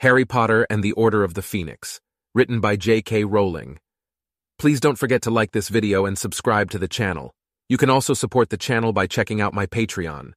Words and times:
Harry 0.00 0.24
Potter 0.24 0.64
and 0.70 0.84
the 0.84 0.92
Order 0.92 1.24
of 1.24 1.34
the 1.34 1.42
Phoenix, 1.42 2.00
written 2.32 2.60
by 2.60 2.76
J.K. 2.76 3.24
Rowling. 3.24 3.80
Please 4.56 4.78
don't 4.78 4.96
forget 4.96 5.22
to 5.22 5.30
like 5.30 5.50
this 5.50 5.68
video 5.68 6.06
and 6.06 6.16
subscribe 6.16 6.70
to 6.70 6.78
the 6.78 6.86
channel. 6.86 7.34
You 7.68 7.78
can 7.78 7.90
also 7.90 8.14
support 8.14 8.50
the 8.50 8.56
channel 8.56 8.92
by 8.92 9.08
checking 9.08 9.40
out 9.40 9.54
my 9.54 9.66
Patreon. 9.66 10.34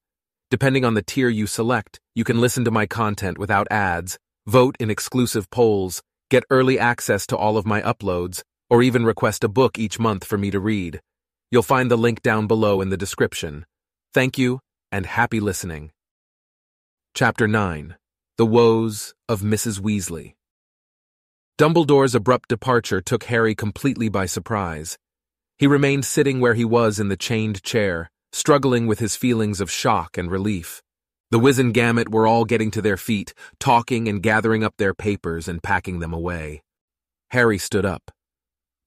Depending 0.50 0.84
on 0.84 0.96
the 0.96 1.04
tier 1.04 1.30
you 1.30 1.46
select, 1.46 2.00
you 2.16 2.24
can 2.24 2.42
listen 2.42 2.66
to 2.66 2.72
my 2.72 2.88
content 2.88 3.38
without 3.38 3.68
ads, 3.70 4.18
vote 4.48 4.76
in 4.80 4.90
exclusive 4.90 5.48
polls, 5.52 6.02
get 6.32 6.44
early 6.50 6.80
access 6.80 7.28
to 7.28 7.38
all 7.38 7.56
of 7.56 7.68
my 7.68 7.84
uploads, 7.84 8.42
or 8.68 8.82
even 8.82 9.06
request 9.06 9.44
a 9.44 9.48
book 9.48 9.78
each 9.78 10.00
month 10.00 10.26
for 10.26 10.40
me 10.40 10.50
to 10.50 10.60
read. 10.60 11.02
You'll 11.52 11.62
find 11.62 11.92
the 11.92 11.98
link 11.98 12.24
down 12.24 12.48
below 12.48 12.82
in 12.82 12.90
the 12.90 12.98
description. 12.98 13.68
Thank 14.12 14.40
you, 14.40 14.60
and 14.92 15.06
happy 15.06 15.40
listening. 15.40 15.92
Chapter 17.14 17.48
9 17.48 17.96
The 18.42 18.48
Woes 18.48 19.14
of 19.30 19.42
Mrs. 19.42 19.80
Weasley. 19.80 20.34
Dumbledore's 21.60 22.16
abrupt 22.16 22.50
departure 22.50 23.00
took 23.00 23.26
Harry 23.26 23.54
completely 23.54 24.10
by 24.10 24.26
surprise. 24.26 24.98
He 25.60 25.68
remained 25.68 26.06
sitting 26.06 26.40
where 26.40 26.56
he 26.56 26.66
was 26.66 27.00
in 27.00 27.10
the 27.10 27.16
chained 27.16 27.62
chair, 27.62 28.10
struggling 28.32 28.88
with 28.88 28.98
his 28.98 29.16
feelings 29.16 29.62
of 29.62 29.70
shock 29.70 30.18
and 30.18 30.32
relief. 30.32 30.82
The 31.30 31.40
Wizengamot 31.40 32.10
were 32.10 32.26
all 32.26 32.44
getting 32.46 32.72
to 32.72 32.82
their 32.82 32.98
feet, 32.98 33.36
talking 33.60 34.08
and 34.08 34.24
gathering 34.24 34.64
up 34.64 34.74
their 34.78 34.96
papers 34.96 35.48
and 35.48 35.62
packing 35.62 36.00
them 36.00 36.12
away. 36.12 36.64
Harry 37.30 37.60
stood 37.60 37.86
up. 37.86 38.10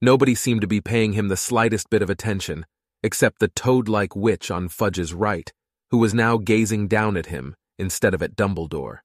Nobody 0.01 0.35
seemed 0.35 0.59
to 0.59 0.67
be 0.67 0.81
paying 0.81 1.13
him 1.13 1.29
the 1.29 1.37
slightest 1.37 1.89
bit 1.89 2.01
of 2.01 2.09
attention, 2.09 2.65
except 3.03 3.39
the 3.39 3.47
toad-like 3.47 4.17
witch 4.17 4.51
on 4.51 4.67
Fudge's 4.67 5.13
right, 5.13 5.49
who 5.91 5.97
was 5.97 6.13
now 6.13 6.35
gazing 6.35 6.89
down 6.89 7.15
at 7.15 7.27
him 7.27 7.55
instead 7.79 8.13
of 8.13 8.21
at 8.21 8.35
Dumbledore. 8.35 8.99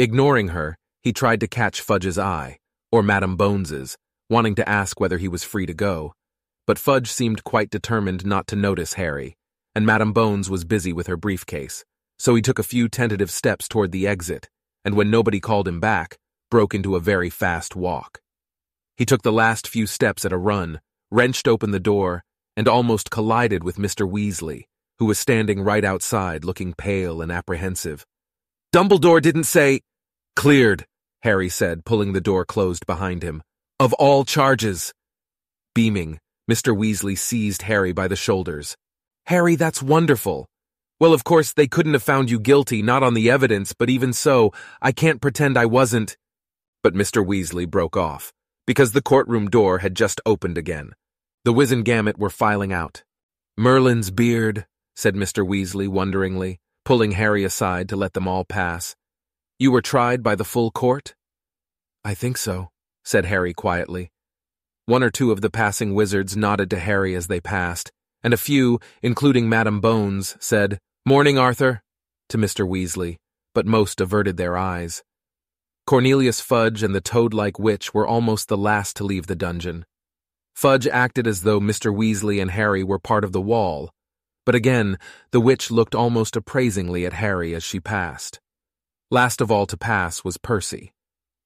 Ignoring 0.00 0.48
her, 0.48 0.76
he 1.02 1.12
tried 1.12 1.40
to 1.40 1.48
catch 1.48 1.80
Fudge's 1.80 2.18
eye, 2.18 2.58
or 2.92 3.02
Madame 3.02 3.36
Bones's, 3.36 3.96
wanting 4.30 4.54
to 4.54 4.68
ask 4.68 5.00
whether 5.00 5.18
he 5.18 5.26
was 5.26 5.42
free 5.42 5.66
to 5.66 5.74
go. 5.74 6.12
But 6.68 6.78
Fudge 6.78 7.10
seemed 7.10 7.42
quite 7.42 7.68
determined 7.68 8.24
not 8.24 8.46
to 8.48 8.56
notice 8.56 8.92
Harry, 8.94 9.36
and 9.74 9.84
Madame 9.84 10.12
Bones 10.12 10.48
was 10.48 10.64
busy 10.64 10.92
with 10.92 11.08
her 11.08 11.16
briefcase, 11.16 11.84
so 12.16 12.36
he 12.36 12.42
took 12.42 12.60
a 12.60 12.62
few 12.62 12.88
tentative 12.88 13.28
steps 13.28 13.66
toward 13.66 13.90
the 13.90 14.06
exit, 14.06 14.48
and 14.84 14.94
when 14.94 15.10
nobody 15.10 15.40
called 15.40 15.66
him 15.66 15.80
back, 15.80 16.16
broke 16.48 16.76
into 16.76 16.94
a 16.94 17.00
very 17.00 17.28
fast 17.28 17.74
walk. 17.74 18.20
He 18.96 19.04
took 19.04 19.22
the 19.22 19.32
last 19.32 19.66
few 19.66 19.88
steps 19.88 20.24
at 20.24 20.32
a 20.32 20.38
run, 20.38 20.80
wrenched 21.10 21.48
open 21.48 21.72
the 21.72 21.80
door, 21.80 22.22
and 22.56 22.68
almost 22.68 23.10
collided 23.10 23.64
with 23.64 23.78
Mr. 23.78 24.08
Weasley, 24.08 24.64
who 25.00 25.06
was 25.06 25.18
standing 25.18 25.60
right 25.60 25.84
outside 25.84 26.44
looking 26.44 26.72
pale 26.74 27.20
and 27.20 27.32
apprehensive. 27.32 28.06
Dumbledore 28.70 29.22
didn't 29.22 29.44
say. 29.44 29.80
Cleared, 30.36 30.84
Harry 31.22 31.48
said, 31.48 31.86
pulling 31.86 32.12
the 32.12 32.20
door 32.20 32.44
closed 32.44 32.84
behind 32.84 33.22
him. 33.22 33.42
Of 33.80 33.94
all 33.94 34.26
charges. 34.26 34.92
Beaming, 35.74 36.20
Mr. 36.50 36.76
Weasley 36.76 37.16
seized 37.16 37.62
Harry 37.62 37.92
by 37.92 38.08
the 38.08 38.16
shoulders. 38.16 38.76
Harry, 39.26 39.56
that's 39.56 39.82
wonderful. 39.82 40.46
Well, 41.00 41.14
of 41.14 41.24
course, 41.24 41.52
they 41.52 41.66
couldn't 41.66 41.94
have 41.94 42.02
found 42.02 42.30
you 42.30 42.38
guilty, 42.38 42.82
not 42.82 43.02
on 43.02 43.14
the 43.14 43.30
evidence, 43.30 43.72
but 43.72 43.88
even 43.88 44.12
so, 44.12 44.52
I 44.82 44.92
can't 44.92 45.20
pretend 45.20 45.56
I 45.56 45.66
wasn't. 45.66 46.18
But 46.82 46.94
Mr. 46.94 47.24
Weasley 47.24 47.68
broke 47.68 47.96
off, 47.96 48.32
because 48.66 48.92
the 48.92 49.02
courtroom 49.02 49.48
door 49.48 49.78
had 49.78 49.94
just 49.94 50.20
opened 50.26 50.58
again. 50.58 50.92
The 51.44 51.54
Wizengamot 51.54 52.18
were 52.18 52.30
filing 52.30 52.72
out. 52.72 53.02
Merlin's 53.56 54.10
beard, 54.10 54.66
said 54.94 55.14
Mr. 55.14 55.46
Weasley 55.46 55.88
wonderingly, 55.88 56.58
pulling 56.88 57.12
Harry 57.12 57.44
aside 57.44 57.86
to 57.86 57.96
let 57.96 58.14
them 58.14 58.26
all 58.26 58.46
pass. 58.46 58.96
You 59.58 59.70
were 59.70 59.82
tried 59.82 60.22
by 60.22 60.34
the 60.34 60.50
full 60.52 60.70
court? 60.70 61.14
I 62.02 62.14
think 62.14 62.38
so, 62.38 62.70
said 63.04 63.26
Harry 63.26 63.52
quietly. 63.52 64.10
One 64.86 65.02
or 65.02 65.10
two 65.10 65.30
of 65.30 65.42
the 65.42 65.50
passing 65.50 65.92
wizards 65.92 66.34
nodded 66.34 66.70
to 66.70 66.78
Harry 66.78 67.14
as 67.14 67.26
they 67.26 67.42
passed, 67.42 67.92
and 68.22 68.32
a 68.32 68.38
few, 68.38 68.80
including 69.02 69.50
Madame 69.50 69.82
Bones, 69.82 70.34
said, 70.40 70.78
Morning, 71.04 71.36
Arthur, 71.36 71.82
to 72.30 72.38
Mr. 72.38 72.66
Weasley, 72.66 73.18
but 73.52 73.66
most 73.66 74.00
averted 74.00 74.38
their 74.38 74.56
eyes. 74.56 75.02
Cornelius 75.86 76.40
Fudge 76.40 76.82
and 76.82 76.94
the 76.94 77.02
toad-like 77.02 77.58
witch 77.58 77.92
were 77.92 78.06
almost 78.06 78.48
the 78.48 78.56
last 78.56 78.96
to 78.96 79.04
leave 79.04 79.26
the 79.26 79.36
dungeon. 79.36 79.84
Fudge 80.54 80.86
acted 80.86 81.26
as 81.26 81.42
though 81.42 81.60
Mr. 81.60 81.94
Weasley 81.94 82.40
and 82.40 82.52
Harry 82.52 82.82
were 82.82 82.98
part 82.98 83.24
of 83.24 83.32
the 83.32 83.42
wall, 83.42 83.90
but 84.48 84.54
again, 84.54 84.96
the 85.30 85.42
witch 85.42 85.70
looked 85.70 85.94
almost 85.94 86.34
appraisingly 86.34 87.04
at 87.04 87.12
Harry 87.12 87.54
as 87.54 87.62
she 87.62 87.78
passed. 87.78 88.40
Last 89.10 89.42
of 89.42 89.50
all 89.50 89.66
to 89.66 89.76
pass 89.76 90.24
was 90.24 90.38
Percy. 90.38 90.94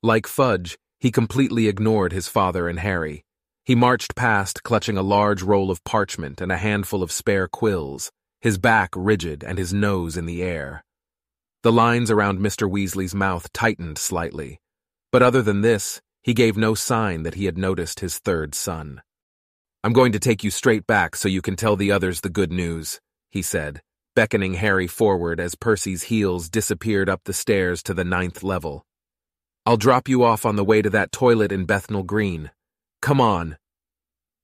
Like 0.05 0.29
Fudge, 0.29 0.79
he 1.01 1.11
completely 1.11 1.67
ignored 1.67 2.13
his 2.13 2.29
father 2.29 2.69
and 2.69 2.79
Harry. 2.79 3.25
He 3.65 3.75
marched 3.75 4.15
past, 4.15 4.63
clutching 4.63 4.97
a 4.97 5.03
large 5.03 5.43
roll 5.43 5.69
of 5.69 5.83
parchment 5.83 6.41
and 6.41 6.53
a 6.53 6.57
handful 6.57 7.03
of 7.03 7.11
spare 7.11 7.49
quills, 7.49 8.13
his 8.41 8.57
back 8.57 8.91
rigid 8.95 9.43
and 9.43 9.59
his 9.59 9.75
nose 9.75 10.17
in 10.17 10.27
the 10.27 10.41
air. 10.41 10.85
The 11.65 11.73
lines 11.73 12.09
around 12.09 12.39
Mr. 12.39 12.71
Weasley's 12.71 13.17
mouth 13.17 13.53
tightened 13.53 13.99
slightly, 13.99 14.61
but 15.11 15.25
other 15.25 15.43
than 15.43 15.63
this, 15.63 16.01
he 16.23 16.35
gave 16.35 16.57
no 16.57 16.77
sign 16.77 17.25
that 17.25 17.35
he 17.35 17.47
had 17.47 17.59
noticed 17.59 17.99
his 17.99 18.19
third 18.19 18.55
son. 18.55 19.03
I'm 19.85 19.93
going 19.93 20.13
to 20.13 20.21
take 20.21 20.45
you 20.45 20.51
straight 20.51 20.87
back 20.87 21.17
so 21.17 21.29
you 21.29 21.43
can 21.43 21.57
tell 21.57 21.75
the 21.75 21.91
others 21.91 22.21
the 22.21 22.31
good 22.31 22.53
news, 22.53 23.01
he 23.31 23.43
said, 23.43 23.83
beckoning 24.15 24.55
Harry 24.55 24.87
forward 24.87 25.41
as 25.41 25.57
Percy's 25.57 26.05
heels 26.05 26.49
disappeared 26.49 27.09
up 27.09 27.23
the 27.25 27.33
stairs 27.33 27.83
to 27.85 27.95
the 27.95 28.05
ninth 28.05 28.45
level. 28.45 28.87
I'll 29.67 29.77
drop 29.77 30.09
you 30.09 30.23
off 30.23 30.47
on 30.47 30.55
the 30.55 30.63
way 30.63 30.83
to 30.83 30.91
that 30.91 31.11
toilet 31.11 31.51
in 31.51 31.65
Bethnal 31.65 32.05
Green. 32.05 32.53
Come 33.01 33.21
on. 33.21 33.57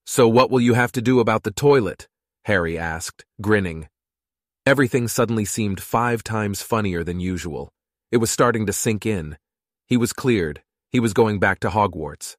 So 0.06 0.26
what 0.26 0.50
will 0.50 0.60
you 0.60 0.74
have 0.74 0.90
to 0.92 1.02
do 1.02 1.20
about 1.20 1.44
the 1.44 1.52
toilet? 1.52 2.08
Harry 2.46 2.76
asked, 2.76 3.24
grinning. 3.40 3.88
Everything 4.66 5.06
suddenly 5.06 5.44
seemed 5.44 5.80
five 5.80 6.24
times 6.24 6.62
funnier 6.62 7.04
than 7.04 7.20
usual. 7.20 7.70
It 8.10 8.16
was 8.16 8.30
starting 8.32 8.66
to 8.66 8.72
sink 8.72 9.06
in. 9.06 9.38
He 9.86 9.96
was 9.96 10.12
cleared. 10.12 10.62
He 10.90 10.98
was 10.98 11.12
going 11.12 11.38
back 11.38 11.60
to 11.60 11.68
Hogwarts. 11.68 12.34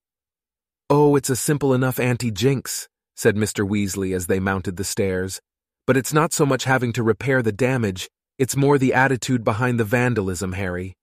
Oh, 0.89 1.15
it's 1.15 1.29
a 1.29 1.35
simple 1.35 1.75
enough 1.75 1.99
anti-jinx, 1.99 2.88
said 3.19 3.35
Mr. 3.35 3.67
Weasley 3.67 4.15
as 4.15 4.27
they 4.27 4.39
mounted 4.39 4.77
the 4.77 4.83
stairs. 4.83 5.41
But 5.85 5.97
it's 5.97 6.13
not 6.13 6.31
so 6.31 6.45
much 6.45 6.63
having 6.63 6.93
to 6.93 7.03
repair 7.03 7.41
the 7.41 7.51
damage, 7.51 8.09
it's 8.37 8.55
more 8.55 8.77
the 8.77 8.93
attitude 8.93 9.43
behind 9.43 9.79
the 9.79 9.83
vandalism, 9.83 10.53
Harry. 10.53 10.95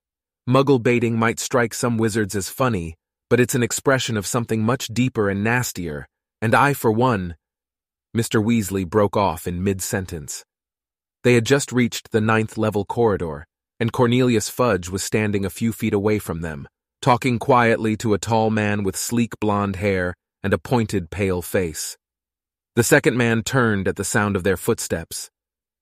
Muggle 0.49 0.83
baiting 0.83 1.19
might 1.19 1.39
strike 1.39 1.75
some 1.75 1.99
wizards 1.99 2.35
as 2.35 2.49
funny, 2.49 2.95
but 3.29 3.41
it's 3.41 3.55
an 3.55 3.63
expression 3.63 4.17
of 4.17 4.27
something 4.27 4.63
much 4.63 4.89
deeper 4.89 5.29
and 5.29 5.45
nastier, 5.45 6.07
and 6.41 6.55
I, 6.55 6.73
for 6.73 6.91
one. 6.91 7.37
Mr. 8.17 8.43
Weasley 8.43 8.89
broke 8.89 9.17
off 9.17 9.47
in 9.47 9.63
mid 9.63 9.83
sentence. 9.83 10.45
They 11.23 11.35
had 11.35 11.45
just 11.45 11.73
reached 11.73 12.13
the 12.13 12.21
ninth 12.23 12.57
level 12.57 12.87
corridor, 12.87 13.45
and 13.79 13.93
Cornelius 13.93 14.49
Fudge 14.49 14.89
was 14.89 15.03
standing 15.05 15.45
a 15.45 15.51
few 15.51 15.73
feet 15.73 15.93
away 15.93 16.19
from 16.19 16.41
them 16.41 16.67
talking 17.07 17.39
quietly 17.39 17.97
to 17.97 18.15
a 18.15 18.19
tall 18.19 18.51
man 18.51 18.83
with 18.83 18.97
sleek 18.97 19.39
blonde 19.39 19.77
hair 19.77 20.13
and 20.43 20.53
a 20.53 20.59
pointed, 20.59 21.09
pale 21.09 21.41
face. 21.41 21.97
The 22.77 22.85
second 22.85 23.17
man 23.17 23.43
turned 23.43 23.89
at 23.89 23.97
the 23.97 24.05
sound 24.05 24.37
of 24.37 24.43
their 24.43 24.59
footsteps. 24.59 25.31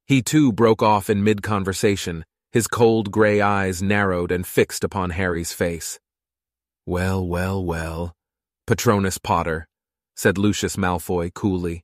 He 0.06 0.22
too 0.22 0.53
broke 0.53 0.81
off 0.81 1.10
in 1.10 1.25
mid 1.25 1.43
conversation, 1.43 2.25
his 2.53 2.69
cold 2.69 3.10
gray 3.10 3.41
eyes 3.41 3.82
narrowed 3.82 4.31
and 4.31 4.47
fixed 4.47 4.84
upon 4.84 5.10
Harry's 5.10 5.53
face. 5.53 5.99
Well, 6.87 7.27
well, 7.27 7.65
well, 7.65 8.15
Patronus 8.69 9.19
Potter, 9.19 9.66
said 10.15 10.38
Lucius 10.38 10.77
Malfoy 10.77 11.34
coolly. 11.34 11.82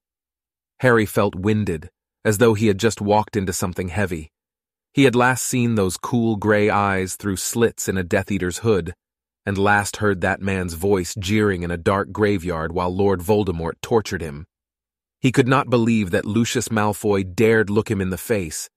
Harry 0.78 1.06
felt 1.06 1.34
winded, 1.34 1.90
as 2.24 2.38
though 2.38 2.54
he 2.54 2.68
had 2.68 2.78
just 2.78 3.00
walked 3.00 3.36
into 3.36 3.52
something 3.52 3.88
heavy. 3.88 4.30
He 4.94 5.04
had 5.04 5.16
last 5.16 5.44
seen 5.44 5.74
those 5.74 5.96
cool 5.96 6.36
gray 6.36 6.70
eyes 6.70 7.16
through 7.16 7.38
slits 7.38 7.88
in 7.88 7.98
a 7.98 8.04
Death 8.04 8.30
Eater's 8.30 8.58
hood, 8.58 8.94
and 9.44 9.58
last 9.58 9.96
heard 9.96 10.20
that 10.20 10.40
man's 10.40 10.74
voice 10.74 11.16
jeering 11.18 11.64
in 11.64 11.72
a 11.72 11.76
dark 11.76 12.12
graveyard 12.12 12.70
while 12.70 12.94
Lord 12.94 13.20
Voldemort 13.20 13.74
tortured 13.82 14.22
him. 14.22 14.46
He 15.20 15.32
could 15.32 15.48
not 15.48 15.68
believe 15.68 16.10
that 16.10 16.24
Lucius 16.24 16.68
Malfoy 16.68 17.34
dared 17.34 17.68
look 17.68 17.90
him 17.90 18.00
in 18.00 18.10
the 18.10 18.16
face. 18.16 18.70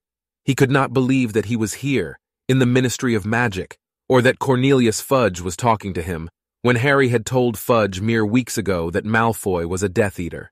He 0.44 0.56
could 0.56 0.72
not 0.72 0.92
believe 0.92 1.34
that 1.34 1.46
he 1.46 1.56
was 1.56 1.76
here, 1.76 2.20
in 2.50 2.60
the 2.60 2.66
Ministry 2.66 3.16
of 3.16 3.26
Magic, 3.26 3.78
or 4.10 4.22
that 4.22 4.40
Cornelius 4.40 5.00
Fudge 5.00 5.40
was 5.40 5.56
talking 5.56 5.94
to 5.94 6.02
him, 6.02 6.30
when 6.62 6.76
Harry 6.76 7.10
had 7.10 7.26
told 7.26 7.58
Fudge 7.58 8.02
mere 8.02 8.26
weeks 8.26 8.58
ago 8.58 8.90
that 8.90 9.06
Malfoy 9.06 9.68
was 9.68 9.84
a 9.84 9.90
Death 9.90 10.20
Eater. 10.20 10.52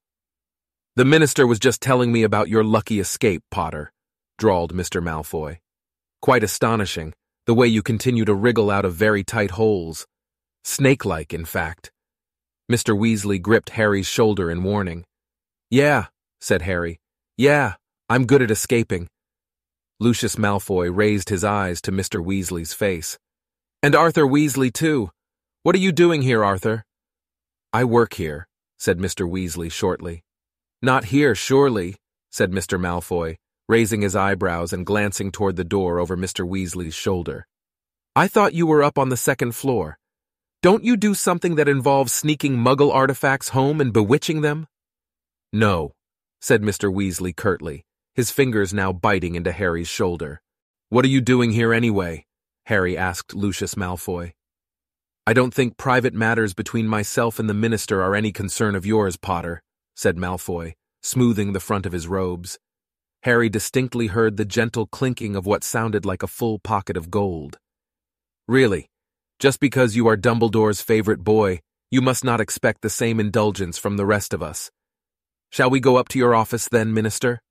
The 0.96 1.06
minister 1.06 1.48
was 1.48 1.60
just 1.60 1.82
telling 1.82 2.12
me 2.12 2.24
about 2.24 2.50
your 2.50 2.64
lucky 2.64 3.00
escape, 3.00 3.44
Potter, 3.50 3.92
drawled 4.38 4.74
Mr. 4.74 5.02
Malfoy. 5.02 5.60
Quite 6.22 6.44
astonishing, 6.44 7.14
the 7.46 7.54
way 7.54 7.68
you 7.68 7.82
continue 7.82 8.26
to 8.26 8.34
wriggle 8.34 8.70
out 8.70 8.86
of 8.86 8.94
very 8.94 9.24
tight 9.24 9.52
holes. 9.52 10.06
Snake-like, 10.64 11.34
in 11.34 11.46
fact. 11.46 11.92
Mr. 12.72 12.98
Weasley 12.98 13.42
gripped 13.42 13.72
Harry's 13.72 14.08
shoulder 14.08 14.52
in 14.52 14.64
warning. 14.64 15.04
Yeah, 15.72 16.08
said 16.42 16.64
Harry. 16.64 17.00
Yeah, 17.38 17.76
I'm 18.10 18.26
good 18.26 18.42
at 18.42 18.52
escaping. 18.52 19.08
Lucius 20.02 20.36
Malfoy 20.36 20.94
raised 20.94 21.30
his 21.30 21.46
eyes 21.46 21.80
to 21.84 21.94
Mr. 21.94 22.22
Weasley's 22.22 22.74
face. 22.74 23.18
And 23.82 23.96
Arthur 23.96 24.26
Weasley, 24.26 24.72
too. 24.72 25.12
What 25.64 25.74
are 25.74 25.80
you 25.80 25.94
doing 25.94 26.24
here, 26.24 26.44
Arthur? 26.44 26.84
I 27.72 27.86
work 27.86 28.16
here, 28.16 28.50
said 28.78 28.98
Mr. 28.98 29.26
Weasley 29.26 29.72
shortly. 29.72 30.24
Not 30.82 31.06
here, 31.06 31.36
surely, 31.36 31.96
said 32.32 32.52
Mr. 32.52 32.78
Malfoy, 32.78 33.38
raising 33.70 34.02
his 34.02 34.16
eyebrows 34.16 34.74
and 34.74 34.86
glancing 34.86 35.32
toward 35.32 35.56
the 35.56 35.64
door 35.64 36.00
over 36.00 36.18
Mr. 36.18 36.46
Weasley's 36.46 36.96
shoulder. 36.96 37.48
I 38.14 38.28
thought 38.28 38.54
you 38.54 38.68
were 38.68 38.84
up 38.84 38.98
on 38.98 39.08
the 39.08 39.16
second 39.16 39.56
floor. 39.56 39.98
Don't 40.62 40.84
you 40.84 40.98
do 40.98 41.14
something 41.14 41.56
that 41.56 41.70
involves 41.70 42.12
sneaking 42.12 42.58
muggle 42.58 42.94
artifacts 42.94 43.50
home 43.50 43.80
and 43.80 43.94
bewitching 43.94 44.42
them? 44.42 44.68
No, 45.54 45.92
said 46.40 46.62
Mr. 46.62 46.94
Weasley 46.94 47.36
curtly, 47.36 47.84
his 48.16 48.32
fingers 48.32 48.74
now 48.74 48.94
biting 48.94 49.36
into 49.36 49.52
Harry's 49.52 49.90
shoulder. 49.90 50.42
What 50.90 51.04
are 51.04 51.10
you 51.10 51.22
doing 51.22 51.52
here 51.52 51.74
anyway? 51.74 52.26
Harry 52.66 52.98
asked 52.98 53.34
Lucius 53.34 53.76
Malfoy. 53.76 54.32
I 55.28 55.34
don't 55.34 55.54
think 55.54 55.78
private 55.78 56.14
matters 56.14 56.54
between 56.54 56.88
myself 56.88 57.38
and 57.38 57.50
the 57.50 57.54
minister 57.54 58.02
are 58.02 58.16
any 58.16 58.32
concern 58.32 58.76
of 58.76 58.86
yours, 58.86 59.18
Potter, 59.18 59.62
said 59.96 60.18
Malfoy, 60.18 60.74
smoothing 61.02 61.54
the 61.54 61.60
front 61.60 61.86
of 61.86 61.92
his 61.92 62.08
robes. 62.08 62.58
Harry 63.24 63.50
distinctly 63.50 64.08
heard 64.08 64.38
the 64.38 64.46
gentle 64.46 64.88
clinking 64.88 65.36
of 65.36 65.46
what 65.46 65.64
sounded 65.64 66.06
like 66.06 66.24
a 66.24 66.28
full 66.28 66.60
pocket 66.60 66.98
of 66.98 67.12
gold. 67.12 67.58
Really, 68.48 68.90
just 69.38 69.60
because 69.60 69.96
you 69.96 70.08
are 70.08 70.18
Dumbledore's 70.18 70.82
favorite 70.82 71.24
boy, 71.24 71.60
you 71.92 72.02
must 72.02 72.24
not 72.24 72.42
expect 72.42 72.82
the 72.82 72.90
same 72.90 73.20
indulgence 73.20 73.78
from 73.78 73.98
the 73.98 74.06
rest 74.06 74.34
of 74.34 74.42
us. 74.42 74.72
Shall 75.52 75.70
we 75.70 75.82
go 75.82 75.98
up 75.98 76.08
to 76.10 76.18
your 76.18 76.34
office 76.34 76.70
then, 76.70 76.94
Minister? 76.94 77.42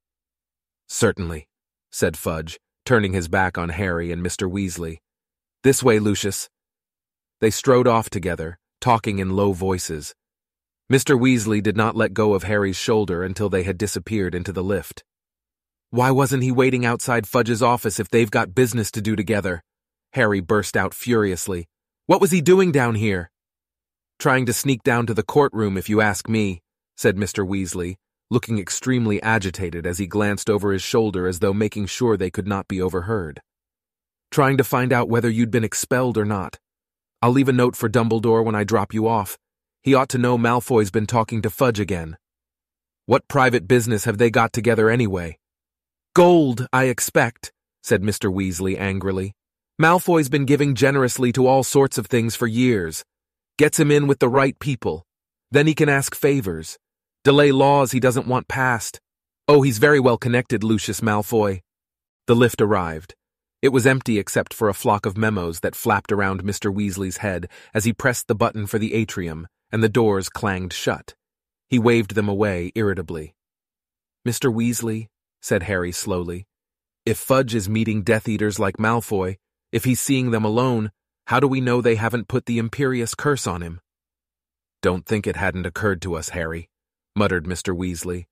Certainly, 0.89 1.47
said 1.91 2.17
Fudge, 2.17 2.59
turning 2.87 3.13
his 3.13 3.29
back 3.29 3.59
on 3.59 3.69
Harry 3.69 4.11
and 4.11 4.25
Mr. 4.25 4.51
Weasley. 4.51 5.01
This 5.65 5.83
way, 5.83 5.99
Lucius. 5.99 6.49
They 7.43 7.51
strode 7.51 7.87
off 7.87 8.09
together, 8.09 8.59
talking 8.81 9.19
in 9.19 9.37
low 9.37 9.53
voices. 9.53 10.15
Mr. 10.91 11.21
Weasley 11.21 11.63
did 11.63 11.77
not 11.77 11.95
let 11.95 12.15
go 12.15 12.33
of 12.33 12.45
Harry's 12.45 12.79
shoulder 12.79 13.23
until 13.23 13.51
they 13.51 13.65
had 13.65 13.77
disappeared 13.77 14.35
into 14.35 14.51
the 14.51 14.65
lift. 14.65 15.05
Why 15.91 16.11
wasn't 16.11 16.43
he 16.43 16.51
waiting 16.51 16.87
outside 16.87 17.27
Fudge's 17.27 17.63
office 17.63 18.01
if 18.01 18.09
they've 18.09 18.31
got 18.31 18.55
business 18.55 18.91
to 18.93 19.03
do 19.03 19.15
together? 19.15 19.63
Harry 20.15 20.41
burst 20.41 20.75
out 20.75 20.95
furiously. 20.95 21.69
What 22.07 22.23
was 22.23 22.31
he 22.31 22.41
doing 22.41 22.73
down 22.73 22.95
here? 22.95 23.31
Trying 24.19 24.47
to 24.47 24.55
sneak 24.55 24.83
down 24.83 25.05
to 25.05 25.13
the 25.13 25.23
courtroom, 25.23 25.77
if 25.77 25.91
you 25.91 26.01
ask 26.01 26.31
me, 26.31 26.63
said 27.01 27.17
Mr. 27.17 27.49
Weasley, 27.49 27.97
looking 28.31 28.59
extremely 28.59 29.23
agitated 29.23 29.87
as 29.87 29.97
he 29.97 30.07
glanced 30.07 30.51
over 30.51 30.71
his 30.71 30.83
shoulder 30.83 31.27
as 31.27 31.39
though 31.39 31.55
making 31.55 31.87
sure 31.87 32.15
they 32.15 32.29
could 32.31 32.47
not 32.47 32.69
be 32.69 32.79
overheard. 32.79 33.41
Trying 34.31 34.59
to 34.59 34.65
find 34.65 34.93
out 34.93 35.09
whether 35.09 35.31
you'd 35.31 35.51
been 35.51 35.65
expelled 35.65 36.19
or 36.19 36.27
not. 36.27 36.59
I'll 37.23 37.31
leave 37.31 37.49
a 37.49 37.55
note 37.55 37.75
for 37.75 37.89
Dumbledore 37.89 38.45
when 38.45 38.55
I 38.55 38.65
drop 38.65 38.93
you 38.93 39.09
off. 39.09 39.39
He 39.83 39.95
ought 39.95 40.11
to 40.11 40.19
know 40.19 40.37
Malfoy's 40.37 40.91
been 40.91 41.07
talking 41.07 41.41
to 41.41 41.49
Fudge 41.49 41.81
again. 41.81 42.19
What 43.07 43.27
private 43.29 43.67
business 43.67 44.05
have 44.05 44.19
they 44.19 44.29
got 44.29 44.53
together 44.53 44.91
anyway? 44.91 45.39
Gold, 46.15 46.67
I 46.71 46.85
expect, 46.85 47.51
said 47.83 48.03
Mr. 48.03 48.31
Weasley 48.31 48.79
angrily. 48.79 49.33
Malfoy's 49.81 50.29
been 50.29 50.45
giving 50.45 50.75
generously 50.75 51.33
to 51.33 51.47
all 51.47 51.63
sorts 51.63 51.97
of 51.97 52.09
things 52.09 52.37
for 52.37 52.47
years. 52.47 53.07
Gets 53.57 53.81
him 53.81 53.91
in 53.91 54.07
with 54.07 54.19
the 54.19 54.29
right 54.29 54.59
people. 54.59 55.07
Then 55.51 55.67
he 55.67 55.75
can 55.75 55.89
ask 55.89 56.15
favors. 56.15 56.77
Delay 57.23 57.53
laws 57.53 57.93
he 57.93 58.01
doesn't 58.01 58.27
want 58.27 58.49
passed. 58.49 58.99
Oh, 59.47 59.61
he's 59.61 59.77
very 59.77 60.01
well 60.01 60.17
connected, 60.17 60.65
Lucius 60.65 61.03
Malfoy. 61.03 61.61
The 62.27 62.35
lift 62.35 62.63
arrived. 62.63 63.15
It 63.61 63.75
was 63.75 63.87
empty 63.87 64.19
except 64.19 64.55
for 64.55 64.71
a 64.71 64.75
flock 64.75 65.05
of 65.05 65.19
memos 65.19 65.61
that 65.61 65.75
flapped 65.75 66.13
around 66.13 66.43
Mr. 66.43 66.75
Weasley's 66.75 67.19
head 67.19 67.49
as 67.75 67.85
he 67.85 67.93
pressed 67.93 68.27
the 68.27 68.35
button 68.35 68.67
for 68.67 68.79
the 68.79 68.95
atrium, 68.95 69.49
and 69.71 69.83
the 69.83 69.89
doors 69.91 70.31
clanged 70.31 70.73
shut. 70.73 71.15
He 71.69 71.79
waved 71.79 72.15
them 72.15 72.27
away 72.27 72.73
irritably. 72.75 73.35
Mr. 74.27 74.51
Weasley, 74.51 75.09
said 75.43 75.65
Harry 75.65 75.93
slowly, 75.93 76.47
if 77.05 77.19
Fudge 77.19 77.55
is 77.55 77.69
meeting 77.69 78.03
Death 78.03 78.29
Eaters 78.29 78.59
like 78.59 78.79
Malfoy, 78.79 79.37
if 79.73 79.85
he's 79.85 80.01
seeing 80.01 80.31
them 80.31 80.45
alone, 80.47 80.91
how 81.27 81.39
do 81.39 81.47
we 81.47 81.61
know 81.61 81.83
they 81.83 81.97
haven't 81.97 82.29
put 82.29 82.47
the 82.47 82.59
Imperius 82.59 83.15
curse 83.15 83.47
on 83.47 83.61
him? 83.61 83.81
Don't 84.81 85.05
think 85.05 85.27
it 85.27 85.37
hadn't 85.37 85.67
occurred 85.67 86.01
to 86.03 86.15
us, 86.15 86.31
Harry, 86.31 86.70
muttered 87.17 87.45
Mr. 87.45 87.77
Weasley. 87.77 88.27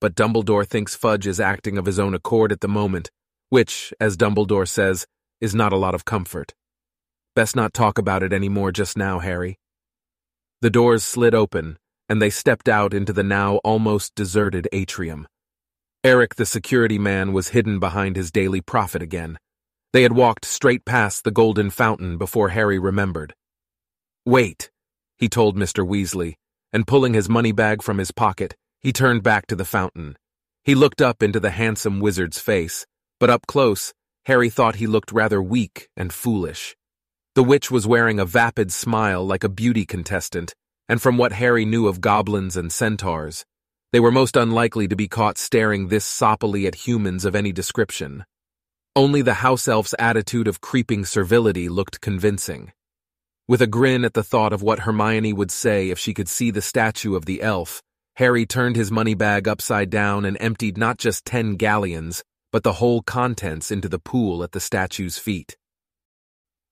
But 0.00 0.14
Dumbledore 0.14 0.66
thinks 0.66 0.96
Fudge 0.96 1.26
is 1.26 1.40
acting 1.40 1.78
of 1.78 1.86
his 1.86 1.98
own 1.98 2.14
accord 2.14 2.52
at 2.52 2.60
the 2.60 2.68
moment, 2.68 3.10
which, 3.50 3.92
as 4.00 4.16
Dumbledore 4.16 4.68
says, 4.68 5.06
is 5.40 5.54
not 5.54 5.72
a 5.72 5.76
lot 5.76 5.94
of 5.94 6.04
comfort. 6.04 6.54
Best 7.34 7.56
not 7.56 7.72
talk 7.72 7.98
about 7.98 8.22
it 8.22 8.32
any 8.32 8.48
more 8.48 8.72
just 8.72 8.96
now, 8.96 9.18
Harry. 9.18 9.58
The 10.60 10.70
doors 10.70 11.02
slid 11.02 11.34
open, 11.34 11.78
and 12.08 12.20
they 12.20 12.30
stepped 12.30 12.68
out 12.68 12.92
into 12.92 13.12
the 13.12 13.22
now 13.22 13.56
almost 13.64 14.14
deserted 14.14 14.68
atrium. 14.72 15.26
Eric 16.04 16.34
the 16.34 16.46
security 16.46 16.98
man 16.98 17.32
was 17.32 17.48
hidden 17.48 17.78
behind 17.78 18.16
his 18.16 18.30
daily 18.30 18.60
prophet 18.60 19.02
again. 19.02 19.38
They 19.92 20.02
had 20.02 20.12
walked 20.12 20.44
straight 20.44 20.84
past 20.84 21.24
the 21.24 21.30
golden 21.30 21.70
fountain 21.70 22.18
before 22.18 22.48
Harry 22.50 22.78
remembered. 22.78 23.34
Wait, 24.26 24.70
he 25.18 25.28
told 25.28 25.56
Mr. 25.56 25.86
Weasley, 25.86 26.34
and 26.72 26.86
pulling 26.86 27.14
his 27.14 27.28
money 27.28 27.52
bag 27.52 27.82
from 27.82 27.98
his 27.98 28.10
pocket, 28.10 28.54
he 28.80 28.92
turned 28.92 29.22
back 29.22 29.46
to 29.46 29.56
the 29.56 29.64
fountain. 29.64 30.16
He 30.64 30.74
looked 30.74 31.02
up 31.02 31.22
into 31.22 31.40
the 31.40 31.50
handsome 31.50 32.00
wizard's 32.00 32.38
face, 32.38 32.86
but 33.20 33.30
up 33.30 33.46
close, 33.46 33.92
Harry 34.26 34.50
thought 34.50 34.76
he 34.76 34.86
looked 34.86 35.12
rather 35.12 35.42
weak 35.42 35.88
and 35.96 36.12
foolish. 36.12 36.76
The 37.34 37.42
witch 37.42 37.70
was 37.70 37.86
wearing 37.86 38.20
a 38.20 38.24
vapid 38.24 38.72
smile 38.72 39.26
like 39.26 39.44
a 39.44 39.48
beauty 39.48 39.84
contestant, 39.84 40.54
and 40.88 41.00
from 41.00 41.16
what 41.16 41.32
Harry 41.32 41.64
knew 41.64 41.88
of 41.88 42.00
goblins 42.00 42.56
and 42.56 42.72
centaurs, 42.72 43.44
they 43.92 44.00
were 44.00 44.10
most 44.10 44.36
unlikely 44.36 44.88
to 44.88 44.96
be 44.96 45.08
caught 45.08 45.38
staring 45.38 45.88
this 45.88 46.04
soppily 46.04 46.66
at 46.66 46.86
humans 46.86 47.24
of 47.24 47.34
any 47.34 47.52
description. 47.52 48.24
Only 48.96 49.22
the 49.22 49.34
house 49.34 49.68
elf's 49.68 49.94
attitude 49.98 50.48
of 50.48 50.60
creeping 50.60 51.04
servility 51.04 51.68
looked 51.68 52.00
convincing. 52.00 52.72
With 53.52 53.60
a 53.60 53.66
grin 53.66 54.06
at 54.06 54.14
the 54.14 54.22
thought 54.22 54.54
of 54.54 54.62
what 54.62 54.78
Hermione 54.78 55.34
would 55.34 55.50
say 55.50 55.90
if 55.90 55.98
she 55.98 56.14
could 56.14 56.26
see 56.26 56.50
the 56.50 56.62
statue 56.62 57.14
of 57.14 57.26
the 57.26 57.42
elf, 57.42 57.82
Harry 58.16 58.46
turned 58.46 58.76
his 58.76 58.90
money 58.90 59.12
bag 59.12 59.46
upside 59.46 59.90
down 59.90 60.24
and 60.24 60.38
emptied 60.40 60.78
not 60.78 60.96
just 60.96 61.26
ten 61.26 61.56
galleons, 61.56 62.24
but 62.50 62.62
the 62.62 62.72
whole 62.72 63.02
contents 63.02 63.70
into 63.70 63.90
the 63.90 63.98
pool 63.98 64.42
at 64.42 64.52
the 64.52 64.58
statue's 64.58 65.18
feet. 65.18 65.58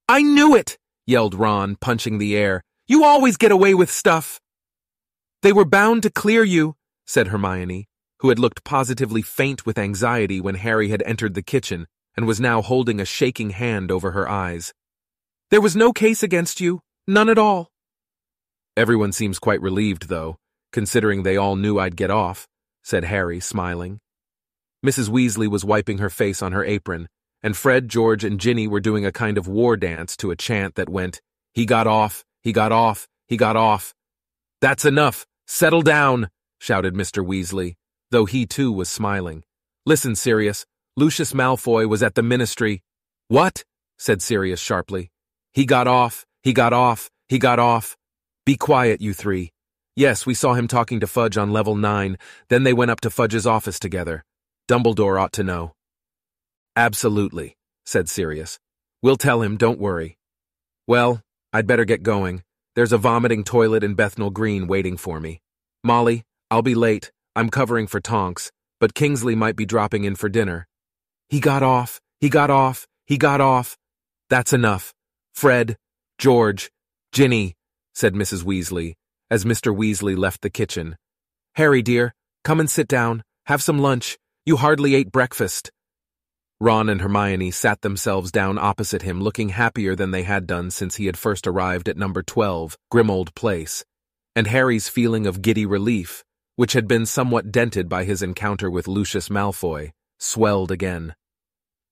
I 0.09 0.23
knew 0.23 0.57
it! 0.57 0.79
yelled 1.07 1.35
Ron, 1.35 1.77
punching 1.77 2.17
the 2.17 2.35
air. 2.35 2.63
You 2.89 3.05
always 3.05 3.37
get 3.37 3.53
away 3.53 3.75
with 3.75 3.91
stuff! 3.91 4.41
They 5.43 5.53
were 5.53 5.67
bound 5.67 6.03
to 6.05 6.11
clear 6.11 6.45
you, 6.45 6.77
said 7.07 7.29
Hermione, 7.29 7.89
who 8.21 8.31
had 8.31 8.39
looked 8.39 8.65
positively 8.65 9.21
faint 9.21 9.67
with 9.67 9.77
anxiety 9.77 10.41
when 10.41 10.55
Harry 10.55 10.89
had 10.89 11.03
entered 11.03 11.35
the 11.35 11.43
kitchen 11.43 11.89
and 12.17 12.27
was 12.27 12.41
now 12.41 12.63
holding 12.63 13.03
a 13.03 13.05
shaking 13.05 13.51
hand 13.51 13.91
over 13.91 14.13
her 14.13 14.27
eyes. 14.27 14.73
There 15.51 15.61
was 15.61 15.75
no 15.75 15.93
case 15.93 16.23
against 16.23 16.61
you, 16.61 16.81
none 17.09 17.29
at 17.29 17.37
all. 17.37 17.73
Everyone 18.77 19.11
seems 19.11 19.41
quite 19.41 19.61
relieved, 19.61 20.09
though, 20.09 20.37
considering 20.73 21.25
they 21.25 21.37
all 21.37 21.57
knew 21.57 21.77
I'd 21.77 21.97
get 21.97 22.09
off, 22.09 22.47
said 22.85 23.03
Harry, 23.03 23.41
smiling. 23.41 23.99
Mrs. 24.87 25.09
Weasley 25.09 25.49
was 25.49 25.65
wiping 25.65 25.99
her 25.99 26.09
face 26.09 26.41
on 26.41 26.53
her 26.53 26.65
apron, 26.65 27.09
and 27.43 27.57
Fred, 27.57 27.89
George, 27.89 28.23
and 28.23 28.39
Ginny 28.39 28.69
were 28.69 28.79
doing 28.79 29.05
a 29.05 29.11
kind 29.11 29.37
of 29.37 29.49
war 29.49 29.77
dance 29.77 30.17
to 30.19 30.31
a 30.31 30.37
chant 30.37 30.77
that 30.77 30.89
went, 30.89 31.21
He 31.53 31.67
got 31.67 31.89
off, 31.89 32.25
he 32.45 32.53
got 32.53 32.71
off, 32.71 33.09
he 33.27 33.37
got 33.37 33.57
off. 33.57 33.93
That's 34.61 34.85
enough, 34.85 35.27
settle 35.49 35.83
down, 35.83 36.31
shouted 36.61 36.95
Mr. 36.95 37.27
Weasley, 37.27 37.75
though 38.13 38.25
he 38.25 38.47
too 38.47 38.71
was 38.71 38.89
smiling. 38.89 39.43
Listen, 39.85 40.15
Sirius, 40.15 40.65
Lucius 40.97 41.33
Malfoy 41.33 41.89
was 41.89 42.05
at 42.05 42.15
the 42.15 42.23
ministry. 42.23 42.85
What? 43.27 43.65
said 43.99 44.23
Sirius 44.23 44.61
sharply. 44.61 45.11
He 45.53 45.67
got 45.67 45.89
off, 45.89 46.27
he 46.43 46.53
got 46.53 46.73
off, 46.73 47.11
he 47.29 47.39
got 47.39 47.59
off. 47.59 47.97
Be 48.47 48.57
quiet, 48.57 49.01
you 49.01 49.13
three. 49.13 49.53
Yes, 49.97 50.25
we 50.25 50.35
saw 50.35 50.55
him 50.55 50.69
talking 50.69 51.01
to 51.01 51.07
Fudge 51.07 51.37
on 51.37 51.53
level 51.53 51.75
9, 51.75 52.17
then 52.49 52.63
they 52.63 52.73
went 52.73 52.91
up 52.91 53.01
to 53.01 53.11
Fudge's 53.11 53.47
office 53.47 53.79
together. 53.79 54.25
Dumbledore 54.69 55.21
ought 55.21 55.33
to 55.35 55.43
know. 55.43 55.73
Absolutely, 56.77 57.57
said 57.85 58.09
Sirius. 58.09 58.59
We'll 59.03 59.17
tell 59.17 59.43
him, 59.43 59.57
don't 59.57 59.81
worry. 59.81 60.17
Well, 60.87 61.23
I'd 61.53 61.67
better 61.67 61.85
get 61.85 62.03
going. 62.03 62.45
There's 62.77 62.93
a 62.93 62.99
vomiting 62.99 63.43
toilet 63.43 63.83
in 63.83 63.95
Bethnal 63.95 64.31
Green 64.31 64.69
waiting 64.69 64.97
for 64.97 65.19
me. 65.19 65.41
Molly, 65.83 66.23
I'll 66.51 66.63
be 66.63 66.75
late. 66.77 67.11
I'm 67.35 67.51
covering 67.51 67.87
for 67.87 68.01
Tonks, 68.01 68.51
but 68.79 68.95
Kingsley 68.95 69.35
might 69.35 69.57
be 69.57 69.67
dropping 69.67 70.05
in 70.05 70.15
for 70.15 70.29
dinner. 70.29 70.67
He 71.29 71.41
got 71.41 71.63
off, 71.63 72.01
he 72.21 72.29
got 72.29 72.51
off, 72.51 72.87
he 73.07 73.19
got 73.19 73.41
off. 73.41 73.77
That's 74.29 74.53
enough. 74.53 74.95
Fred, 75.35 75.77
George, 76.19 76.71
Ginny, 77.13 77.55
said 77.95 78.15
Mrs. 78.15 78.45
Weasley, 78.45 78.95
as 79.31 79.45
Mr. 79.45 79.75
Weasley 79.75 80.17
left 80.17 80.43
the 80.43 80.51
kitchen. 80.51 80.97
Harry, 81.55 81.83
dear, 81.83 82.15
come 82.45 82.61
and 82.61 82.71
sit 82.71 82.89
down. 82.89 83.23
Have 83.47 83.63
some 83.63 83.79
lunch. 83.79 84.19
You 84.47 84.57
hardly 84.57 84.95
ate 84.95 85.11
breakfast. 85.11 85.71
Ron 86.61 86.89
and 86.89 87.01
Hermione 87.01 87.51
sat 87.51 87.81
themselves 87.81 88.31
down 88.31 88.59
opposite 88.59 89.03
him, 89.03 89.23
looking 89.23 89.49
happier 89.49 89.97
than 89.97 90.11
they 90.11 90.25
had 90.25 90.47
done 90.47 90.71
since 90.71 90.97
he 90.97 91.07
had 91.07 91.17
first 91.17 91.47
arrived 91.47 91.89
at 91.89 91.97
number 91.97 92.23
12, 92.23 92.77
Grimmauld 92.93 93.35
Place, 93.35 93.85
and 94.37 94.47
Harry's 94.47 94.89
feeling 94.89 95.27
of 95.27 95.41
giddy 95.41 95.65
relief, 95.65 96.23
which 96.57 96.75
had 96.75 96.87
been 96.87 97.07
somewhat 97.07 97.51
dented 97.51 97.89
by 97.89 98.05
his 98.05 98.23
encounter 98.23 98.71
with 98.71 98.87
Lucius 98.87 99.31
Malfoy, 99.31 99.93
swelled 100.19 100.71
again. 100.71 101.15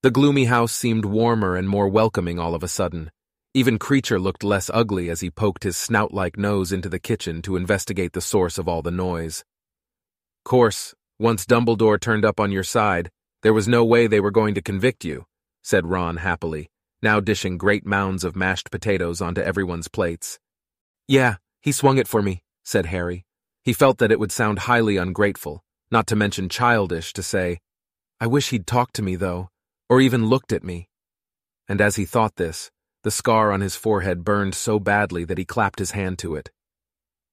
The 0.03 0.11
gloomy 0.11 0.45
house 0.45 0.73
seemed 0.73 1.07
warmer 1.07 1.57
and 1.57 1.69
more 1.69 1.89
welcoming 1.89 2.39
all 2.39 2.55
of 2.55 2.63
a 2.63 2.69
sudden. 2.69 3.11
Even 3.55 3.79
Kreacher 3.79 4.21
looked 4.21 4.45
less 4.45 4.71
ugly 4.73 5.09
as 5.11 5.21
he 5.21 5.31
poked 5.31 5.65
his 5.65 5.77
snout-like 5.77 6.37
nose 6.37 6.73
into 6.73 6.89
the 6.89 6.99
kitchen 6.99 7.43
to 7.43 7.57
investigate 7.57 8.13
the 8.13 8.21
source 8.21 8.59
of 8.59 8.69
all 8.69 8.83
the 8.83 8.91
noise. 8.91 9.45
Course, 10.45 10.95
once 11.19 11.47
Dumbledore 11.47 12.01
turned 12.01 12.25
up 12.25 12.39
on 12.39 12.53
your 12.53 12.63
side, 12.63 13.11
there 13.43 13.53
was 13.53 13.69
no 13.69 13.85
way 13.85 14.07
they 14.07 14.21
were 14.21 14.31
going 14.31 14.55
to 14.55 14.63
convict 14.63 15.05
you, 15.05 15.27
said 15.63 15.87
Ron 15.87 16.19
happily, 16.19 16.71
now 17.03 17.21
dishing 17.21 17.59
great 17.59 17.87
mounds 17.87 18.25
of 18.25 18.37
mashed 18.37 18.71
potatoes 18.71 19.21
onto 19.21 19.41
everyone's 19.41 19.89
plates. 19.89 20.39
Yeah, 21.07 21.37
he 21.61 21.73
swung 21.73 21.99
it 21.99 22.09
for 22.09 22.23
me, 22.23 22.43
said 22.65 22.87
Harry. 22.87 23.25
He 23.65 23.73
felt 23.73 23.99
that 23.99 24.13
it 24.13 24.21
would 24.21 24.33
sound 24.33 24.61
highly 24.61 24.97
ungrateful, 24.97 25.63
not 25.91 26.07
to 26.09 26.17
mention 26.17 26.49
childish, 26.49 27.13
to 27.15 27.23
say, 27.23 27.59
I 28.21 28.27
wish 28.27 28.51
he'd 28.51 28.67
talked 28.67 28.95
to 28.97 29.03
me, 29.03 29.17
though 29.17 29.49
or 29.89 30.01
even 30.01 30.27
looked 30.27 30.53
at 30.53 30.65
me. 30.65 30.89
And 31.69 31.81
as 31.81 31.97
he 31.97 32.05
thought 32.05 32.37
this, 32.37 32.71
the 33.09 33.13
scar 33.13 33.53
on 33.53 33.63
his 33.63 33.75
forehead 33.75 34.23
burned 34.23 34.55
so 34.55 34.79
badly 34.79 35.25
that 35.25 35.39
he 35.39 35.45
clapped 35.47 35.79
his 35.79 35.93
hand 35.93 36.19
to 36.19 36.35
it. 36.35 36.51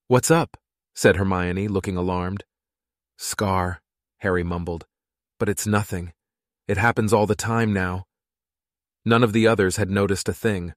What's 0.08 0.32
up? 0.32 0.56
said 0.94 1.18
Hermione, 1.18 1.68
looking 1.68 1.98
alarmed. 1.98 2.46
Scar, 3.18 3.82
Harry 4.20 4.42
mumbled. 4.42 4.86
But 5.38 5.50
it's 5.50 5.68
nothing. 5.68 6.14
It 6.66 6.78
happens 6.78 7.12
all 7.12 7.26
the 7.26 7.36
time 7.36 7.74
now. 7.74 8.06
None 9.04 9.22
of 9.22 9.34
the 9.34 9.48
others 9.48 9.76
had 9.76 9.90
noticed 9.90 10.30
a 10.30 10.34
thing. 10.34 10.74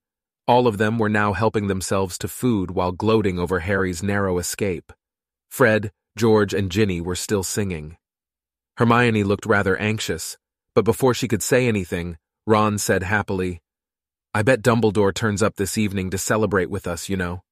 All 0.48 0.66
of 0.66 0.78
them 0.78 0.98
were 0.98 1.08
now 1.08 1.32
helping 1.32 1.68
themselves 1.68 2.18
to 2.18 2.26
food 2.26 2.72
while 2.72 2.90
gloating 2.90 3.38
over 3.38 3.60
Harry's 3.60 4.02
narrow 4.02 4.38
escape. 4.38 4.92
Fred, 5.48 5.92
George, 6.16 6.52
and 6.52 6.72
Ginny 6.72 7.00
were 7.00 7.14
still 7.14 7.44
singing. 7.44 7.96
Hermione 8.78 9.22
looked 9.22 9.46
rather 9.46 9.76
anxious, 9.76 10.36
but 10.74 10.84
before 10.84 11.14
she 11.14 11.28
could 11.28 11.44
say 11.44 11.68
anything, 11.68 12.18
Ron 12.48 12.78
said 12.78 13.04
happily, 13.04 13.60
I 14.38 14.42
bet 14.42 14.62
Dumbledore 14.62 15.12
turns 15.12 15.42
up 15.42 15.56
this 15.56 15.76
evening 15.76 16.10
to 16.10 16.16
celebrate 16.16 16.70
with 16.70 16.86
us, 16.86 17.08
you 17.08 17.16
know. 17.16 17.42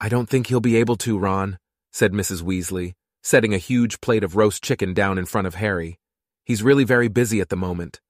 I 0.00 0.08
don't 0.08 0.28
think 0.28 0.48
he'll 0.48 0.58
be 0.58 0.74
able 0.74 0.96
to, 0.96 1.16
Ron, 1.16 1.56
said 1.92 2.12
Mrs. 2.12 2.42
Weasley, 2.42 2.94
setting 3.22 3.54
a 3.54 3.58
huge 3.58 4.00
plate 4.00 4.24
of 4.24 4.34
roast 4.34 4.60
chicken 4.60 4.92
down 4.92 5.18
in 5.18 5.24
front 5.24 5.46
of 5.46 5.54
Harry. 5.54 6.00
He's 6.44 6.64
really 6.64 6.82
very 6.82 7.06
busy 7.06 7.40
at 7.40 7.48
the 7.48 7.56
moment. 7.56 8.00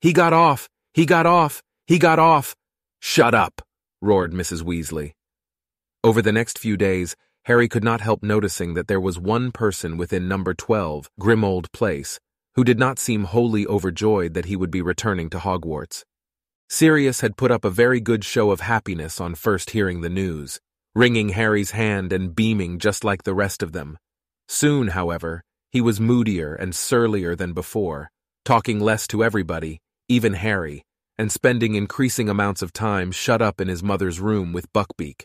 He 0.00 0.14
got 0.14 0.32
off! 0.32 0.70
He 0.94 1.04
got 1.04 1.26
off! 1.26 1.62
He 1.86 1.98
got 1.98 2.18
off! 2.18 2.56
Shut 3.00 3.34
up! 3.34 3.60
roared 4.00 4.32
Mrs. 4.32 4.62
Weasley. 4.62 5.12
Over 6.02 6.22
the 6.22 6.32
next 6.32 6.58
few 6.58 6.78
days, 6.78 7.16
Harry 7.44 7.68
could 7.68 7.84
not 7.84 8.00
help 8.00 8.22
noticing 8.22 8.72
that 8.72 8.88
there 8.88 8.98
was 8.98 9.18
one 9.18 9.52
person 9.52 9.98
within 9.98 10.26
number 10.26 10.54
12, 10.54 11.10
Grimmauld 11.20 11.70
Place, 11.72 12.18
who 12.54 12.64
did 12.64 12.78
not 12.78 12.98
seem 12.98 13.24
wholly 13.24 13.66
overjoyed 13.66 14.32
that 14.32 14.46
he 14.46 14.56
would 14.56 14.70
be 14.70 14.80
returning 14.80 15.28
to 15.28 15.38
Hogwarts. 15.38 16.04
Sirius 16.72 17.20
had 17.20 17.36
put 17.36 17.50
up 17.50 17.64
a 17.64 17.70
very 17.70 18.00
good 18.00 18.24
show 18.24 18.52
of 18.52 18.60
happiness 18.60 19.20
on 19.20 19.34
first 19.34 19.70
hearing 19.70 20.02
the 20.02 20.08
news, 20.08 20.60
wringing 20.94 21.30
Harry's 21.30 21.72
hand 21.72 22.12
and 22.12 22.34
beaming 22.34 22.78
just 22.78 23.02
like 23.02 23.24
the 23.24 23.34
rest 23.34 23.60
of 23.60 23.72
them. 23.72 23.98
Soon, 24.46 24.88
however, 24.88 25.42
he 25.72 25.80
was 25.80 26.00
moodier 26.00 26.54
and 26.54 26.72
surlier 26.72 27.34
than 27.34 27.54
before, 27.54 28.08
talking 28.44 28.78
less 28.78 29.08
to 29.08 29.24
everybody, 29.24 29.80
even 30.08 30.34
Harry, 30.34 30.84
and 31.18 31.32
spending 31.32 31.74
increasing 31.74 32.28
amounts 32.28 32.62
of 32.62 32.72
time 32.72 33.10
shut 33.10 33.42
up 33.42 33.60
in 33.60 33.66
his 33.66 33.82
mother's 33.82 34.20
room 34.20 34.52
with 34.52 34.72
Buckbeak. 34.72 35.24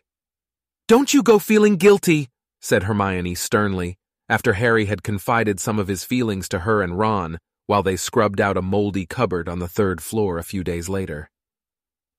Don't 0.88 1.14
you 1.14 1.22
go 1.22 1.38
feeling 1.38 1.76
guilty, 1.78 2.28
said 2.60 2.84
Hermione 2.84 3.36
sternly, 3.36 3.98
after 4.28 4.54
Harry 4.54 4.86
had 4.86 5.04
confided 5.04 5.60
some 5.60 5.78
of 5.78 5.88
his 5.88 6.04
feelings 6.04 6.50
to 6.50 6.60
her 6.60 6.82
and 6.82 6.98
Ron 6.98 7.38
while 7.68 7.84
they 7.84 7.96
scrubbed 7.96 8.42
out 8.42 8.58
a 8.58 8.62
moldy 8.62 9.06
cupboard 9.06 9.48
on 9.48 9.60
the 9.60 9.68
third 9.68 10.02
floor 10.02 10.38
a 10.38 10.44
few 10.44 10.64
days 10.64 10.90
later. 10.90 11.30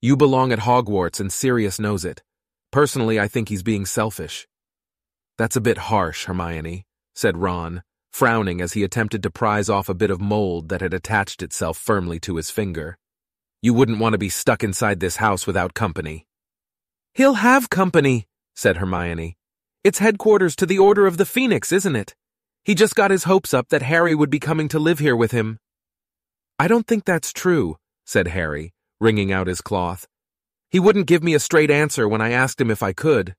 You 0.03 0.17
belong 0.17 0.53
at 0.53 0.61
Hogwarts 0.61 1.21
and 1.21 1.33
Sirius 1.33 1.79
knows 1.79 2.05
it. 2.05 2.23
Personally, 2.71 3.19
I 3.19 3.29
think 3.29 3.49
he's 3.49 3.63
being 3.63 3.87
selfish. 3.87 4.47
That's 5.39 5.57
a 5.57 5.61
bit 5.61 5.79
harsh, 5.79 6.27
Hermione, 6.27 6.85
said 7.15 7.39
Ron, 7.39 7.83
frowning 8.13 8.61
as 8.61 8.75
he 8.75 8.85
attempted 8.85 9.23
to 9.23 9.31
prise 9.31 9.69
off 9.69 9.89
a 9.89 9.95
bit 9.95 10.11
of 10.11 10.21
mold 10.21 10.69
that 10.69 10.81
had 10.81 10.95
attached 10.95 11.43
itself 11.43 11.79
firmly 11.79 12.21
to 12.21 12.37
his 12.37 12.51
finger. 12.51 12.99
You 13.63 13.73
wouldn't 13.75 13.99
want 13.99 14.13
to 14.13 14.19
be 14.19 14.29
stuck 14.29 14.63
inside 14.63 15.01
this 15.01 15.17
house 15.17 15.47
without 15.47 15.75
company. 15.75 16.27
He'll 17.15 17.35
have 17.35 17.71
company, 17.71 18.27
said 18.55 18.77
Hermione. 18.77 19.37
It's 19.83 19.99
headquarters 19.99 20.57
to 20.57 20.67
the 20.67 20.79
Order 20.79 21.07
of 21.07 21.17
the 21.17 21.27
Phoenix, 21.27 21.73
isn't 21.73 21.97
it? 21.97 22.15
He 22.65 22.75
just 22.75 22.95
got 22.95 23.11
his 23.11 23.25
hopes 23.25 23.55
up 23.55 23.69
that 23.71 23.83
Harry 23.83 24.15
would 24.15 24.31
be 24.31 24.41
coming 24.41 24.69
to 24.69 24.79
live 24.79 24.99
here 24.99 25.17
with 25.17 25.31
him. 25.31 25.59
I 26.59 26.69
don't 26.69 26.87
think 26.87 27.05
that's 27.05 27.33
true, 27.33 27.77
said 28.05 28.29
Harry, 28.29 28.75
wringing 29.01 29.33
out 29.33 29.47
his 29.47 29.61
cloth. 29.61 30.07
He 30.71 30.81
wouldn't 30.81 31.07
give 31.07 31.23
me 31.23 31.35
a 31.35 31.41
straight 31.41 31.71
answer 31.71 32.09
when 32.09 32.21
I 32.21 32.33
asked 32.33 32.61
him 32.61 32.71
if 32.71 32.83
I 32.83 32.93
could. 32.93 33.35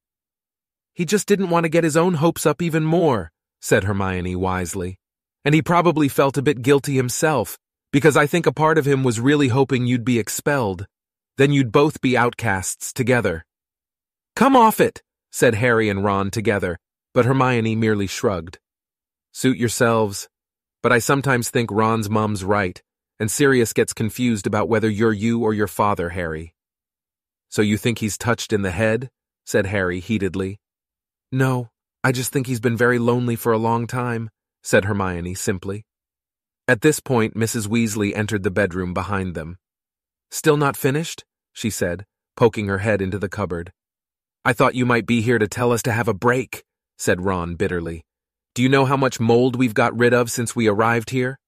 He 0.94 1.06
just 1.06 1.28
didn't 1.28 1.50
want 1.50 1.66
to 1.66 1.70
get 1.70 1.84
his 1.84 1.98
own 1.98 2.16
hopes 2.16 2.46
up 2.46 2.62
even 2.62 2.84
more, 2.84 3.32
said 3.62 3.84
Hermione 3.84 4.36
wisely. 4.36 4.98
And 5.46 5.54
he 5.54 5.62
probably 5.62 6.08
felt 6.08 6.38
a 6.38 6.42
bit 6.42 6.62
guilty 6.62 6.96
himself, 6.96 7.58
because 7.92 8.18
I 8.18 8.28
think 8.28 8.46
a 8.46 8.52
part 8.52 8.78
of 8.78 8.86
him 8.86 9.04
was 9.04 9.20
really 9.20 9.50
hoping 9.50 9.86
you'd 9.86 10.06
be 10.06 10.20
expelled. 10.20 10.88
Then 11.38 11.52
you'd 11.52 11.72
both 11.72 12.02
be 12.02 12.18
outcasts 12.18 12.92
together. 12.92 13.46
Come 14.36 14.56
off 14.56 14.80
it, 14.80 15.04
said 15.32 15.56
Harry 15.56 15.90
and 15.90 16.04
Ron 16.04 16.32
together, 16.32 16.80
but 17.14 17.26
Hermione 17.26 17.76
merely 17.76 18.08
shrugged. 18.08 18.60
Suit 19.32 19.58
yourselves, 19.58 20.28
but 20.82 20.92
I 20.92 21.00
sometimes 21.00 21.50
think 21.50 21.70
Ron's 21.72 22.10
mum's 22.10 22.44
right, 22.44 22.82
and 23.20 23.32
Sirius 23.32 23.74
gets 23.74 23.94
confused 23.94 24.48
about 24.48 24.70
whether 24.70 24.90
you're 24.90 25.14
you 25.14 25.44
or 25.44 25.54
your 25.54 25.68
father, 25.68 26.10
Harry. 26.10 26.54
So 27.50 27.62
you 27.62 27.78
think 27.78 28.00
he's 28.00 28.18
touched 28.18 28.54
in 28.54 28.62
the 28.62 28.72
head? 28.72 29.10
said 29.46 29.66
Harry 29.68 30.00
heatedly. 30.00 30.60
No, 31.32 31.70
I 32.04 32.12
just 32.12 32.32
think 32.32 32.48
he's 32.48 32.60
been 32.60 32.78
very 32.78 33.00
lonely 33.00 33.36
for 33.36 33.52
a 33.52 33.58
long 33.58 33.88
time, 33.88 34.30
said 34.62 34.86
Hermione 34.86 35.36
simply. 35.36 35.86
At 36.68 36.82
this 36.82 37.00
point, 37.00 37.36
Mrs. 37.36 37.68
Weasley 37.68 38.16
entered 38.16 38.44
the 38.44 38.52
bedroom 38.52 38.94
behind 38.94 39.36
them. 39.36 39.58
Still 40.30 40.58
not 40.58 40.76
finished? 40.76 41.24
she 41.54 41.70
said, 41.70 42.06
poking 42.36 42.68
her 42.68 42.80
head 42.80 43.02
into 43.02 43.18
the 43.18 43.30
cupboard. 43.30 43.72
I 44.44 44.54
thought 44.54 44.76
you 44.76 44.86
might 44.86 45.06
be 45.06 45.22
here 45.22 45.40
to 45.40 45.48
tell 45.48 45.72
us 45.72 45.82
to 45.84 45.92
have 45.92 46.08
a 46.08 46.14
break, 46.14 46.64
said 46.98 47.24
Ron 47.24 47.56
bitterly. 47.56 48.04
Do 48.54 48.64
you 48.64 48.70
know 48.70 48.86
how 48.86 48.98
much 48.98 49.20
mold 49.20 49.56
we've 49.56 49.74
got 49.74 49.98
rid 49.98 50.14
of 50.14 50.30
since 50.30 50.56
we 50.56 50.68
arrived 50.68 51.10
here? 51.10 51.40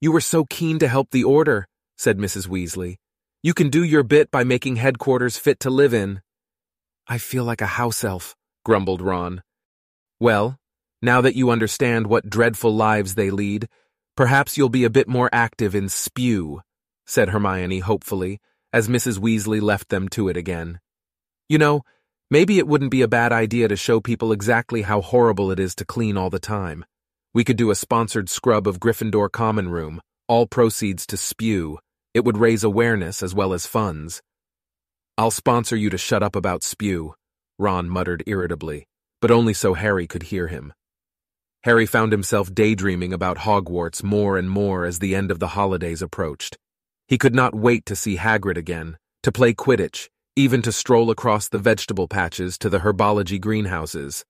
You 0.00 0.12
were 0.12 0.20
so 0.20 0.44
keen 0.44 0.78
to 0.78 0.88
help 0.88 1.10
the 1.10 1.24
Order, 1.24 1.68
said 1.96 2.18
Mrs. 2.18 2.48
Weasley. 2.48 2.96
You 3.42 3.54
can 3.54 3.68
do 3.68 3.84
your 3.84 4.02
bit 4.02 4.30
by 4.30 4.44
making 4.44 4.76
headquarters 4.76 5.36
fit 5.36 5.60
to 5.60 5.70
live 5.70 5.94
in. 5.94 6.22
I 7.06 7.18
feel 7.18 7.44
like 7.44 7.60
a 7.60 7.66
house 7.66 8.02
elf, 8.04 8.34
grumbled 8.64 9.02
Ron. 9.02 9.42
Well, 10.18 10.58
now 11.02 11.20
that 11.20 11.36
you 11.36 11.50
understand 11.50 12.06
what 12.06 12.30
dreadful 12.30 12.74
lives 12.74 13.14
they 13.14 13.30
lead, 13.30 13.68
perhaps 14.16 14.56
you'll 14.56 14.68
be 14.68 14.84
a 14.84 14.90
bit 14.90 15.08
more 15.08 15.30
active 15.32 15.74
in 15.74 15.88
spew, 15.88 16.62
said 17.06 17.30
Hermione 17.30 17.80
hopefully, 17.80 18.40
as 18.72 18.88
Mrs. 18.88 19.18
Weasley 19.18 19.60
left 19.60 19.88
them 19.88 20.08
to 20.10 20.28
it 20.28 20.36
again. 20.36 20.80
You 21.48 21.58
know, 21.58 21.82
Maybe 22.32 22.58
it 22.58 22.68
wouldn't 22.68 22.92
be 22.92 23.02
a 23.02 23.08
bad 23.08 23.32
idea 23.32 23.66
to 23.66 23.74
show 23.74 24.00
people 24.00 24.30
exactly 24.30 24.82
how 24.82 25.00
horrible 25.00 25.50
it 25.50 25.58
is 25.58 25.74
to 25.74 25.84
clean 25.84 26.16
all 26.16 26.30
the 26.30 26.38
time. 26.38 26.84
We 27.32 27.44
could 27.44 27.56
do 27.56 27.70
a 27.70 27.76
sponsored 27.76 28.28
scrub 28.28 28.66
of 28.66 28.80
Gryffindor 28.80 29.30
Common 29.30 29.68
Room, 29.68 30.00
all 30.26 30.46
proceeds 30.46 31.06
to 31.06 31.16
spew. 31.16 31.78
It 32.12 32.24
would 32.24 32.36
raise 32.36 32.64
awareness 32.64 33.22
as 33.22 33.34
well 33.34 33.52
as 33.52 33.66
funds. 33.66 34.20
I'll 35.16 35.30
sponsor 35.30 35.76
you 35.76 35.90
to 35.90 35.98
shut 35.98 36.24
up 36.24 36.34
about 36.34 36.64
spew, 36.64 37.14
Ron 37.56 37.88
muttered 37.88 38.24
irritably, 38.26 38.86
but 39.20 39.30
only 39.30 39.54
so 39.54 39.74
Harry 39.74 40.08
could 40.08 40.24
hear 40.24 40.48
him. 40.48 40.72
Harry 41.62 41.86
found 41.86 42.10
himself 42.10 42.52
daydreaming 42.52 43.12
about 43.12 43.38
Hogwarts 43.38 44.02
more 44.02 44.36
and 44.36 44.50
more 44.50 44.84
as 44.84 44.98
the 44.98 45.14
end 45.14 45.30
of 45.30 45.38
the 45.38 45.48
holidays 45.48 46.02
approached. 46.02 46.56
He 47.06 47.18
could 47.18 47.34
not 47.34 47.54
wait 47.54 47.86
to 47.86 47.94
see 47.94 48.16
Hagrid 48.16 48.56
again, 48.56 48.96
to 49.22 49.30
play 49.30 49.52
Quidditch, 49.52 50.08
even 50.34 50.62
to 50.62 50.72
stroll 50.72 51.10
across 51.10 51.48
the 51.48 51.58
vegetable 51.58 52.08
patches 52.08 52.56
to 52.58 52.68
the 52.68 52.78
herbology 52.78 53.40
greenhouses. 53.40 54.24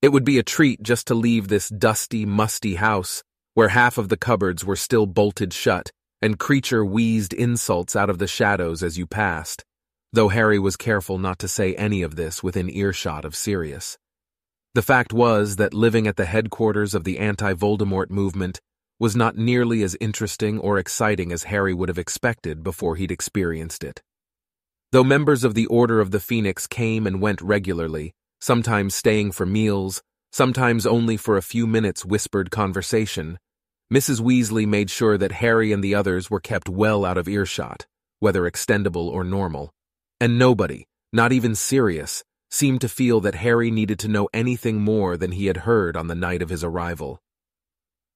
It 0.00 0.12
would 0.12 0.24
be 0.24 0.38
a 0.38 0.44
treat 0.44 0.82
just 0.82 1.08
to 1.08 1.14
leave 1.14 1.48
this 1.48 1.68
dusty, 1.68 2.24
musty 2.24 2.76
house, 2.76 3.24
where 3.54 3.68
half 3.70 3.98
of 3.98 4.08
the 4.08 4.16
cupboards 4.16 4.64
were 4.64 4.76
still 4.76 5.06
bolted 5.06 5.52
shut, 5.52 5.90
and 6.22 6.38
Kreacher 6.38 6.88
wheezed 6.88 7.32
insults 7.32 7.96
out 7.96 8.08
of 8.08 8.18
the 8.18 8.28
shadows 8.28 8.84
as 8.84 8.96
you 8.96 9.06
passed, 9.06 9.64
though 10.12 10.28
Harry 10.28 10.58
was 10.58 10.76
careful 10.76 11.18
not 11.18 11.40
to 11.40 11.48
say 11.48 11.74
any 11.74 12.02
of 12.02 12.14
this 12.14 12.42
within 12.42 12.70
earshot 12.70 13.24
of 13.24 13.34
Sirius. 13.34 13.98
The 14.74 14.82
fact 14.82 15.12
was 15.12 15.56
that 15.56 15.74
living 15.74 16.06
at 16.06 16.16
the 16.16 16.26
headquarters 16.26 16.94
of 16.94 17.02
the 17.02 17.18
anti-Voldemort 17.18 18.10
movement 18.10 18.60
was 19.00 19.16
not 19.16 19.36
nearly 19.36 19.82
as 19.82 19.96
interesting 20.00 20.60
or 20.60 20.78
exciting 20.78 21.32
as 21.32 21.44
Harry 21.44 21.74
would 21.74 21.88
have 21.88 21.98
expected 21.98 22.62
before 22.62 22.94
he'd 22.94 23.10
experienced 23.10 23.82
it. 23.82 24.00
Though 24.92 25.04
members 25.04 25.42
of 25.42 25.54
the 25.54 25.66
Order 25.66 26.00
of 26.00 26.12
the 26.12 26.20
Phoenix 26.20 26.68
came 26.68 27.06
and 27.06 27.20
went 27.20 27.42
regularly, 27.42 28.14
sometimes 28.40 28.94
staying 28.94 29.32
for 29.32 29.46
meals, 29.46 30.02
sometimes 30.32 30.86
only 30.86 31.16
for 31.16 31.36
a 31.36 31.42
few 31.42 31.66
minutes 31.66 32.04
whispered 32.04 32.50
conversation, 32.50 33.38
Mrs. 33.92 34.20
Weasley 34.20 34.66
made 34.66 34.90
sure 34.90 35.16
that 35.16 35.32
Harry 35.32 35.72
and 35.72 35.82
the 35.82 35.94
others 35.94 36.30
were 36.30 36.40
kept 36.40 36.68
well 36.68 37.06
out 37.06 37.16
of 37.16 37.26
earshot, 37.26 37.86
whether 38.20 38.42
extendable 38.42 39.08
or 39.08 39.24
normal. 39.24 39.72
And 40.20 40.38
nobody, 40.38 40.84
not 41.10 41.32
even 41.32 41.54
Sirius, 41.54 42.22
seemed 42.50 42.82
to 42.82 42.88
feel 42.88 43.20
that 43.20 43.36
Harry 43.36 43.70
needed 43.70 43.98
to 44.00 44.08
know 44.08 44.28
anything 44.34 44.80
more 44.80 45.16
than 45.16 45.32
he 45.32 45.46
had 45.46 45.58
heard 45.58 45.96
on 45.96 46.06
the 46.06 46.14
night 46.14 46.42
of 46.42 46.50
his 46.50 46.62
arrival. 46.62 47.18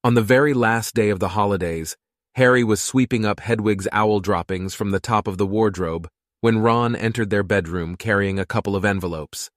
On 0.05 0.15
the 0.15 0.23
very 0.23 0.53
last 0.53 0.95
day 0.95 1.09
of 1.09 1.21
the 1.21 1.29
holidays, 1.29 1.97
Harry 2.35 2.65
was 2.65 2.83
sweeping 2.83 3.25
up 3.25 3.41
Hedwig's 3.41 3.89
owl 3.93 4.21
droppings 4.21 4.75
from 4.75 4.91
the 4.91 5.01
top 5.01 5.27
of 5.27 5.39
the 5.39 5.47
wardrobe 5.47 6.09
when 6.41 6.59
Ron 6.59 6.97
entered 6.97 7.31
their 7.31 7.43
bedroom 7.43 7.97
carrying 7.97 8.39
a 8.39 8.47
couple 8.47 8.75
of 8.75 8.85
envelopes. 8.85 9.51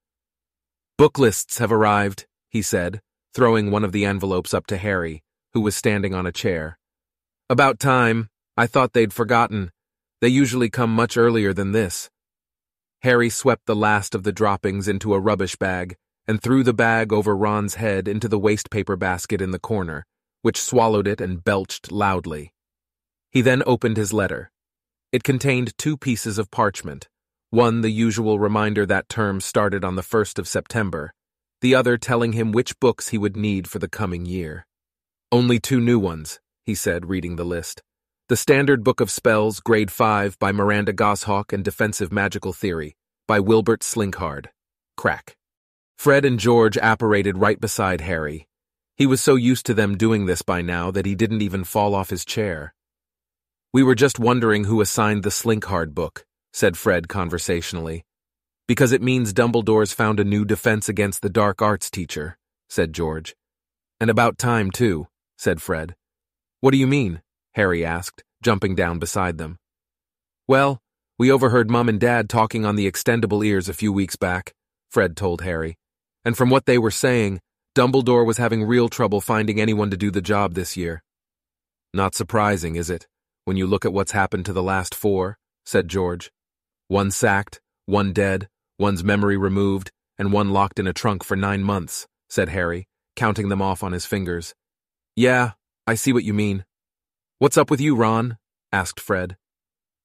Book 0.98 1.20
lists 1.20 1.58
have 1.58 1.74
arrived, 1.74 2.26
he 2.50 2.62
said, 2.62 3.02
throwing 3.34 3.70
one 3.70 3.84
of 3.84 3.92
the 3.92 4.06
envelopes 4.06 4.54
up 4.54 4.66
to 4.68 4.78
Harry, 4.78 5.24
who 5.54 5.60
was 5.60 5.76
standing 5.76 6.14
on 6.14 6.26
a 6.26 6.32
chair. 6.32 6.78
About 7.50 7.80
time. 7.80 8.30
I 8.56 8.66
thought 8.66 8.94
they'd 8.94 9.12
forgotten. 9.12 9.72
They 10.22 10.30
usually 10.30 10.70
come 10.70 10.96
much 10.96 11.18
earlier 11.18 11.54
than 11.54 11.74
this. 11.74 12.10
Harry 13.02 13.30
swept 13.30 13.66
the 13.66 13.76
last 13.76 14.16
of 14.16 14.24
the 14.24 14.32
droppings 14.32 14.88
into 14.88 15.14
a 15.14 15.20
rubbish 15.20 15.58
bag 15.58 15.98
and 16.26 16.42
threw 16.42 16.64
the 16.64 16.74
bag 16.74 17.12
over 17.12 17.36
Ron's 17.36 17.76
head 17.76 18.08
into 18.08 18.30
the 18.30 18.40
wastepaper 18.40 18.98
basket 18.98 19.42
in 19.42 19.52
the 19.52 19.60
corner, 19.60 20.06
which 20.44 20.62
swallowed 20.62 21.08
it 21.08 21.20
and 21.20 21.44
belched 21.44 21.92
loudly. 21.92 22.54
He 23.32 23.42
then 23.42 23.64
opened 23.66 23.98
his 23.98 24.14
letter. 24.14 24.50
It 25.12 25.26
contained 25.26 25.78
two 25.78 25.98
pieces 25.98 26.38
of 26.38 26.50
parchment, 26.52 27.10
one 27.56 27.80
the 27.80 27.90
usual 27.90 28.38
reminder 28.38 28.86
that 28.86 29.08
term 29.08 29.40
started 29.40 29.86
on 29.86 29.96
the 29.96 30.02
1st 30.02 30.38
of 30.40 30.48
September, 30.48 31.14
the 31.62 31.74
other 31.74 31.98
telling 31.98 32.34
him 32.34 32.52
which 32.52 32.78
books 32.82 33.08
he 33.08 33.18
would 33.18 33.38
need 33.38 33.66
for 33.66 33.80
the 33.80 33.88
coming 33.88 34.26
year. 34.26 34.68
Only 35.32 35.60
two 35.60 35.80
new 35.80 35.98
ones, 35.98 36.42
he 36.66 36.76
said, 36.76 37.06
reading 37.06 37.38
the 37.38 37.46
list. 37.46 37.82
The 38.28 38.36
Standard 38.36 38.84
Book 38.84 39.00
of 39.00 39.10
Spells, 39.10 39.62
Grade 39.62 39.90
5, 39.90 40.38
by 40.38 40.52
Miranda 40.52 40.92
Goshawk 40.92 41.54
and 41.54 41.64
Defensive 41.64 42.12
Magical 42.12 42.52
Theory, 42.52 42.98
by 43.26 43.40
Wilbert 43.40 43.82
Slinkhard. 43.84 44.48
Crack. 44.98 45.38
Fred 45.98 46.26
and 46.26 46.38
George 46.38 46.78
apparated 46.78 47.38
right 47.38 47.62
beside 47.62 48.02
Harry, 48.02 48.50
he 48.98 49.06
was 49.06 49.22
so 49.22 49.36
used 49.36 49.66
to 49.66 49.74
them 49.74 49.96
doing 49.98 50.26
this 50.26 50.42
by 50.42 50.62
now 50.62 50.92
that 50.92 51.06
he 51.06 51.16
didn't 51.16 51.42
even 51.42 51.64
fall 51.64 51.96
off 51.96 52.10
his 52.10 52.26
chair. 52.26 52.74
We 53.74 53.82
were 53.82 53.96
just 53.96 54.20
wondering 54.20 54.66
who 54.66 54.82
assigned 54.82 55.24
the 55.24 55.32
Slinkhard 55.32 55.94
book, 55.94 56.26
said 56.56 56.78
Fred 56.78 57.10
conversationally. 57.10 58.06
Because 58.66 58.94
it 58.94 59.02
means 59.02 59.34
Dumbledore's 59.34 59.92
found 59.92 60.22
a 60.22 60.24
new 60.24 60.46
defense 60.46 60.88
against 60.88 61.22
the 61.22 61.30
dark 61.30 61.62
arts 61.62 61.92
teacher, 61.92 62.38
said 62.70 62.94
George. 62.94 63.36
And 64.00 64.10
about 64.10 64.38
time, 64.38 64.72
too, 64.72 65.08
said 65.38 65.62
Fred. 65.62 65.96
What 66.62 66.72
do 66.72 66.78
you 66.78 66.88
mean? 66.88 67.22
Harry 67.56 67.84
asked, 67.84 68.24
jumping 68.42 68.74
down 68.74 69.00
beside 69.00 69.38
them. 69.38 69.58
Well, 70.48 70.80
we 71.20 71.30
overheard 71.30 71.70
Mum 71.70 71.90
and 71.90 72.00
Dad 72.00 72.30
talking 72.30 72.66
on 72.66 72.78
the 72.78 72.90
extendable 72.90 73.46
ears 73.46 73.68
a 73.68 73.74
few 73.74 73.92
weeks 73.92 74.16
back, 74.16 74.54
Fred 74.90 75.18
told 75.18 75.42
Harry. 75.42 75.78
And 76.24 76.38
from 76.38 76.50
what 76.50 76.68
they 76.68 76.78
were 76.78 76.90
saying, 76.90 77.42
Dumbledore 77.76 78.26
was 78.26 78.38
having 78.38 78.64
real 78.64 78.88
trouble 78.88 79.20
finding 79.20 79.60
anyone 79.60 79.90
to 79.90 79.98
do 79.98 80.10
the 80.10 80.22
job 80.22 80.54
this 80.54 80.78
year. 80.78 81.04
Not 81.94 82.16
surprising, 82.16 82.78
is 82.78 82.90
it, 82.90 83.08
when 83.44 83.58
you 83.58 83.68
look 83.68 83.84
at 83.84 83.92
what's 83.92 84.14
happened 84.14 84.46
to 84.46 84.54
the 84.54 84.64
last 84.64 84.96
four, 84.96 85.38
said 85.66 85.90
George. 85.90 86.32
One 86.88 87.10
sacked, 87.10 87.62
one 87.86 88.14
dead, 88.14 88.48
one's 88.78 89.04
memory 89.04 89.38
removed, 89.38 89.92
and 90.18 90.32
one 90.32 90.52
locked 90.52 90.80
in 90.80 90.88
a 90.88 90.94
trunk 90.94 91.24
for 91.24 91.36
nine 91.36 91.64
months, 91.64 92.08
said 92.30 92.50
Harry, 92.50 92.88
counting 93.16 93.50
them 93.50 93.62
off 93.62 93.84
on 93.84 93.92
his 93.92 94.06
fingers. 94.06 94.54
Yeah, 95.16 95.52
I 95.88 95.96
see 95.96 96.14
what 96.14 96.24
you 96.24 96.34
mean. 96.34 96.66
What's 97.40 97.58
up 97.58 97.72
with 97.72 97.82
you, 97.82 97.96
Ron? 97.96 98.38
asked 98.72 99.00
Fred. 99.00 99.36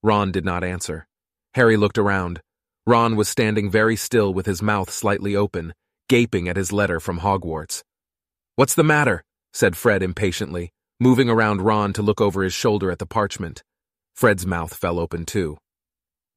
Ron 0.03 0.33
did 0.33 0.45
not 0.45 0.65
answer. 0.65 1.07
Harry 1.55 1.77
looked 1.77 1.99
around. 1.99 2.41
Ron 2.87 3.15
was 3.15 3.29
standing 3.29 3.71
very 3.71 3.97
still 3.97 4.33
with 4.33 4.47
his 4.47 4.63
mouth 4.63 4.91
slightly 4.91 5.37
open, 5.37 5.75
gaping 6.09 6.49
at 6.49 6.57
his 6.57 6.73
letter 6.73 6.99
from 6.99 7.21
Hogwarts. 7.21 7.83
What's 8.57 8.75
the 8.75 8.85
matter? 8.85 9.23
said 9.53 9.77
Fred 9.77 10.03
impatiently, 10.03 10.71
moving 10.99 11.29
around 11.29 11.63
Ron 11.63 11.93
to 11.93 12.03
look 12.03 12.21
over 12.21 12.43
his 12.43 12.55
shoulder 12.55 12.91
at 12.91 12.99
the 12.99 13.07
parchment. 13.07 13.63
Fred's 14.15 14.47
mouth 14.47 14.75
fell 14.75 14.99
open 14.99 15.27
too. 15.27 15.59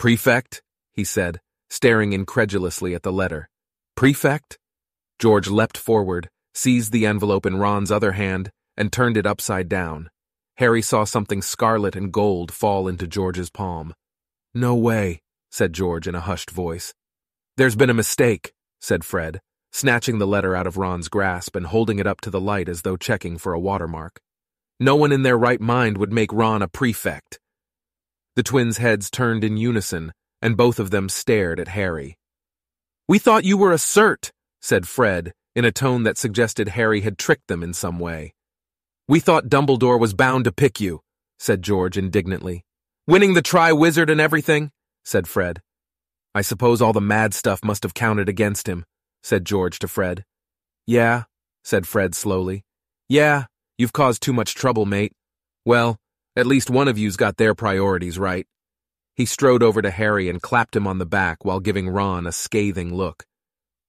Prefect? 0.03 0.61
he 0.91 1.05
said, 1.05 1.39
staring 1.69 2.11
incredulously 2.11 2.93
at 2.93 3.03
the 3.03 3.11
letter. 3.13 3.47
Prefect? 3.95 4.59
George 5.17 5.47
leapt 5.47 5.77
forward, 5.77 6.29
seized 6.53 6.91
the 6.91 7.05
envelope 7.05 7.45
in 7.45 7.55
Ron's 7.55 7.89
other 7.89 8.11
hand, 8.11 8.51
and 8.75 8.91
turned 8.91 9.15
it 9.15 9.25
upside 9.25 9.69
down. 9.69 10.09
Harry 10.57 10.81
saw 10.81 11.05
something 11.05 11.41
scarlet 11.41 11.95
and 11.95 12.11
gold 12.11 12.51
fall 12.51 12.89
into 12.89 13.07
George's 13.07 13.49
palm. 13.49 13.93
No 14.53 14.75
way, 14.75 15.21
said 15.51 15.71
George 15.71 16.05
in 16.05 16.15
a 16.15 16.19
hushed 16.19 16.51
voice. 16.51 16.93
There's 17.55 17.77
been 17.77 17.89
a 17.89 17.93
mistake, 17.93 18.51
said 18.81 19.05
Fred, 19.05 19.39
snatching 19.71 20.17
the 20.17 20.27
letter 20.27 20.53
out 20.53 20.67
of 20.67 20.75
Ron's 20.75 21.07
grasp 21.07 21.55
and 21.55 21.67
holding 21.67 21.99
it 21.99 22.07
up 22.07 22.19
to 22.19 22.29
the 22.29 22.41
light 22.41 22.67
as 22.67 22.81
though 22.81 22.97
checking 22.97 23.37
for 23.37 23.53
a 23.53 23.59
watermark. 23.59 24.19
No 24.81 24.97
one 24.97 25.13
in 25.13 25.23
their 25.23 25.37
right 25.37 25.61
mind 25.61 25.97
would 25.97 26.11
make 26.11 26.33
Ron 26.33 26.61
a 26.61 26.67
prefect. 26.67 27.39
The 28.35 28.43
twins' 28.43 28.77
heads 28.77 29.11
turned 29.11 29.43
in 29.43 29.57
unison, 29.57 30.11
and 30.41 30.57
both 30.57 30.79
of 30.79 30.91
them 30.91 31.09
stared 31.09 31.59
at 31.59 31.69
Harry. 31.69 32.17
We 33.07 33.19
thought 33.19 33.45
you 33.45 33.57
were 33.57 33.71
a 33.71 33.77
cert, 33.77 34.31
said 34.61 34.87
Fred, 34.87 35.33
in 35.55 35.65
a 35.65 35.71
tone 35.71 36.03
that 36.03 36.17
suggested 36.17 36.69
Harry 36.69 37.01
had 37.01 37.17
tricked 37.17 37.47
them 37.47 37.61
in 37.61 37.73
some 37.73 37.99
way. 37.99 38.33
We 39.07 39.19
thought 39.19 39.49
Dumbledore 39.49 39.99
was 39.99 40.13
bound 40.13 40.45
to 40.45 40.51
pick 40.51 40.79
you, 40.79 41.01
said 41.37 41.61
George 41.61 41.97
indignantly. 41.97 42.63
Winning 43.05 43.33
the 43.33 43.41
Triwizard 43.41 44.09
and 44.09 44.21
everything, 44.21 44.71
said 45.03 45.27
Fred. 45.27 45.61
I 46.33 46.41
suppose 46.41 46.81
all 46.81 46.93
the 46.93 47.01
mad 47.01 47.33
stuff 47.33 47.63
must 47.63 47.83
have 47.83 47.93
counted 47.93 48.29
against 48.29 48.67
him, 48.67 48.85
said 49.21 49.45
George 49.45 49.77
to 49.79 49.87
Fred. 49.87 50.23
Yeah, 50.87 51.23
said 51.63 51.85
Fred 51.85 52.15
slowly. 52.15 52.63
Yeah, 53.07 53.45
you've 53.77 53.93
caused 53.93 54.21
too 54.23 54.33
much 54.33 54.55
trouble, 54.55 54.85
mate. 54.85 55.13
Well, 55.65 55.97
at 56.35 56.47
least 56.47 56.69
one 56.69 56.87
of 56.87 56.97
you's 56.97 57.17
got 57.17 57.37
their 57.37 57.55
priorities 57.55 58.17
right. 58.19 58.47
He 59.15 59.25
strode 59.25 59.61
over 59.61 59.81
to 59.81 59.91
Harry 59.91 60.29
and 60.29 60.41
clapped 60.41 60.75
him 60.75 60.87
on 60.87 60.97
the 60.97 61.05
back 61.05 61.45
while 61.45 61.59
giving 61.59 61.89
Ron 61.89 62.25
a 62.25 62.31
scathing 62.31 62.93
look. 62.93 63.25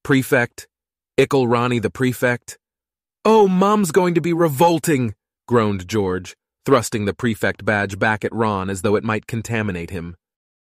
Prefect? 0.03 0.69
Ickle 1.17 1.49
Ronnie 1.49 1.79
the 1.79 1.91
prefect? 1.91 2.59
Oh, 3.25 3.49
Mom's 3.49 3.91
going 3.91 4.15
to 4.15 4.21
be 4.21 4.33
revolting, 4.33 5.15
groaned 5.49 5.89
George, 5.89 6.37
thrusting 6.67 7.05
the 7.05 7.15
prefect 7.15 7.65
badge 7.65 7.99
back 7.99 8.25
at 8.25 8.35
Ron 8.35 8.69
as 8.69 8.83
though 8.83 8.97
it 8.97 9.05
might 9.05 9.27
contaminate 9.27 9.91
him. 9.91 10.17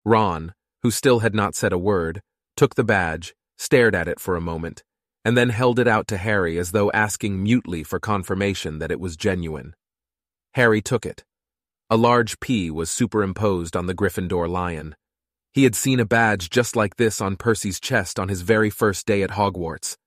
Ron, 0.05 0.53
who 0.83 0.91
still 0.91 1.21
had 1.21 1.35
not 1.35 1.55
said 1.55 1.73
a 1.73 1.79
word, 1.79 2.21
took 2.57 2.75
the 2.75 2.85
badge 2.85 3.35
stared 3.63 3.95
at 3.95 4.09
it 4.09 4.19
for 4.19 4.35
a 4.35 4.41
moment, 4.41 4.83
and 5.25 5.37
then 5.37 5.51
held 5.51 5.79
it 5.79 5.87
out 5.87 6.09
to 6.09 6.17
Harry 6.17 6.59
as 6.59 6.73
though 6.73 6.91
asking 6.91 7.41
mutely 7.41 7.85
for 7.85 8.01
confirmation 8.01 8.81
that 8.81 8.91
it 8.91 8.99
was 8.99 9.17
genuine. 9.17 9.75
Harry 10.55 10.83
took 10.83 11.07
it. 11.07 11.23
A 11.93 11.99
large 11.99 12.41
P 12.41 12.71
was 12.71 12.91
superimposed 12.91 13.77
on 13.77 13.85
the 13.85 13.95
Gryffindor 13.95 14.49
lion. 14.49 14.97
He 15.53 15.65
had 15.65 15.75
seen 15.75 16.01
a 16.01 16.07
badge 16.07 16.49
just 16.49 16.75
like 16.75 16.97
this 16.97 17.21
on 17.21 17.37
Percy's 17.37 17.79
chest 17.79 18.19
on 18.19 18.31
his 18.31 18.41
very 18.41 18.71
first 18.71 19.05
day 19.05 19.23
at 19.23 19.33
Hogwarts. 19.33 19.99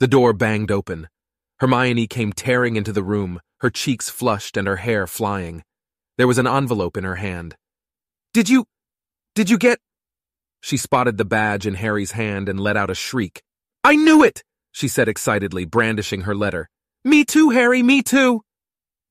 The 0.00 0.08
door 0.08 0.32
banged 0.32 0.72
open. 0.72 1.06
Hermione 1.60 2.08
came 2.08 2.32
tearing 2.32 2.74
into 2.74 2.92
the 2.92 3.04
room, 3.04 3.38
her 3.60 3.70
cheeks 3.70 4.10
flushed 4.10 4.56
and 4.56 4.66
her 4.66 4.78
hair 4.78 5.06
flying. 5.06 5.62
There 6.18 6.26
was 6.26 6.38
an 6.38 6.48
envelope 6.48 6.96
in 6.96 7.04
her 7.04 7.14
hand. 7.14 7.54
Did 8.32 8.48
you. 8.48 8.64
Did 9.36 9.48
you 9.48 9.56
get. 9.56 9.78
She 10.62 10.76
spotted 10.76 11.16
the 11.16 11.24
badge 11.24 11.64
in 11.64 11.74
Harry's 11.74 12.10
hand 12.10 12.48
and 12.48 12.58
let 12.58 12.76
out 12.76 12.90
a 12.90 12.94
shriek. 12.96 13.40
I 13.84 13.94
knew 13.94 14.24
it! 14.24 14.42
she 14.72 14.88
said 14.88 15.08
excitedly, 15.08 15.64
brandishing 15.64 16.22
her 16.22 16.34
letter. 16.34 16.68
Me 17.04 17.24
too, 17.24 17.50
Harry, 17.50 17.84
me 17.84 18.02
too! 18.02 18.42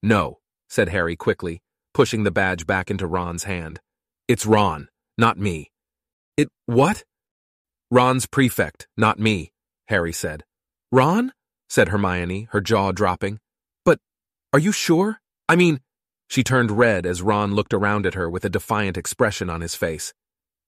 No, 0.02 0.40
said 0.68 0.90
Harry 0.90 1.16
quickly, 1.16 1.62
pushing 1.94 2.24
the 2.24 2.32
badge 2.32 2.66
back 2.66 2.90
into 2.90 3.08
Ron's 3.08 3.44
hand. 3.44 3.80
It's 4.28 4.46
Ron, 4.46 4.90
not 5.18 5.38
me. 5.38 5.72
It 6.38 6.50
what? 6.66 7.04
Ron's 7.92 8.26
prefect, 8.26 8.88
not 8.98 9.20
me, 9.20 9.52
Harry 9.88 10.14
said. 10.14 10.44
Ron? 10.92 11.34
said 11.70 11.90
Hermione, 11.90 12.48
her 12.52 12.62
jaw 12.62 12.92
dropping. 12.92 13.40
But 13.86 14.00
are 14.52 14.60
you 14.60 14.72
sure? 14.72 15.20
I 15.50 15.56
mean, 15.56 15.80
she 16.28 16.44
turned 16.44 16.72
red 16.72 17.06
as 17.06 17.22
Ron 17.22 17.54
looked 17.54 17.74
around 17.74 18.06
at 18.06 18.14
her 18.14 18.30
with 18.30 18.46
a 18.46 18.50
defiant 18.50 18.98
expression 18.98 19.50
on 19.50 19.62
his 19.62 19.76
face. 19.76 20.14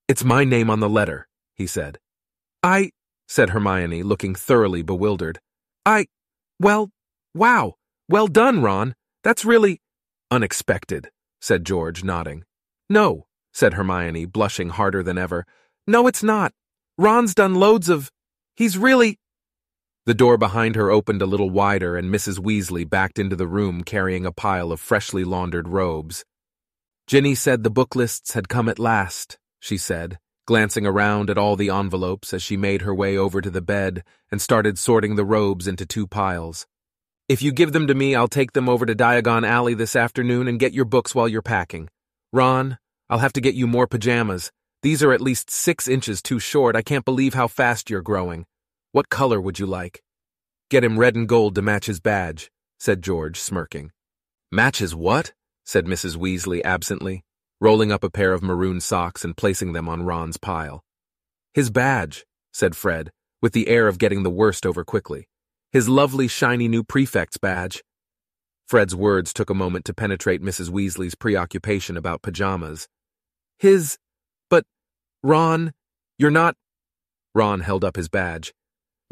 It's 0.07 0.23
my 0.23 0.43
name 0.43 0.69
on 0.69 0.79
the 0.79 0.89
letter, 0.89 1.27
he 1.55 1.65
said. 1.65 1.97
I, 2.61 2.91
said 3.27 3.51
Hermione, 3.51 4.03
looking 4.03 4.35
thoroughly 4.35 4.81
bewildered. 4.81 5.39
I, 5.85 6.05
well, 6.59 6.91
wow, 7.33 7.73
well 8.09 8.27
done, 8.27 8.61
Ron. 8.61 8.95
That's 9.23 9.45
really 9.45 9.81
unexpected, 10.29 11.09
said 11.45 11.63
George, 11.63 12.03
nodding. 12.03 12.43
No, 12.89 13.27
said 13.53 13.75
Hermione, 13.75 14.25
blushing 14.25 14.69
harder 14.69 15.03
than 15.03 15.19
ever. 15.19 15.45
No, 15.85 16.07
it's 16.07 16.23
not. 16.23 16.53
Ron's 16.97 17.35
done 17.35 17.53
loads 17.53 17.87
of. 17.87 18.11
He's 18.55 18.79
really. 18.79 19.19
The 20.07 20.15
door 20.15 20.39
behind 20.39 20.75
her 20.75 20.89
opened 20.89 21.21
a 21.21 21.27
little 21.27 21.51
wider, 21.51 21.97
and 21.97 22.11
Mrs. 22.11 22.39
Weasley 22.39 22.89
backed 22.89 23.19
into 23.19 23.35
the 23.35 23.45
room 23.45 23.83
carrying 23.83 24.25
a 24.25 24.31
pile 24.31 24.71
of 24.71 24.79
freshly 24.79 25.23
laundered 25.23 25.67
robes. 25.67 26.25
Ginny 27.05 27.35
said 27.35 27.61
the 27.61 27.69
book 27.69 27.95
lists 27.95 28.33
had 28.33 28.49
come 28.49 28.67
at 28.67 28.79
last, 28.79 29.37
she 29.59 29.77
said, 29.77 30.17
glancing 30.47 30.87
around 30.87 31.29
at 31.29 31.37
all 31.37 31.55
the 31.55 31.69
envelopes 31.69 32.33
as 32.33 32.41
she 32.41 32.57
made 32.57 32.81
her 32.81 32.95
way 32.95 33.15
over 33.15 33.39
to 33.39 33.51
the 33.51 33.61
bed 33.61 34.03
and 34.31 34.41
started 34.41 34.79
sorting 34.79 35.15
the 35.15 35.23
robes 35.23 35.67
into 35.67 35.85
two 35.85 36.07
piles. 36.07 36.65
If 37.27 37.41
you 37.41 37.51
give 37.51 37.73
them 37.73 37.87
to 37.87 37.95
me, 37.95 38.13
I'll 38.13 38.27
take 38.27 38.53
them 38.53 38.69
over 38.69 38.85
to 38.85 38.95
Diagon 38.95 39.47
Alley 39.47 39.73
this 39.73 39.95
afternoon 39.95 40.47
and 40.47 40.59
get 40.59 40.73
your 40.73 40.85
books 40.85 41.15
while 41.15 41.27
you're 41.27 41.41
packing. 41.41 41.89
Ron, 42.31 42.77
I'll 43.09 43.19
have 43.19 43.33
to 43.33 43.41
get 43.41 43.55
you 43.55 43.65
more 43.65 43.87
pajamas. 43.87 44.51
These 44.83 45.01
are 45.01 45.11
at 45.11 45.21
least 45.21 45.49
six 45.49 45.87
inches 45.87 46.21
too 46.21 46.39
short. 46.39 46.75
I 46.75 46.83
can't 46.83 47.05
believe 47.05 47.33
how 47.33 47.47
fast 47.47 47.89
you're 47.89 48.01
growing. 48.01 48.45
What 48.91 49.09
color 49.09 49.41
would 49.41 49.57
you 49.57 49.65
like? 49.65 50.03
Get 50.69 50.83
him 50.83 50.99
red 50.99 51.15
and 51.15 51.27
gold 51.27 51.55
to 51.55 51.61
match 51.63 51.87
his 51.87 51.99
badge, 51.99 52.51
said 52.79 53.01
George, 53.01 53.39
smirking. 53.39 53.91
Match 54.51 54.77
his 54.77 54.93
what? 54.93 55.33
said 55.63 55.85
Mrs. 55.85 56.17
Weasley 56.17 56.61
absently 56.63 57.23
rolling 57.61 57.91
up 57.91 58.03
a 58.03 58.09
pair 58.09 58.33
of 58.33 58.43
maroon 58.43 58.79
socks 58.79 59.23
and 59.23 59.37
placing 59.37 59.73
them 59.73 59.87
on 59.87 60.03
Ron's 60.03 60.37
pile. 60.37 60.83
His 61.53 61.69
badge, 61.69 62.25
said 62.53 62.75
Fred, 62.75 63.11
with 63.41 63.53
the 63.53 63.67
air 63.67 63.87
of 63.87 63.97
getting 63.97 64.23
the 64.23 64.29
worst 64.29 64.65
over 64.65 64.83
quickly. 64.83 65.27
His 65.75 65.89
lovely, 65.89 66.29
shiny 66.29 66.69
new 66.69 66.85
prefect's 66.85 67.35
badge. 67.35 67.83
Fred's 68.65 68.95
words 68.95 69.33
took 69.33 69.49
a 69.49 69.53
moment 69.53 69.83
to 69.83 69.93
penetrate 69.93 70.41
Mrs. 70.41 70.69
Weasley's 70.69 71.15
preoccupation 71.15 71.97
about 71.97 72.21
pajamas. 72.21 72.87
His. 73.59 73.97
But, 74.49 74.63
Ron, 75.21 75.73
you're 76.17 76.31
not. 76.31 76.55
Ron 77.33 77.59
held 77.59 77.83
up 77.83 77.97
his 77.97 78.07
badge. 78.07 78.53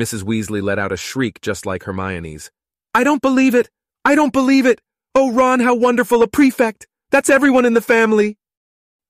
Mrs. 0.01 0.23
Weasley 0.23 0.63
let 0.63 0.79
out 0.79 0.93
a 0.93 0.95
shriek 0.95 1.41
just 1.41 1.65
like 1.65 1.83
Hermione's. 1.83 2.49
I 2.93 3.03
don't 3.03 3.21
believe 3.21 3.55
it! 3.55 3.69
I 4.05 4.15
don't 4.15 4.31
believe 4.31 4.65
it! 4.65 4.79
Oh, 5.13 5.33
Ron, 5.33 5.59
how 5.59 5.75
wonderful 5.75 6.23
a 6.23 6.29
prefect! 6.29 6.87
That's 7.11 7.29
everyone 7.29 7.65
in 7.65 7.73
the 7.73 7.81
family. 7.81 8.37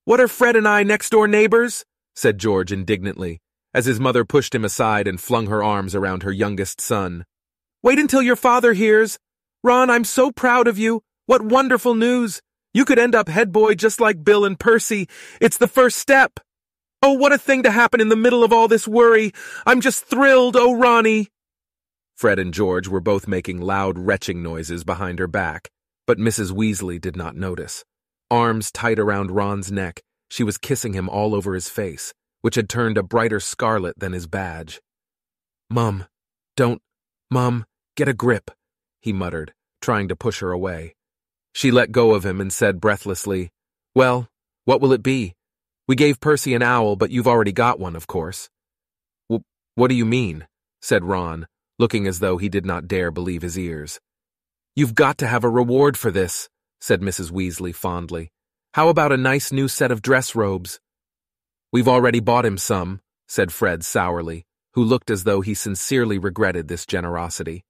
What 0.06 0.20
are 0.20 0.28
Fred 0.28 0.56
and 0.56 0.68
I 0.68 0.82
next 0.82 1.12
door 1.12 1.28
neighbors? 1.28 1.86
said 2.16 2.40
George 2.40 2.72
indignantly, 2.72 3.42
as 3.76 3.86
his 3.86 4.00
mother 4.00 4.26
pushed 4.26 4.56
him 4.56 4.66
aside 4.66 5.08
and 5.08 5.22
flung 5.22 5.46
her 5.46 5.64
arms 5.64 5.94
around 5.94 6.24
her 6.24 6.32
youngest 6.32 6.82
son. 6.82 7.26
Wait 7.84 8.00
until 8.00 8.22
your 8.22 8.38
father 8.38 8.72
hears. 8.72 9.20
Ron, 9.62 9.90
I'm 9.90 10.06
so 10.06 10.32
proud 10.32 10.68
of 10.68 10.78
you. 10.78 11.04
What 11.26 11.42
wonderful 11.42 11.96
news. 11.96 12.42
You 12.74 12.86
could 12.86 12.98
end 12.98 13.14
up 13.14 13.28
head 13.28 13.52
boy 13.52 13.76
just 13.76 14.00
like 14.00 14.24
Bill 14.24 14.46
and 14.46 14.58
Percy. 14.58 15.10
It's 15.42 15.58
the 15.58 15.68
first 15.68 15.98
step. 15.98 16.40
Oh, 17.02 17.12
what 17.12 17.34
a 17.34 17.38
thing 17.38 17.64
to 17.64 17.72
happen 17.72 18.00
in 18.00 18.08
the 18.08 18.16
middle 18.16 18.42
of 18.42 18.54
all 18.54 18.70
this 18.70 18.88
worry. 18.88 19.34
I'm 19.66 19.82
just 19.82 20.06
thrilled, 20.06 20.56
oh, 20.56 20.74
Ronnie. 20.74 21.28
Fred 22.16 22.40
and 22.40 22.54
George 22.54 22.88
were 22.88 23.02
both 23.02 23.28
making 23.28 23.60
loud 23.60 24.00
retching 24.00 24.42
noises 24.42 24.86
behind 24.86 25.20
her 25.20 25.28
back, 25.28 25.70
but 26.08 26.18
Mrs. 26.18 26.52
Weasley 26.52 27.02
did 27.02 27.18
not 27.18 27.36
notice. 27.36 27.84
Arms 28.32 28.72
tight 28.72 28.98
around 29.00 29.32
Ron's 29.32 29.72
neck, 29.72 30.02
she 30.30 30.44
was 30.44 30.58
kissing 30.58 30.94
him 30.94 31.10
all 31.10 31.36
over 31.36 31.54
his 31.54 31.68
face, 31.68 32.14
which 32.42 32.56
had 32.56 32.70
turned 32.70 32.98
a 32.98 33.04
brighter 33.04 33.42
scarlet 33.42 34.00
than 34.00 34.14
his 34.14 34.26
badge. 34.26 34.80
Mum, 35.70 36.06
don't, 36.56 36.82
Mum, 37.30 37.66
get 37.96 38.08
a 38.08 38.14
grip, 38.14 38.52
he 39.02 39.14
muttered, 39.14 39.54
trying 39.82 40.08
to 40.08 40.16
push 40.16 40.40
her 40.40 40.52
away. 40.52 40.96
She 41.54 41.72
let 41.72 41.92
go 41.92 42.14
of 42.14 42.26
him 42.26 42.42
and 42.42 42.52
said 42.52 42.82
breathlessly, 42.82 43.52
Well, 43.96 44.28
what 44.66 44.82
will 44.82 44.94
it 44.94 45.04
be? 45.04 45.36
We 45.88 45.96
gave 45.96 46.20
Percy 46.20 46.54
an 46.54 46.64
owl, 46.64 46.96
but 46.96 47.12
you've 47.12 47.28
already 47.28 47.52
got 47.52 47.80
one, 47.80 47.96
of 47.96 48.08
course. 48.08 48.50
W 49.30 49.44
what 49.76 49.90
do 49.90 49.96
you 49.96 50.06
mean? 50.06 50.48
said 50.82 51.04
Ron, 51.04 51.48
looking 51.78 52.08
as 52.08 52.20
though 52.20 52.38
he 52.38 52.50
did 52.50 52.66
not 52.66 52.88
dare 52.88 53.12
believe 53.12 53.42
his 53.42 53.58
ears. 53.58 54.00
You've 54.76 54.96
got 54.96 55.18
to 55.20 55.28
have 55.28 55.44
a 55.44 55.50
reward 55.50 55.98
for 55.98 56.10
this, 56.10 56.50
said 56.82 57.02
Mrs. 57.02 57.32
Weasley 57.32 57.76
fondly. 57.76 58.32
How 58.74 58.90
about 58.90 59.12
a 59.12 59.18
nice 59.18 59.52
new 59.52 59.68
set 59.68 59.92
of 59.92 60.02
dress 60.02 60.36
robes? 60.36 60.80
We've 61.72 61.88
already 61.88 62.20
bought 62.20 62.46
him 62.46 62.58
some, 62.58 63.02
said 63.28 63.52
Fred 63.52 63.84
sourly, 63.84 64.46
who 64.74 64.84
looked 64.84 65.12
as 65.12 65.24
though 65.24 65.42
he 65.42 65.54
sincerely 65.54 66.18
regretted 66.18 66.68
this 66.68 66.86
generosity. 66.86 67.64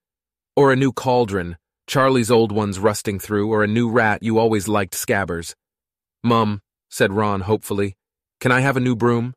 Or 0.56 0.72
a 0.72 0.76
new 0.76 0.92
cauldron, 0.92 1.58
Charlie's 1.88 2.30
old 2.32 2.52
one's 2.52 2.80
rusting 2.80 3.20
through, 3.20 3.52
or 3.52 3.64
a 3.64 3.68
new 3.68 3.90
rat 3.90 4.22
you 4.22 4.38
always 4.38 4.68
liked 4.68 4.94
Scabbers. 4.94 5.56
Mum, 6.24 6.62
said 6.90 7.12
Ron 7.12 7.42
hopefully, 7.42 7.96
can 8.40 8.52
I 8.52 8.60
have 8.60 8.78
a 8.78 8.82
new 8.82 8.96
broom? 8.96 9.34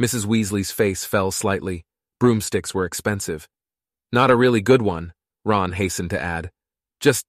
Mrs. 0.00 0.26
Weasley's 0.26 0.72
face 0.72 1.04
fell 1.04 1.30
slightly. 1.30 1.84
Broomsticks 2.18 2.74
were 2.74 2.84
expensive. 2.84 3.46
Not 4.12 4.30
a 4.30 4.36
really 4.36 4.60
good 4.60 4.82
one, 4.82 5.12
Ron 5.44 5.72
hastened 5.72 6.10
to 6.10 6.20
add. 6.20 6.50
Just 7.00 7.24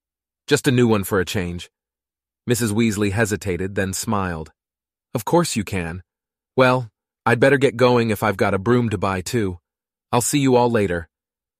just 0.47 0.67
a 0.67 0.71
new 0.71 0.87
one 0.87 1.03
for 1.03 1.19
a 1.19 1.25
change. 1.25 1.69
Mrs. 2.49 2.71
Weasley 2.71 3.11
hesitated, 3.11 3.75
then 3.75 3.93
smiled. 3.93 4.51
Of 5.13 5.23
course 5.23 5.55
you 5.55 5.63
can. 5.63 6.03
Well, 6.57 6.89
I'd 7.25 7.39
better 7.39 7.57
get 7.57 7.77
going 7.77 8.09
if 8.09 8.21
I've 8.23 8.35
got 8.35 8.53
a 8.53 8.59
broom 8.59 8.89
to 8.89 8.97
buy, 8.97 9.21
too. 9.21 9.59
I'll 10.11 10.21
see 10.21 10.39
you 10.39 10.57
all 10.57 10.69
later. 10.69 11.07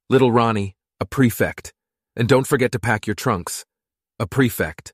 Little 0.09 0.31
Ronnie, 0.31 0.75
a 1.03 1.05
prefect. 1.05 1.73
And 2.15 2.29
don't 2.29 2.47
forget 2.47 2.71
to 2.71 2.79
pack 2.79 3.05
your 3.05 3.13
trunks. 3.13 3.65
A 4.19 4.25
prefect. 4.25 4.93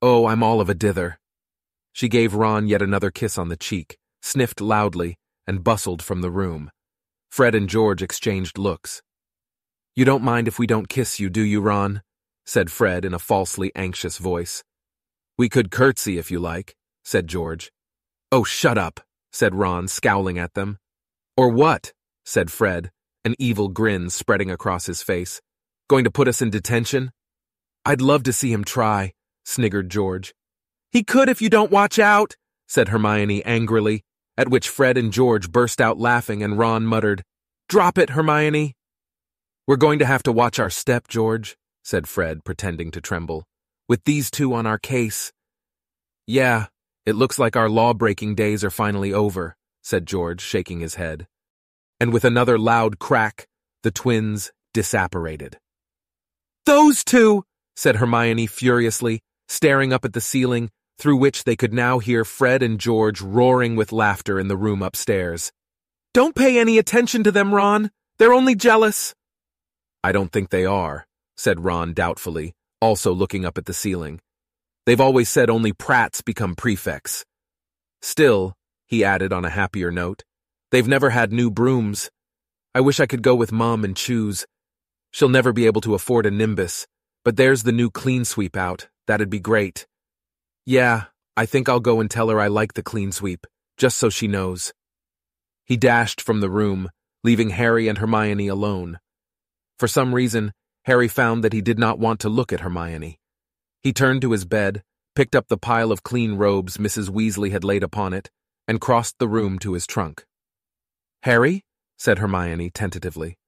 Oh, 0.00 0.24
I'm 0.24 0.42
all 0.42 0.58
of 0.58 0.70
a 0.70 0.74
dither. 0.74 1.18
She 1.92 2.08
gave 2.08 2.32
Ron 2.32 2.66
yet 2.66 2.80
another 2.80 3.10
kiss 3.10 3.36
on 3.36 3.50
the 3.50 3.58
cheek, 3.58 3.98
sniffed 4.22 4.62
loudly, 4.62 5.18
and 5.46 5.62
bustled 5.62 6.02
from 6.02 6.22
the 6.22 6.30
room. 6.30 6.70
Fred 7.28 7.54
and 7.54 7.68
George 7.68 8.02
exchanged 8.02 8.56
looks. 8.56 9.02
You 9.94 10.06
don't 10.06 10.22
mind 10.22 10.48
if 10.48 10.58
we 10.58 10.66
don't 10.66 10.88
kiss 10.88 11.20
you, 11.20 11.28
do 11.28 11.42
you, 11.42 11.60
Ron? 11.60 12.00
said 12.46 12.70
Fred 12.70 13.04
in 13.04 13.12
a 13.12 13.18
falsely 13.18 13.70
anxious 13.76 14.16
voice. 14.16 14.64
We 15.36 15.50
could 15.50 15.70
curtsy 15.70 16.16
if 16.16 16.30
you 16.30 16.40
like, 16.40 16.74
said 17.04 17.26
George. 17.26 17.70
Oh, 18.32 18.44
shut 18.44 18.78
up, 18.78 19.00
said 19.30 19.54
Ron, 19.54 19.88
scowling 19.88 20.38
at 20.38 20.54
them. 20.54 20.78
Or 21.36 21.50
what? 21.50 21.92
said 22.24 22.50
Fred, 22.50 22.90
an 23.26 23.34
evil 23.38 23.68
grin 23.68 24.08
spreading 24.08 24.50
across 24.50 24.86
his 24.86 25.02
face. 25.02 25.42
Going 25.90 26.04
to 26.04 26.10
put 26.12 26.28
us 26.28 26.40
in 26.40 26.50
detention? 26.50 27.10
I'd 27.84 28.00
love 28.00 28.22
to 28.22 28.32
see 28.32 28.52
him 28.52 28.62
try, 28.62 29.12
sniggered 29.44 29.88
George. 29.88 30.32
He 30.92 31.02
could 31.02 31.28
if 31.28 31.42
you 31.42 31.50
don't 31.50 31.72
watch 31.72 31.98
out, 31.98 32.36
said 32.68 32.90
Hermione 32.90 33.44
angrily, 33.44 34.04
at 34.38 34.48
which 34.48 34.68
Fred 34.68 34.96
and 34.96 35.12
George 35.12 35.50
burst 35.50 35.80
out 35.80 35.98
laughing 35.98 36.44
and 36.44 36.56
Ron 36.56 36.86
muttered, 36.86 37.24
Drop 37.68 37.98
it, 37.98 38.10
Hermione. 38.10 38.76
We're 39.66 39.74
going 39.74 39.98
to 39.98 40.06
have 40.06 40.22
to 40.22 40.30
watch 40.30 40.60
our 40.60 40.70
step, 40.70 41.08
George, 41.08 41.56
said 41.82 42.06
Fred, 42.06 42.44
pretending 42.44 42.92
to 42.92 43.00
tremble. 43.00 43.42
With 43.88 44.04
these 44.04 44.30
two 44.30 44.54
on 44.54 44.66
our 44.66 44.78
case. 44.78 45.32
Yeah, 46.24 46.66
it 47.04 47.16
looks 47.16 47.36
like 47.36 47.56
our 47.56 47.68
law-breaking 47.68 48.36
days 48.36 48.62
are 48.62 48.70
finally 48.70 49.12
over, 49.12 49.56
said 49.82 50.06
George, 50.06 50.40
shaking 50.40 50.78
his 50.78 50.94
head. 50.94 51.26
And 51.98 52.12
with 52.12 52.24
another 52.24 52.60
loud 52.60 53.00
crack, 53.00 53.48
the 53.82 53.90
twins 53.90 54.52
disapparated. 54.72 55.54
Those 56.66 57.04
two, 57.04 57.44
said 57.76 57.96
Hermione 57.96 58.46
furiously, 58.46 59.20
staring 59.48 59.92
up 59.92 60.04
at 60.04 60.12
the 60.12 60.20
ceiling, 60.20 60.70
through 60.98 61.16
which 61.16 61.44
they 61.44 61.56
could 61.56 61.72
now 61.72 61.98
hear 61.98 62.24
Fred 62.24 62.62
and 62.62 62.78
George 62.78 63.20
roaring 63.20 63.74
with 63.74 63.92
laughter 63.92 64.38
in 64.38 64.48
the 64.48 64.56
room 64.56 64.82
upstairs. 64.82 65.50
Don't 66.12 66.34
pay 66.34 66.58
any 66.58 66.76
attention 66.78 67.24
to 67.24 67.32
them, 67.32 67.54
Ron. 67.54 67.90
They're 68.18 68.34
only 68.34 68.54
jealous. 68.54 69.14
I 70.04 70.12
don't 70.12 70.30
think 70.30 70.50
they 70.50 70.66
are, 70.66 71.06
said 71.36 71.64
Ron 71.64 71.94
doubtfully, 71.94 72.54
also 72.80 73.12
looking 73.12 73.44
up 73.44 73.56
at 73.56 73.64
the 73.64 73.72
ceiling. 73.72 74.20
They've 74.84 75.00
always 75.00 75.28
said 75.28 75.48
only 75.48 75.72
prats 75.72 76.22
become 76.22 76.54
prefects. 76.54 77.24
Still, 78.02 78.54
he 78.86 79.04
added 79.04 79.32
on 79.32 79.44
a 79.44 79.50
happier 79.50 79.90
note, 79.90 80.24
they've 80.70 80.88
never 80.88 81.10
had 81.10 81.32
new 81.32 81.50
brooms. 81.50 82.10
I 82.74 82.80
wish 82.80 83.00
I 83.00 83.06
could 83.06 83.22
go 83.22 83.34
with 83.34 83.52
Mom 83.52 83.84
and 83.84 83.96
choose. 83.96 84.46
She'll 85.10 85.28
never 85.28 85.52
be 85.52 85.66
able 85.66 85.80
to 85.82 85.94
afford 85.94 86.26
a 86.26 86.30
Nimbus, 86.30 86.86
but 87.24 87.36
there's 87.36 87.62
the 87.64 87.72
new 87.72 87.90
Cleansweep 87.90 88.56
out. 88.56 88.88
That'd 89.06 89.30
be 89.30 89.40
great. 89.40 89.86
Yeah, 90.64 91.04
I 91.36 91.46
think 91.46 91.68
I'll 91.68 91.80
go 91.80 92.00
and 92.00 92.10
tell 92.10 92.28
her 92.28 92.40
I 92.40 92.48
like 92.48 92.74
the 92.74 92.82
Cleansweep, 92.82 93.44
just 93.76 93.96
so 93.96 94.08
she 94.08 94.28
knows. 94.28 94.72
He 95.64 95.76
dashed 95.76 96.20
from 96.20 96.40
the 96.40 96.50
room, 96.50 96.90
leaving 97.24 97.50
Harry 97.50 97.88
and 97.88 97.98
Hermione 97.98 98.48
alone. 98.48 98.98
For 99.78 99.88
some 99.88 100.14
reason, 100.14 100.52
Harry 100.84 101.08
found 101.08 101.44
that 101.44 101.52
he 101.52 101.60
did 101.60 101.78
not 101.78 101.98
want 101.98 102.20
to 102.20 102.28
look 102.28 102.52
at 102.52 102.60
Hermione. 102.60 103.18
He 103.82 103.92
turned 103.92 104.22
to 104.22 104.32
his 104.32 104.44
bed, 104.44 104.82
picked 105.14 105.34
up 105.34 105.48
the 105.48 105.58
pile 105.58 105.92
of 105.92 106.02
clean 106.02 106.34
robes 106.34 106.76
Mrs. 106.76 107.08
Weasley 107.08 107.50
had 107.50 107.64
laid 107.64 107.82
upon 107.82 108.12
it, 108.12 108.30
and 108.66 108.80
crossed 108.80 109.18
the 109.18 109.28
room 109.28 109.58
to 109.60 109.74
his 109.74 109.86
trunk. 109.86 110.24
Harry? 111.24 111.64
said 111.98 112.18
Hermione 112.18 112.70
tentatively. 112.70 113.38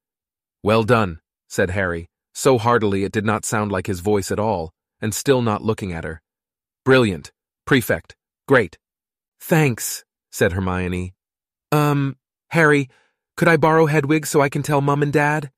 Well 0.62 0.84
done, 0.84 1.20
said 1.52 1.68
Harry, 1.68 2.08
so 2.32 2.56
heartily 2.56 3.04
it 3.04 3.12
did 3.12 3.26
not 3.26 3.44
sound 3.44 3.70
like 3.70 3.86
his 3.86 4.00
voice 4.00 4.30
at 4.32 4.38
all, 4.38 4.72
and 5.02 5.14
still 5.14 5.42
not 5.42 5.62
looking 5.62 5.92
at 5.92 6.02
her. 6.02 6.22
Brilliant. 6.82 7.30
Prefect. 7.66 8.16
Great. 8.48 8.78
Thanks, 9.38 10.02
said 10.30 10.52
Hermione. 10.52 11.12
Um, 11.70 12.16
Harry, 12.52 12.88
could 13.36 13.48
I 13.48 13.58
borrow 13.58 13.84
Hedwig 13.84 14.24
so 14.24 14.40
I 14.40 14.48
can 14.48 14.62
tell 14.62 14.80
Mum 14.80 15.02
and 15.02 15.12
Dad? 15.12 15.50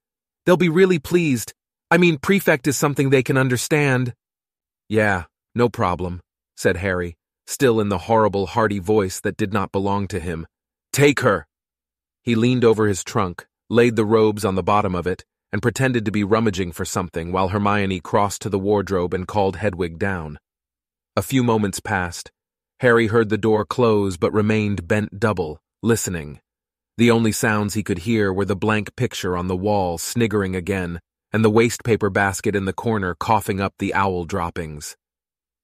They'll 0.45 0.57
be 0.57 0.69
really 0.69 0.99
pleased. 0.99 1.55
I 1.93 1.99
mean, 1.99 2.19
prefect 2.19 2.67
is 2.67 2.77
something 2.77 3.11
they 3.11 3.23
can 3.23 3.37
understand. 3.37 4.15
Yeah, 4.89 5.27
no 5.55 5.69
problem, 5.69 6.23
said 6.57 6.79
Harry, 6.79 7.17
still 7.47 7.79
in 7.79 7.89
the 7.89 7.99
horrible, 8.11 8.47
hearty 8.47 8.81
voice 8.81 9.21
that 9.21 9.37
did 9.37 9.53
not 9.53 9.71
belong 9.71 10.09
to 10.09 10.19
him. 10.19 10.49
Take 10.93 11.21
her! 11.21 11.47
He 12.21 12.35
leaned 12.35 12.65
over 12.65 12.89
his 12.89 13.05
trunk, 13.05 13.47
laid 13.71 13.95
the 13.95 14.05
robes 14.05 14.45
on 14.45 14.57
the 14.57 14.63
bottom 14.65 14.97
of 14.97 15.07
it, 15.07 15.25
and 15.55 15.63
pretended 15.63 16.05
to 16.05 16.11
be 16.11 16.25
rummaging 16.25 16.73
for 16.73 16.85
something 16.85 17.31
while 17.31 17.51
Hermione 17.51 18.01
crossed 18.01 18.43
to 18.43 18.49
the 18.49 18.59
wardrobe 18.59 19.15
and 19.15 19.25
called 19.25 19.55
Hedwig 19.55 20.01
down. 20.01 20.41
A 21.15 21.23
few 21.23 21.45
moments 21.45 21.79
passed. 21.79 22.33
Harry 22.81 23.07
heard 23.07 23.29
the 23.29 23.39
door 23.39 23.65
close 23.65 24.17
but 24.17 24.33
remained 24.33 24.89
bent 24.89 25.21
double, 25.21 25.61
listening. 25.81 26.41
The 26.99 27.13
only 27.13 27.31
sounds 27.31 27.75
he 27.75 27.85
could 27.85 27.99
hear 27.99 28.33
were 28.33 28.45
the 28.45 28.57
blank 28.57 28.97
picture 28.97 29.37
on 29.37 29.47
the 29.47 29.55
wall 29.55 29.97
sniggering 29.97 30.57
again 30.57 30.99
and 31.33 31.45
the 31.45 31.53
wastepaper 31.53 32.13
basket 32.13 32.57
in 32.57 32.65
the 32.65 32.73
corner 32.73 33.15
coughing 33.15 33.61
up 33.61 33.75
the 33.79 33.95
owl 33.95 34.25
droppings. 34.25 34.97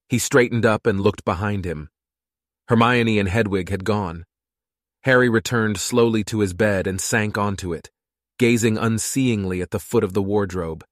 He 0.08 0.20
straightened 0.20 0.64
up 0.64 0.86
and 0.86 1.00
looked 1.00 1.24
behind 1.24 1.64
him. 1.64 1.88
Hermione 2.68 3.18
and 3.18 3.28
Hedwig 3.28 3.70
had 3.70 3.82
gone. 3.82 4.24
Harry 5.02 5.28
returned 5.28 5.78
slowly 5.78 6.22
to 6.22 6.38
his 6.38 6.54
bed 6.54 6.86
and 6.86 7.00
sank 7.00 7.36
onto 7.36 7.72
it, 7.72 7.90
gazing 8.40 8.78
unseeingly 8.78 9.60
at 9.60 9.70
the 9.70 9.78
foot 9.78 10.02
of 10.02 10.14
the 10.14 10.22
wardrobe. 10.22 10.82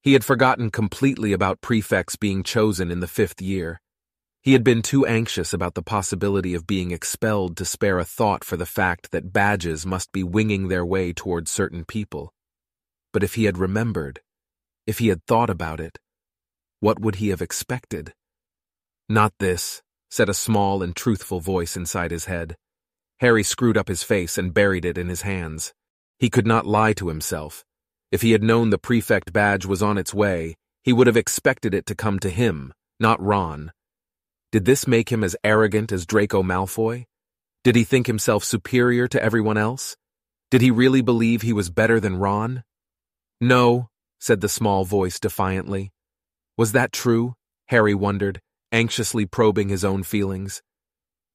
He 0.00 0.12
had 0.12 0.24
forgotten 0.24 0.70
completely 0.70 1.32
about 1.32 1.60
prefects 1.60 2.14
being 2.14 2.44
chosen 2.44 2.92
in 2.92 3.00
the 3.00 3.08
fifth 3.08 3.42
year. 3.42 3.80
He 4.42 4.52
had 4.52 4.62
been 4.62 4.82
too 4.82 5.04
anxious 5.04 5.52
about 5.52 5.74
the 5.74 5.82
possibility 5.82 6.54
of 6.54 6.68
being 6.68 6.92
expelled 6.92 7.56
to 7.56 7.64
spare 7.64 7.98
a 7.98 8.04
thought 8.04 8.44
for 8.44 8.56
the 8.56 8.64
fact 8.64 9.10
that 9.10 9.32
badges 9.32 9.84
must 9.84 10.12
be 10.12 10.22
winging 10.22 10.68
their 10.68 10.86
way 10.86 11.12
toward 11.12 11.48
certain 11.48 11.84
people. 11.84 12.32
But 13.12 13.24
if 13.24 13.34
he 13.34 13.46
had 13.46 13.58
remembered, 13.58 14.20
if 14.86 15.00
he 15.00 15.08
had 15.08 15.24
thought 15.26 15.50
about 15.50 15.80
it, 15.80 15.98
what 16.78 17.00
would 17.00 17.16
he 17.16 17.30
have 17.30 17.42
expected? 17.42 18.14
Not 19.08 19.32
this, 19.40 19.82
said 20.12 20.28
a 20.28 20.42
small 20.46 20.84
and 20.84 20.94
truthful 20.94 21.40
voice 21.40 21.76
inside 21.76 22.12
his 22.12 22.26
head. 22.26 22.54
Harry 23.18 23.42
screwed 23.42 23.76
up 23.76 23.88
his 23.88 24.04
face 24.04 24.38
and 24.38 24.54
buried 24.54 24.84
it 24.84 24.96
in 24.96 25.08
his 25.08 25.22
hands. 25.22 25.74
He 26.18 26.30
could 26.30 26.46
not 26.46 26.66
lie 26.66 26.92
to 26.94 27.08
himself. 27.08 27.64
If 28.10 28.22
he 28.22 28.32
had 28.32 28.42
known 28.42 28.70
the 28.70 28.78
prefect 28.78 29.32
badge 29.32 29.66
was 29.66 29.82
on 29.82 29.98
its 29.98 30.14
way, 30.14 30.56
he 30.82 30.92
would 30.92 31.06
have 31.06 31.16
expected 31.16 31.74
it 31.74 31.86
to 31.86 31.94
come 31.94 32.18
to 32.20 32.30
him, 32.30 32.72
not 32.98 33.22
Ron. 33.22 33.72
Did 34.50 34.64
this 34.64 34.86
make 34.86 35.10
him 35.10 35.22
as 35.22 35.36
arrogant 35.44 35.92
as 35.92 36.06
Draco 36.06 36.42
Malfoy? 36.42 37.04
Did 37.64 37.76
he 37.76 37.84
think 37.84 38.06
himself 38.06 38.44
superior 38.44 39.06
to 39.08 39.22
everyone 39.22 39.58
else? 39.58 39.96
Did 40.50 40.62
he 40.62 40.70
really 40.70 41.02
believe 41.02 41.42
he 41.42 41.52
was 41.52 41.68
better 41.68 42.00
than 42.00 42.16
Ron? 42.16 42.64
No, 43.40 43.88
said 44.18 44.40
the 44.40 44.48
small 44.48 44.84
voice 44.84 45.20
defiantly. 45.20 45.92
Was 46.56 46.72
that 46.72 46.92
true? 46.92 47.34
Harry 47.66 47.94
wondered, 47.94 48.40
anxiously 48.72 49.26
probing 49.26 49.68
his 49.68 49.84
own 49.84 50.02
feelings. 50.02 50.62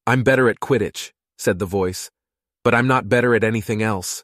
I'm 0.07 0.23
better 0.23 0.49
at 0.49 0.59
Quidditch, 0.59 1.11
said 1.37 1.59
the 1.59 1.67
voice, 1.67 2.09
but 2.63 2.73
I'm 2.73 2.87
not 2.87 3.07
better 3.07 3.35
at 3.35 3.43
anything 3.43 3.83
else. 3.83 4.23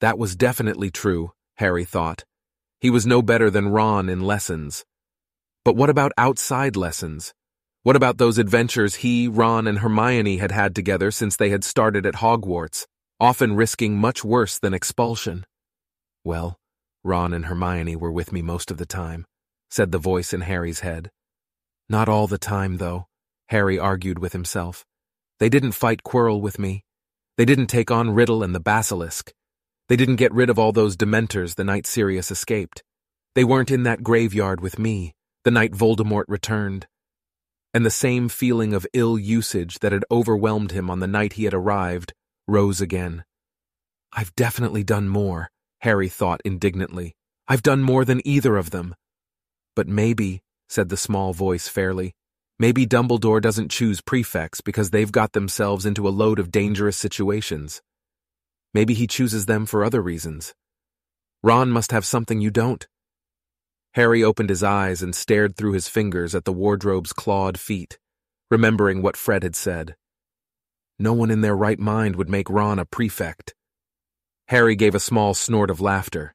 That 0.00 0.18
was 0.18 0.36
definitely 0.36 0.90
true, 0.90 1.32
Harry 1.56 1.84
thought. 1.84 2.24
He 2.80 2.90
was 2.90 3.06
no 3.06 3.20
better 3.20 3.50
than 3.50 3.68
Ron 3.68 4.08
in 4.08 4.22
lessons. 4.22 4.84
But 5.64 5.76
what 5.76 5.90
about 5.90 6.12
outside 6.16 6.74
lessons? 6.76 7.34
What 7.82 7.96
about 7.96 8.18
those 8.18 8.38
adventures 8.38 8.96
he, 8.96 9.28
Ron, 9.28 9.66
and 9.66 9.78
Hermione 9.78 10.38
had 10.38 10.52
had 10.52 10.74
together 10.74 11.10
since 11.10 11.36
they 11.36 11.50
had 11.50 11.64
started 11.64 12.06
at 12.06 12.16
Hogwarts, 12.16 12.86
often 13.18 13.56
risking 13.56 13.96
much 13.98 14.24
worse 14.24 14.58
than 14.58 14.74
expulsion? 14.74 15.44
Well, 16.24 16.58
Ron 17.04 17.34
and 17.34 17.46
Hermione 17.46 17.96
were 17.96 18.12
with 18.12 18.32
me 18.32 18.42
most 18.42 18.70
of 18.70 18.78
the 18.78 18.86
time, 18.86 19.26
said 19.70 19.92
the 19.92 19.98
voice 19.98 20.32
in 20.32 20.42
Harry's 20.42 20.80
head. 20.80 21.10
Not 21.88 22.08
all 22.08 22.26
the 22.26 22.38
time, 22.38 22.78
though, 22.78 23.06
Harry 23.48 23.78
argued 23.78 24.18
with 24.18 24.32
himself. 24.32 24.84
They 25.38 25.48
didn't 25.48 25.72
fight 25.72 26.02
Quirrell 26.02 26.40
with 26.40 26.58
me. 26.58 26.84
They 27.36 27.44
didn't 27.44 27.68
take 27.68 27.90
on 27.90 28.14
Riddle 28.14 28.42
and 28.42 28.54
the 28.54 28.60
Basilisk. 28.60 29.32
They 29.90 29.96
didn't 29.96 30.16
get 30.16 30.32
rid 30.32 30.48
of 30.48 30.58
all 30.58 30.72
those 30.72 30.96
Dementors 30.96 31.56
the 31.56 31.64
night 31.64 31.86
Sirius 31.86 32.30
escaped. 32.30 32.82
They 33.34 33.44
weren't 33.44 33.70
in 33.70 33.82
that 33.82 34.02
graveyard 34.02 34.62
with 34.62 34.78
me, 34.78 35.12
the 35.44 35.50
night 35.50 35.72
Voldemort 35.72 36.24
returned 36.28 36.86
and 37.72 37.86
the 37.86 37.90
same 37.90 38.28
feeling 38.28 38.74
of 38.74 38.86
ill 38.92 39.18
usage 39.18 39.78
that 39.78 39.92
had 39.92 40.04
overwhelmed 40.10 40.72
him 40.72 40.90
on 40.90 41.00
the 41.00 41.06
night 41.06 41.34
he 41.34 41.44
had 41.44 41.54
arrived 41.54 42.12
rose 42.48 42.80
again. 42.80 43.24
I've 44.12 44.34
definitely 44.34 44.82
done 44.82 45.08
more, 45.08 45.50
Harry 45.80 46.08
thought 46.08 46.40
indignantly. 46.44 47.14
I've 47.46 47.62
done 47.62 47.82
more 47.82 48.04
than 48.04 48.26
either 48.26 48.56
of 48.56 48.70
them. 48.70 48.94
But 49.76 49.86
maybe, 49.86 50.42
said 50.68 50.88
the 50.88 50.96
small 50.96 51.32
voice 51.32 51.68
fairly, 51.68 52.12
maybe 52.58 52.86
Dumbledore 52.86 53.40
doesn't 53.40 53.70
choose 53.70 54.00
prefects 54.00 54.60
because 54.60 54.90
they've 54.90 55.12
got 55.12 55.32
themselves 55.32 55.86
into 55.86 56.08
a 56.08 56.10
load 56.10 56.40
of 56.40 56.50
dangerous 56.50 56.96
situations. 56.96 57.80
Maybe 58.72 58.94
he 58.94 59.06
chooses 59.06 59.46
them 59.46 59.66
for 59.66 59.84
other 59.84 60.00
reasons. 60.00 60.54
Ron 61.42 61.70
must 61.70 61.92
have 61.92 62.04
something 62.04 62.40
you 62.40 62.50
don't. 62.50 62.86
Harry 63.94 64.22
opened 64.22 64.50
his 64.50 64.62
eyes 64.62 65.02
and 65.02 65.14
stared 65.14 65.56
through 65.56 65.72
his 65.72 65.88
fingers 65.88 66.34
at 66.34 66.44
the 66.44 66.52
wardrobe's 66.52 67.12
clawed 67.12 67.58
feet, 67.58 67.98
remembering 68.50 69.02
what 69.02 69.16
Fred 69.16 69.42
had 69.42 69.56
said. 69.56 69.96
No 70.98 71.12
one 71.12 71.30
in 71.30 71.40
their 71.40 71.56
right 71.56 71.78
mind 71.78 72.16
would 72.16 72.28
make 72.28 72.48
Ron 72.50 72.78
a 72.78 72.84
prefect. 72.84 73.54
Harry 74.48 74.76
gave 74.76 74.94
a 74.94 75.00
small 75.00 75.34
snort 75.34 75.70
of 75.70 75.80
laughter. 75.80 76.34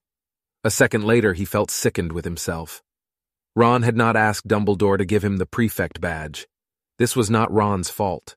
A 0.64 0.72
second 0.72 1.04
later, 1.04 1.34
he 1.34 1.46
felt 1.46 1.70
sickened 1.70 2.12
with 2.12 2.26
himself. 2.26 2.82
Ron 3.56 3.84
had 3.84 3.96
not 3.96 4.18
asked 4.18 4.48
Dumbledore 4.48 4.98
to 4.98 5.06
give 5.06 5.24
him 5.24 5.38
the 5.38 5.46
prefect 5.46 6.02
badge. 6.02 6.48
This 6.98 7.16
was 7.16 7.30
not 7.30 7.52
Ron's 7.54 7.90
fault. 7.90 8.36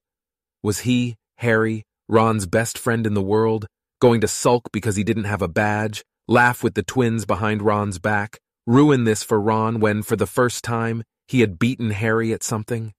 Was 0.63 0.81
he, 0.81 1.17
Harry, 1.39 1.85
Ron's 2.09 2.47
best 2.47 2.77
friend 2.77 3.07
in 3.07 3.15
the 3.15 3.23
world, 3.23 3.67
going 4.01 4.21
to 4.21 4.29
sulk 4.29 4.71
because 4.73 4.97
he 4.97 5.05
didn't 5.05 5.25
have 5.25 5.43
a 5.43 5.49
badge, 5.49 6.05
laugh 6.27 6.63
with 6.63 6.75
the 6.75 6.83
twins 6.83 7.25
behind 7.25 7.63
Ron's 7.63 7.99
back, 7.99 8.39
ruin 8.67 9.05
this 9.05 9.23
for 9.23 9.41
Ron 9.41 9.81
when, 9.81 10.03
for 10.03 10.17
the 10.17 10.27
first 10.27 10.63
time, 10.65 11.03
he 11.27 11.41
had 11.41 11.59
beaten 11.59 11.91
Harry 11.91 12.33
at 12.33 12.43
something? 12.43 12.95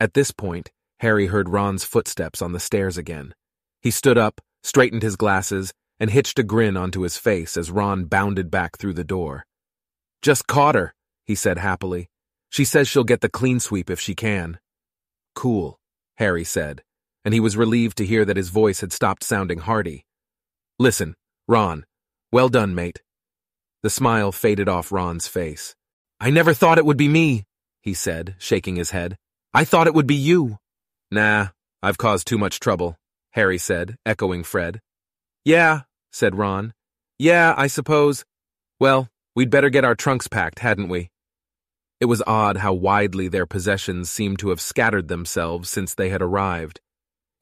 At 0.00 0.14
this 0.14 0.30
point, 0.30 0.70
Harry 1.00 1.26
heard 1.26 1.48
Ron's 1.48 1.84
footsteps 1.84 2.42
on 2.42 2.52
the 2.52 2.60
stairs 2.60 2.96
again. 2.98 3.34
He 3.80 3.90
stood 3.90 4.18
up, 4.18 4.40
straightened 4.62 5.02
his 5.02 5.16
glasses, 5.16 5.72
and 5.98 6.10
hitched 6.10 6.38
a 6.38 6.42
grin 6.42 6.76
onto 6.76 7.02
his 7.02 7.16
face 7.16 7.56
as 7.56 7.70
Ron 7.70 8.04
bounded 8.04 8.50
back 8.50 8.78
through 8.78 8.94
the 8.94 9.04
door. 9.04 9.46
Just 10.20 10.46
caught 10.46 10.74
her, 10.74 10.94
he 11.24 11.34
said 11.34 11.58
happily. 11.58 12.08
She 12.50 12.64
says 12.64 12.88
she'll 12.88 13.04
get 13.04 13.20
the 13.20 13.28
Cleansweep 13.28 13.88
if 13.88 14.00
she 14.00 14.14
can. 14.14 14.58
Cool, 15.34 15.78
Harry 16.16 16.44
said, 16.44 16.82
and 17.24 17.34
he 17.34 17.40
was 17.40 17.56
relieved 17.56 17.96
to 17.98 18.06
hear 18.06 18.24
that 18.24 18.36
his 18.36 18.48
voice 18.48 18.80
had 18.80 18.92
stopped 18.92 19.24
sounding 19.24 19.58
hearty. 19.58 20.04
Listen, 20.78 21.14
Ron, 21.46 21.84
well 22.32 22.48
done, 22.48 22.74
mate. 22.74 23.02
The 23.82 23.90
smile 23.90 24.32
faded 24.32 24.68
off 24.68 24.92
Ron's 24.92 25.28
face. 25.28 25.74
I 26.20 26.30
never 26.30 26.54
thought 26.54 26.78
it 26.78 26.86
would 26.86 26.96
be 26.96 27.08
me, 27.08 27.44
he 27.82 27.94
said, 27.94 28.36
shaking 28.38 28.76
his 28.76 28.90
head. 28.90 29.16
I 29.52 29.64
thought 29.64 29.86
it 29.86 29.94
would 29.94 30.06
be 30.06 30.14
you. 30.14 30.58
Nah, 31.10 31.48
I've 31.82 31.98
caused 31.98 32.26
too 32.26 32.38
much 32.38 32.60
trouble, 32.60 32.96
Harry 33.32 33.58
said, 33.58 33.96
echoing 34.06 34.44
Fred. 34.44 34.80
Yeah, 35.44 35.82
said 36.12 36.36
Ron. 36.36 36.74
Yeah, 37.18 37.54
I 37.56 37.66
suppose. 37.66 38.24
Well, 38.78 39.08
we'd 39.34 39.50
better 39.50 39.68
get 39.68 39.84
our 39.84 39.94
trunks 39.94 40.28
packed, 40.28 40.60
hadn't 40.60 40.88
we? 40.88 41.10
It 42.00 42.06
was 42.06 42.22
odd 42.26 42.56
how 42.58 42.72
widely 42.72 43.28
their 43.28 43.46
possessions 43.46 44.10
seemed 44.10 44.38
to 44.40 44.48
have 44.48 44.60
scattered 44.60 45.08
themselves 45.08 45.70
since 45.70 45.94
they 45.94 46.08
had 46.08 46.22
arrived. 46.22 46.80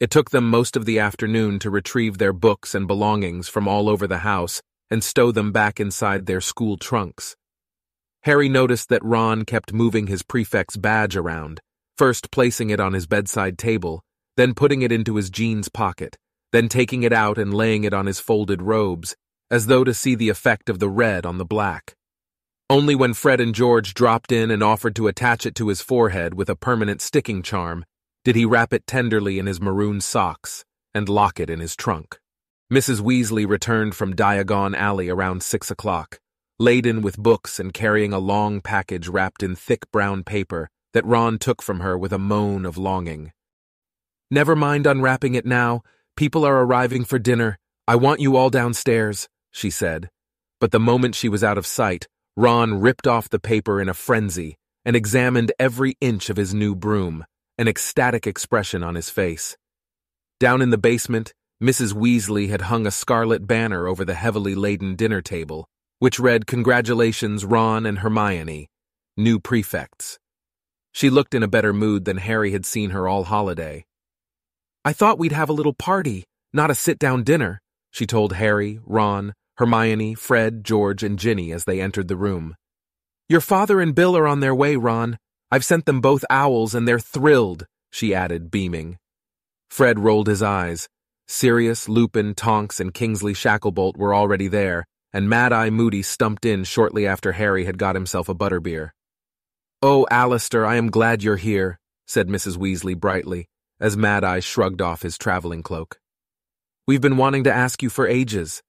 It 0.00 0.10
took 0.10 0.30
them 0.30 0.48
most 0.48 0.76
of 0.76 0.86
the 0.86 0.98
afternoon 0.98 1.58
to 1.58 1.68
retrieve 1.68 2.16
their 2.16 2.32
books 2.32 2.74
and 2.74 2.88
belongings 2.88 3.50
from 3.50 3.68
all 3.68 3.86
over 3.86 4.06
the 4.06 4.18
house 4.18 4.62
and 4.90 5.04
stow 5.04 5.30
them 5.30 5.52
back 5.52 5.78
inside 5.78 6.24
their 6.24 6.40
school 6.40 6.78
trunks. 6.78 7.36
Harry 8.22 8.48
noticed 8.48 8.88
that 8.88 9.04
Ron 9.04 9.44
kept 9.44 9.74
moving 9.74 10.06
his 10.06 10.22
prefect's 10.22 10.78
badge 10.78 11.16
around, 11.16 11.60
first 11.98 12.30
placing 12.30 12.70
it 12.70 12.80
on 12.80 12.94
his 12.94 13.06
bedside 13.06 13.58
table, 13.58 14.02
then 14.38 14.54
putting 14.54 14.80
it 14.80 14.90
into 14.90 15.16
his 15.16 15.28
jeans 15.28 15.68
pocket, 15.68 16.16
then 16.50 16.68
taking 16.68 17.02
it 17.02 17.12
out 17.12 17.36
and 17.36 17.52
laying 17.52 17.84
it 17.84 17.92
on 17.92 18.06
his 18.06 18.20
folded 18.20 18.62
robes, 18.62 19.14
as 19.50 19.66
though 19.66 19.84
to 19.84 19.92
see 19.92 20.14
the 20.14 20.30
effect 20.30 20.70
of 20.70 20.78
the 20.78 20.88
red 20.88 21.26
on 21.26 21.36
the 21.36 21.44
black. 21.44 21.94
Only 22.70 22.94
when 22.94 23.12
Fred 23.12 23.40
and 23.40 23.54
George 23.54 23.92
dropped 23.92 24.32
in 24.32 24.50
and 24.50 24.62
offered 24.62 24.96
to 24.96 25.08
attach 25.08 25.44
it 25.44 25.54
to 25.56 25.68
his 25.68 25.82
forehead 25.82 26.32
with 26.32 26.48
a 26.48 26.56
permanent 26.56 27.02
sticking 27.02 27.42
charm 27.42 27.84
did 28.24 28.36
he 28.36 28.44
wrap 28.44 28.72
it 28.72 28.86
tenderly 28.86 29.38
in 29.38 29.46
his 29.46 29.60
maroon 29.60 30.00
socks 30.00 30.64
and 30.94 31.08
lock 31.08 31.40
it 31.40 31.48
in 31.48 31.60
his 31.60 31.76
trunk. 31.76 32.18
Mrs. 32.72 33.00
Weasley 33.00 33.48
returned 33.48 33.94
from 33.94 34.14
Diagon 34.14 34.76
Alley 34.76 35.08
around 35.08 35.42
six 35.42 35.70
o'clock, 35.70 36.20
laden 36.58 37.02
with 37.02 37.18
books 37.18 37.58
and 37.58 37.72
carrying 37.72 38.12
a 38.12 38.18
long 38.18 38.60
package 38.60 39.08
wrapped 39.08 39.42
in 39.42 39.56
thick 39.56 39.90
brown 39.90 40.22
paper 40.22 40.68
that 40.92 41.04
Ron 41.04 41.38
took 41.38 41.62
from 41.62 41.80
her 41.80 41.96
with 41.96 42.12
a 42.12 42.18
moan 42.18 42.66
of 42.66 42.76
longing. 42.76 43.32
Never 44.30 44.54
mind 44.54 44.86
unwrapping 44.86 45.34
it 45.34 45.46
now. 45.46 45.82
People 46.16 46.44
are 46.44 46.62
arriving 46.62 47.04
for 47.04 47.18
dinner. 47.18 47.58
I 47.88 47.96
want 47.96 48.20
you 48.20 48.36
all 48.36 48.50
downstairs, 48.50 49.28
she 49.50 49.70
said. 49.70 50.10
But 50.60 50.70
the 50.70 50.78
moment 50.78 51.14
she 51.14 51.28
was 51.28 51.42
out 51.42 51.58
of 51.58 51.66
sight, 51.66 52.06
Ron 52.36 52.80
ripped 52.80 53.06
off 53.06 53.28
the 53.28 53.40
paper 53.40 53.80
in 53.80 53.88
a 53.88 53.94
frenzy 53.94 54.56
and 54.84 54.94
examined 54.94 55.52
every 55.58 55.96
inch 56.00 56.30
of 56.30 56.36
his 56.36 56.54
new 56.54 56.74
broom, 56.74 57.24
an 57.60 57.68
ecstatic 57.68 58.26
expression 58.26 58.82
on 58.82 58.94
his 58.94 59.10
face. 59.10 59.54
Down 60.40 60.62
in 60.62 60.70
the 60.70 60.78
basement, 60.78 61.34
Mrs. 61.62 61.92
Weasley 61.92 62.48
had 62.48 62.62
hung 62.62 62.86
a 62.86 62.90
scarlet 62.90 63.46
banner 63.46 63.86
over 63.86 64.02
the 64.02 64.14
heavily 64.14 64.54
laden 64.54 64.96
dinner 64.96 65.20
table, 65.20 65.68
which 65.98 66.18
read, 66.18 66.46
Congratulations, 66.46 67.44
Ron 67.44 67.84
and 67.84 67.98
Hermione, 67.98 68.66
new 69.18 69.38
prefects. 69.38 70.18
She 70.92 71.10
looked 71.10 71.34
in 71.34 71.42
a 71.42 71.48
better 71.48 71.74
mood 71.74 72.06
than 72.06 72.16
Harry 72.16 72.52
had 72.52 72.64
seen 72.64 72.90
her 72.90 73.06
all 73.06 73.24
holiday. 73.24 73.84
I 74.82 74.94
thought 74.94 75.18
we'd 75.18 75.32
have 75.32 75.50
a 75.50 75.52
little 75.52 75.74
party, 75.74 76.24
not 76.54 76.70
a 76.70 76.74
sit 76.74 76.98
down 76.98 77.24
dinner, 77.24 77.60
she 77.90 78.06
told 78.06 78.32
Harry, 78.32 78.80
Ron, 78.86 79.34
Hermione, 79.58 80.14
Fred, 80.14 80.64
George, 80.64 81.02
and 81.02 81.18
Ginny 81.18 81.52
as 81.52 81.64
they 81.64 81.82
entered 81.82 82.08
the 82.08 82.16
room. 82.16 82.56
Your 83.28 83.42
father 83.42 83.82
and 83.82 83.94
Bill 83.94 84.16
are 84.16 84.26
on 84.26 84.40
their 84.40 84.54
way, 84.54 84.76
Ron. 84.76 85.18
I've 85.50 85.64
sent 85.64 85.86
them 85.86 86.00
both 86.00 86.24
owls 86.30 86.74
and 86.74 86.86
they're 86.86 87.00
thrilled, 87.00 87.66
she 87.90 88.14
added, 88.14 88.50
beaming. 88.50 88.98
Fred 89.68 89.98
rolled 89.98 90.26
his 90.26 90.42
eyes. 90.42 90.88
Sirius, 91.26 91.88
Lupin, 91.88 92.34
Tonks, 92.34 92.80
and 92.80 92.92
Kingsley 92.92 93.34
Shacklebolt 93.34 93.96
were 93.96 94.14
already 94.14 94.48
there, 94.48 94.84
and 95.12 95.28
Mad 95.28 95.52
Eye 95.52 95.70
Moody 95.70 96.02
stumped 96.02 96.44
in 96.44 96.64
shortly 96.64 97.06
after 97.06 97.32
Harry 97.32 97.64
had 97.64 97.78
got 97.78 97.94
himself 97.94 98.28
a 98.28 98.34
butterbeer. 98.34 98.90
Oh, 99.82 100.06
Alastor, 100.10 100.66
I 100.66 100.76
am 100.76 100.90
glad 100.90 101.22
you're 101.22 101.36
here, 101.36 101.78
said 102.06 102.28
Mrs. 102.28 102.56
Weasley 102.56 102.98
brightly, 102.98 103.46
as 103.80 103.96
Mad 103.96 104.24
Eye 104.24 104.40
shrugged 104.40 104.82
off 104.82 105.02
his 105.02 105.16
traveling 105.16 105.62
cloak. 105.62 105.98
We've 106.86 107.00
been 107.00 107.16
wanting 107.16 107.44
to 107.44 107.52
ask 107.52 107.82
you 107.82 107.90
for 107.90 108.06
ages. 108.06 108.62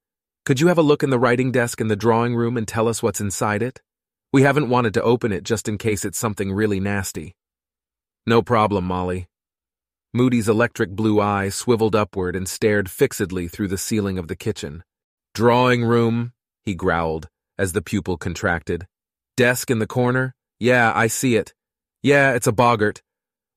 Could 0.46 0.60
you 0.60 0.67
have 0.67 0.78
a 0.78 0.84
look 0.84 1.04
in 1.04 1.10
the 1.10 1.20
writing 1.20 1.52
desk 1.52 1.82
in 1.82 1.88
the 1.88 1.96
drawing 1.96 2.36
room 2.36 2.58
and 2.58 2.67
tell 2.67 2.88
us 2.88 3.02
what's 3.02 3.22
inside 3.22 3.62
it? 3.62 3.82
We 4.34 4.44
haven't 4.44 4.70
wanted 4.70 4.94
to 4.94 5.04
open 5.04 5.34
it 5.34 5.44
just 5.44 5.67
in 5.67 5.78
case 5.78 6.06
it's 6.06 6.17
something 6.17 6.54
really 6.54 6.80
nasty. 6.80 7.36
No 8.26 8.41
problem, 8.41 8.86
Molly. 8.86 9.28
Moody's 10.13 10.48
electric 10.48 10.91
blue 10.91 11.20
eye 11.20 11.50
swiveled 11.50 11.96
upward 11.96 12.36
and 12.36 12.48
stared 12.48 12.89
fixedly 12.89 13.48
through 13.48 13.67
the 13.67 13.78
ceiling 13.78 14.17
of 14.17 14.28
the 14.30 14.36
kitchen. 14.36 14.84
Drawing 15.34 15.84
room, 15.84 16.32
he 16.63 16.76
growled 16.76 17.28
as 17.58 17.74
the 17.74 17.82
pupil 17.82 18.17
contracted. 18.17 18.88
Desk 19.36 19.70
in 19.70 19.80
the 19.80 19.88
corner? 19.88 20.34
Yeah, 20.60 20.91
I 20.96 21.08
see 21.08 21.36
it. 21.36 21.54
Yeah, 22.02 22.34
it's 22.34 22.48
a 22.48 22.52
boggart. 22.52 23.02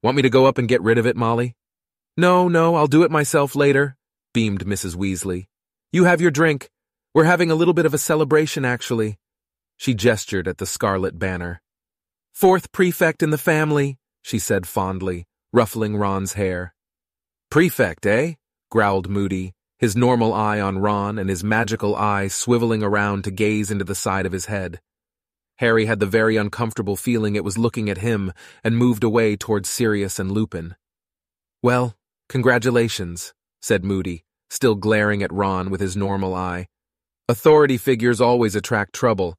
Want 0.03 0.17
me 0.17 0.23
to 0.23 0.31
go 0.31 0.47
up 0.47 0.59
and 0.59 0.69
get 0.69 0.83
rid 0.83 0.99
of 0.99 1.07
it, 1.07 1.17
Molly? 1.17 1.55
No, 2.17 2.49
no, 2.49 2.75
I'll 2.75 2.87
do 2.87 3.03
it 3.03 3.11
myself 3.11 3.57
later, 3.57 3.97
beamed 4.33 4.65
Mrs. 4.65 4.97
Weasley. 4.97 5.47
You 5.93 6.05
have 6.05 6.21
your 6.21 6.31
drink. 6.31 6.69
We're 7.15 7.25
having 7.25 7.51
a 7.51 7.55
little 7.55 7.75
bit 7.75 7.87
of 7.87 7.95
a 7.95 7.99
celebration, 7.99 8.65
actually. 8.65 9.19
She 9.77 9.95
gestured 9.95 10.49
at 10.49 10.59
the 10.59 10.67
scarlet 10.67 11.19
banner. 11.19 11.61
Fourth 12.33 12.73
prefect 12.73 13.23
in 13.23 13.31
the 13.31 13.39
family, 13.39 13.99
she 14.23 14.39
said 14.39 14.67
fondly, 14.67 15.27
ruffling 15.53 15.97
Ron's 15.97 16.35
hair. 16.35 16.75
Prefect, 17.51 18.07
eh? 18.07 18.35
growled 18.71 19.09
Moody, 19.09 19.53
his 19.79 19.97
normal 19.97 20.33
eye 20.33 20.61
on 20.61 20.79
Ron 20.79 21.19
and 21.19 21.29
his 21.29 21.45
magical 21.45 21.95
eye 21.95 22.27
swiveling 22.27 22.83
around 22.83 23.25
to 23.25 23.31
gaze 23.31 23.71
into 23.71 23.85
the 23.85 23.95
side 23.95 24.27
of 24.27 24.33
his 24.33 24.47
head. 24.47 24.81
Harry 25.59 25.87
had 25.87 26.01
the 26.01 26.07
very 26.07 26.37
uncomfortable 26.37 26.97
feeling 26.97 27.37
it 27.37 27.45
was 27.45 27.59
looking 27.59 27.89
at 27.89 27.99
him 27.99 28.33
and 28.65 28.77
moved 28.77 29.05
away 29.05 29.37
towards 29.37 29.69
Sirius 29.69 30.19
and 30.19 30.33
Lupin. 30.33 30.75
Well, 31.63 31.97
congratulations, 32.29 33.33
said 33.63 33.85
Moody, 33.85 34.25
still 34.51 34.75
glaring 34.75 35.23
at 35.23 35.33
Ron 35.33 35.71
with 35.71 35.81
his 35.81 35.97
normal 35.97 36.35
eye. 36.35 36.67
Authority 37.29 37.77
figures 37.77 38.21
always 38.21 38.57
attract 38.57 38.93
trouble, 38.93 39.37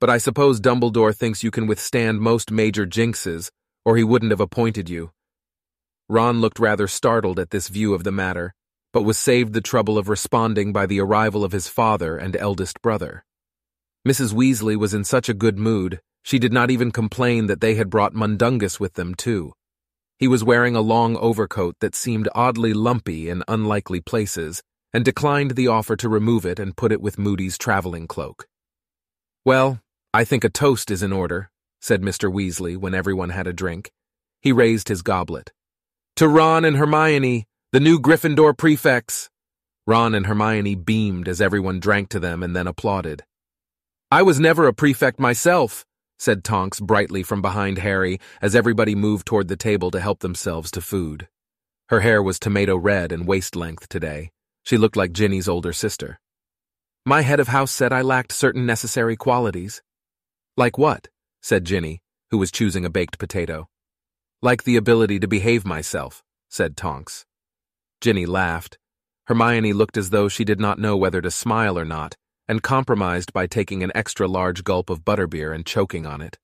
but 0.00 0.10
I 0.10 0.18
suppose 0.18 0.60
Dumbledore 0.60 1.14
thinks 1.14 1.42
you 1.42 1.50
can 1.50 1.66
withstand 1.66 2.20
most 2.20 2.50
major 2.50 2.86
jinxes, 2.86 3.50
or 3.84 3.96
he 3.96 4.04
wouldn't 4.04 4.32
have 4.32 4.40
appointed 4.40 4.88
you. 4.88 5.12
Ron 6.08 6.40
looked 6.40 6.58
rather 6.58 6.86
startled 6.86 7.38
at 7.38 7.50
this 7.50 7.68
view 7.68 7.94
of 7.94 8.04
the 8.04 8.12
matter, 8.12 8.54
but 8.92 9.02
was 9.02 9.18
saved 9.18 9.52
the 9.52 9.60
trouble 9.60 9.98
of 9.98 10.08
responding 10.08 10.72
by 10.72 10.86
the 10.86 11.00
arrival 11.00 11.44
of 11.44 11.52
his 11.52 11.68
father 11.68 12.16
and 12.16 12.36
eldest 12.36 12.80
brother. 12.82 13.24
Mrs. 14.06 14.34
Weasley 14.34 14.76
was 14.76 14.94
in 14.94 15.04
such 15.04 15.28
a 15.28 15.34
good 15.34 15.58
mood, 15.58 16.00
she 16.22 16.38
did 16.38 16.52
not 16.52 16.70
even 16.70 16.90
complain 16.90 17.46
that 17.46 17.60
they 17.60 17.74
had 17.74 17.90
brought 17.90 18.14
Mundungus 18.14 18.80
with 18.80 18.94
them, 18.94 19.14
too. 19.14 19.52
He 20.18 20.26
was 20.26 20.42
wearing 20.42 20.74
a 20.74 20.80
long 20.80 21.16
overcoat 21.16 21.76
that 21.80 21.94
seemed 21.94 22.28
oddly 22.34 22.72
lumpy 22.72 23.28
in 23.28 23.42
unlikely 23.46 24.00
places, 24.00 24.62
and 24.92 25.04
declined 25.04 25.52
the 25.52 25.68
offer 25.68 25.96
to 25.96 26.08
remove 26.08 26.46
it 26.46 26.58
and 26.58 26.76
put 26.76 26.92
it 26.92 27.02
with 27.02 27.18
Moody's 27.18 27.58
traveling 27.58 28.06
cloak. 28.06 28.46
Well, 29.44 29.80
I 30.14 30.22
think 30.22 30.44
a 30.44 30.48
toast 30.48 30.92
is 30.92 31.02
in 31.02 31.12
order, 31.12 31.50
said 31.80 32.00
Mr. 32.00 32.32
Weasley 32.32 32.76
when 32.76 32.94
everyone 32.94 33.30
had 33.30 33.48
a 33.48 33.52
drink. 33.52 33.90
He 34.40 34.52
raised 34.52 34.86
his 34.86 35.02
goblet. 35.02 35.50
To 36.14 36.28
Ron 36.28 36.64
and 36.64 36.76
Hermione, 36.76 37.48
the 37.72 37.80
new 37.80 37.98
Gryffindor 37.98 38.56
prefects! 38.56 39.28
Ron 39.88 40.14
and 40.14 40.26
Hermione 40.26 40.76
beamed 40.76 41.26
as 41.26 41.40
everyone 41.40 41.80
drank 41.80 42.10
to 42.10 42.20
them 42.20 42.44
and 42.44 42.54
then 42.54 42.68
applauded. 42.68 43.24
I 44.08 44.22
was 44.22 44.38
never 44.38 44.68
a 44.68 44.72
prefect 44.72 45.18
myself, 45.18 45.84
said 46.16 46.44
Tonks 46.44 46.78
brightly 46.78 47.24
from 47.24 47.42
behind 47.42 47.78
Harry 47.78 48.20
as 48.40 48.54
everybody 48.54 48.94
moved 48.94 49.26
toward 49.26 49.48
the 49.48 49.56
table 49.56 49.90
to 49.90 50.00
help 50.00 50.20
themselves 50.20 50.70
to 50.70 50.80
food. 50.80 51.26
Her 51.88 51.98
hair 52.02 52.22
was 52.22 52.38
tomato 52.38 52.76
red 52.76 53.10
and 53.10 53.26
waist 53.26 53.56
length 53.56 53.88
today. 53.88 54.30
She 54.62 54.78
looked 54.78 54.96
like 54.96 55.12
Ginny's 55.12 55.48
older 55.48 55.72
sister. 55.72 56.20
My 57.04 57.22
head 57.22 57.40
of 57.40 57.48
house 57.48 57.72
said 57.72 57.92
I 57.92 58.02
lacked 58.02 58.30
certain 58.30 58.64
necessary 58.64 59.16
qualities. 59.16 59.82
Like 60.56 60.78
what? 60.78 61.08
said 61.42 61.64
Ginny, 61.64 62.00
who 62.30 62.38
was 62.38 62.52
choosing 62.52 62.84
a 62.84 62.90
baked 62.90 63.18
potato. 63.18 63.68
Like 64.40 64.64
the 64.64 64.76
ability 64.76 65.18
to 65.20 65.26
behave 65.26 65.64
myself, 65.64 66.22
said 66.48 66.76
Tonks. 66.76 67.26
Ginny 68.00 68.24
laughed. 68.24 68.78
Hermione 69.26 69.72
looked 69.72 69.96
as 69.96 70.10
though 70.10 70.28
she 70.28 70.44
did 70.44 70.60
not 70.60 70.78
know 70.78 70.96
whether 70.96 71.20
to 71.20 71.30
smile 71.30 71.78
or 71.78 71.84
not, 71.84 72.16
and 72.46 72.62
compromised 72.62 73.32
by 73.32 73.46
taking 73.46 73.82
an 73.82 73.90
extra 73.94 74.28
large 74.28 74.62
gulp 74.62 74.90
of 74.90 75.04
butterbeer 75.04 75.54
and 75.54 75.66
choking 75.66 76.06
on 76.06 76.20
it. 76.20 76.38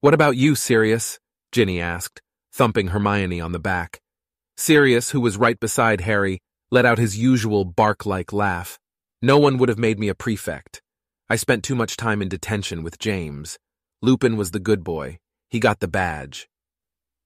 What 0.00 0.14
about 0.14 0.36
you, 0.36 0.54
Sirius? 0.54 1.18
Ginny 1.50 1.80
asked, 1.80 2.22
thumping 2.52 2.88
Hermione 2.88 3.40
on 3.40 3.52
the 3.52 3.58
back. 3.58 4.00
Sirius, 4.56 5.10
who 5.10 5.20
was 5.20 5.36
right 5.36 5.58
beside 5.58 6.02
Harry, 6.02 6.38
let 6.70 6.84
out 6.84 6.98
his 6.98 7.18
usual 7.18 7.64
bark-like 7.64 8.32
laugh. 8.32 8.78
No 9.20 9.38
one 9.38 9.58
would 9.58 9.68
have 9.68 9.78
made 9.78 9.98
me 9.98 10.08
a 10.08 10.14
prefect. 10.14 10.82
I 11.28 11.34
spent 11.34 11.64
too 11.64 11.74
much 11.74 11.96
time 11.96 12.22
in 12.22 12.28
detention 12.28 12.84
with 12.84 13.00
James. 13.00 13.58
Lupin 14.00 14.36
was 14.36 14.52
the 14.52 14.60
good 14.60 14.84
boy. 14.84 15.18
He 15.50 15.58
got 15.58 15.80
the 15.80 15.88
badge. 15.88 16.48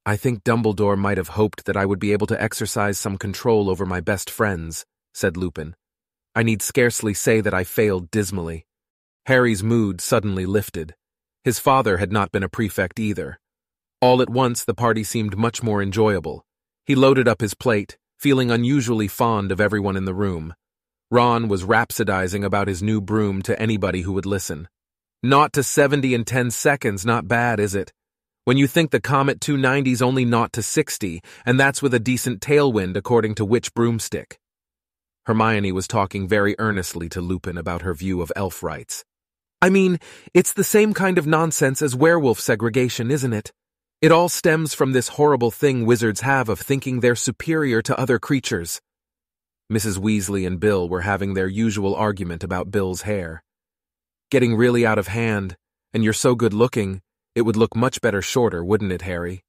I 0.06 0.16
think 0.16 0.42
Dumbledore 0.42 0.96
might 0.96 1.18
have 1.18 1.28
hoped 1.28 1.66
that 1.66 1.76
I 1.76 1.84
would 1.84 1.98
be 1.98 2.12
able 2.12 2.26
to 2.28 2.42
exercise 2.42 2.98
some 2.98 3.18
control 3.18 3.68
over 3.68 3.84
my 3.84 4.00
best 4.00 4.30
friends, 4.30 4.86
said 5.12 5.36
Lupin. 5.36 5.76
I 6.34 6.42
need 6.42 6.62
scarcely 6.62 7.12
say 7.12 7.42
that 7.42 7.52
I 7.52 7.64
failed 7.64 8.10
dismally. 8.10 8.64
Harry's 9.26 9.62
mood 9.62 10.00
suddenly 10.00 10.46
lifted. 10.46 10.94
His 11.44 11.58
father 11.58 11.98
had 11.98 12.10
not 12.10 12.32
been 12.32 12.42
a 12.42 12.48
prefect 12.48 12.98
either. 12.98 13.38
All 14.00 14.22
at 14.22 14.30
once, 14.30 14.64
the 14.64 14.72
party 14.72 15.04
seemed 15.04 15.36
much 15.36 15.62
more 15.62 15.82
enjoyable. 15.82 16.42
He 16.86 16.94
loaded 16.94 17.28
up 17.28 17.42
his 17.42 17.52
plate, 17.52 17.98
feeling 18.18 18.50
unusually 18.50 19.08
fond 19.08 19.52
of 19.52 19.60
everyone 19.60 19.96
in 19.96 20.06
the 20.06 20.14
room. 20.14 20.54
Ron 21.10 21.48
was 21.48 21.64
rhapsodizing 21.64 22.44
about 22.44 22.68
his 22.68 22.82
new 22.82 23.00
broom 23.00 23.42
to 23.42 23.60
anybody 23.60 24.02
who 24.02 24.12
would 24.12 24.26
listen. 24.26 24.68
Not 25.22 25.52
to 25.54 25.62
70 25.62 26.14
in 26.14 26.24
10 26.24 26.50
seconds, 26.50 27.04
not 27.04 27.28
bad, 27.28 27.60
is 27.60 27.74
it? 27.74 27.92
when 28.44 28.56
you 28.56 28.66
think 28.66 28.90
the 28.90 29.00
Comet 29.00 29.38
290's 29.38 30.02
only 30.02 30.24
naught 30.24 30.52
to 30.54 30.62
60, 30.62 31.20
and 31.44 31.60
that's 31.60 31.82
with 31.82 31.92
a 31.94 32.00
decent 32.00 32.40
tailwind 32.40 32.96
according 32.96 33.34
to 33.36 33.44
which 33.44 33.72
broomstick. 33.74 34.38
Hermione 35.26 35.72
was 35.72 35.86
talking 35.86 36.26
very 36.26 36.56
earnestly 36.58 37.08
to 37.10 37.20
Lupin 37.20 37.58
about 37.58 37.82
her 37.82 37.94
view 37.94 38.22
of 38.22 38.32
elf 38.34 38.62
rights. 38.62 39.04
I 39.62 39.68
mean, 39.68 39.98
it's 40.32 40.54
the 40.54 40.64
same 40.64 40.94
kind 40.94 41.18
of 41.18 41.26
nonsense 41.26 41.82
as 41.82 41.94
werewolf 41.94 42.40
segregation, 42.40 43.10
isn't 43.10 43.32
it? 43.32 43.52
It 44.00 44.10
all 44.10 44.30
stems 44.30 44.72
from 44.72 44.92
this 44.92 45.08
horrible 45.08 45.50
thing 45.50 45.84
wizards 45.84 46.22
have 46.22 46.48
of 46.48 46.58
thinking 46.58 47.00
they're 47.00 47.14
superior 47.14 47.82
to 47.82 48.00
other 48.00 48.18
creatures. 48.18 48.80
Mrs. 49.70 49.98
Weasley 49.98 50.44
and 50.46 50.58
Bill 50.58 50.88
were 50.88 51.02
having 51.02 51.34
their 51.34 51.46
usual 51.46 51.94
argument 51.94 52.42
about 52.42 52.72
Bill's 52.72 53.02
hair. 53.02 53.44
Getting 54.30 54.56
really 54.56 54.84
out 54.84 54.98
of 54.98 55.06
hand, 55.06 55.56
and 55.92 56.02
you're 56.02 56.12
so 56.12 56.34
good 56.34 56.52
looking, 56.52 57.02
it 57.36 57.42
would 57.42 57.56
look 57.56 57.76
much 57.76 58.00
better 58.00 58.20
shorter, 58.20 58.64
wouldn't 58.64 58.90
it, 58.90 59.02
Harry? 59.02 59.44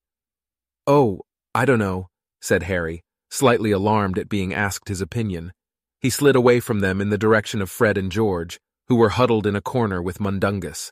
Oh, 0.86 1.22
I 1.56 1.66
don't 1.66 1.80
know, 1.80 2.08
said 2.40 2.64
Harry, 2.64 3.04
slightly 3.32 3.72
alarmed 3.72 4.20
at 4.20 4.30
being 4.30 4.54
asked 4.54 4.90
his 4.90 5.02
opinion. 5.02 5.54
He 6.00 6.12
slid 6.12 6.36
away 6.36 6.60
from 6.60 6.82
them 6.82 7.02
in 7.02 7.10
the 7.10 7.18
direction 7.18 7.62
of 7.62 7.72
Fred 7.72 7.98
and 7.98 8.12
George, 8.12 8.60
who 8.88 8.96
were 8.98 9.10
huddled 9.10 9.48
in 9.48 9.56
a 9.56 9.62
corner 9.62 10.02
with 10.02 10.20
Mundungus. 10.20 10.92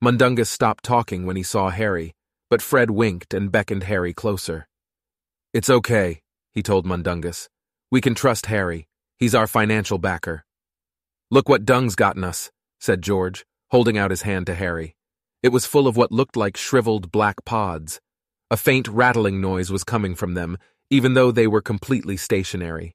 Mundungus 0.00 0.48
stopped 0.48 0.84
talking 0.84 1.26
when 1.26 1.36
he 1.36 1.42
saw 1.42 1.68
Harry, 1.68 2.14
but 2.48 2.62
Fred 2.62 2.90
winked 2.90 3.34
and 3.34 3.52
beckoned 3.52 3.84
Harry 3.84 4.14
closer. 4.14 4.66
It's 5.52 5.68
okay, 5.68 6.20
he 6.52 6.62
told 6.62 6.86
Mundungus. 6.86 7.48
We 7.90 8.00
can 8.00 8.14
trust 8.14 8.46
Harry. 8.46 8.88
He's 9.16 9.34
our 9.34 9.46
financial 9.46 9.98
backer. 9.98 10.44
Look 11.30 11.48
what 11.48 11.64
Dung's 11.64 11.94
gotten 11.94 12.24
us, 12.24 12.50
said 12.80 13.00
George, 13.00 13.44
holding 13.70 13.96
out 13.96 14.10
his 14.10 14.22
hand 14.22 14.46
to 14.46 14.54
Harry. 14.54 14.96
It 15.42 15.50
was 15.50 15.66
full 15.66 15.86
of 15.86 15.96
what 15.96 16.10
looked 16.10 16.36
like 16.36 16.56
shriveled 16.56 17.12
black 17.12 17.44
pods. 17.44 18.00
A 18.50 18.56
faint 18.56 18.88
rattling 18.88 19.40
noise 19.40 19.70
was 19.70 19.84
coming 19.84 20.14
from 20.14 20.34
them, 20.34 20.58
even 20.90 21.14
though 21.14 21.30
they 21.30 21.46
were 21.46 21.62
completely 21.62 22.16
stationary. 22.16 22.94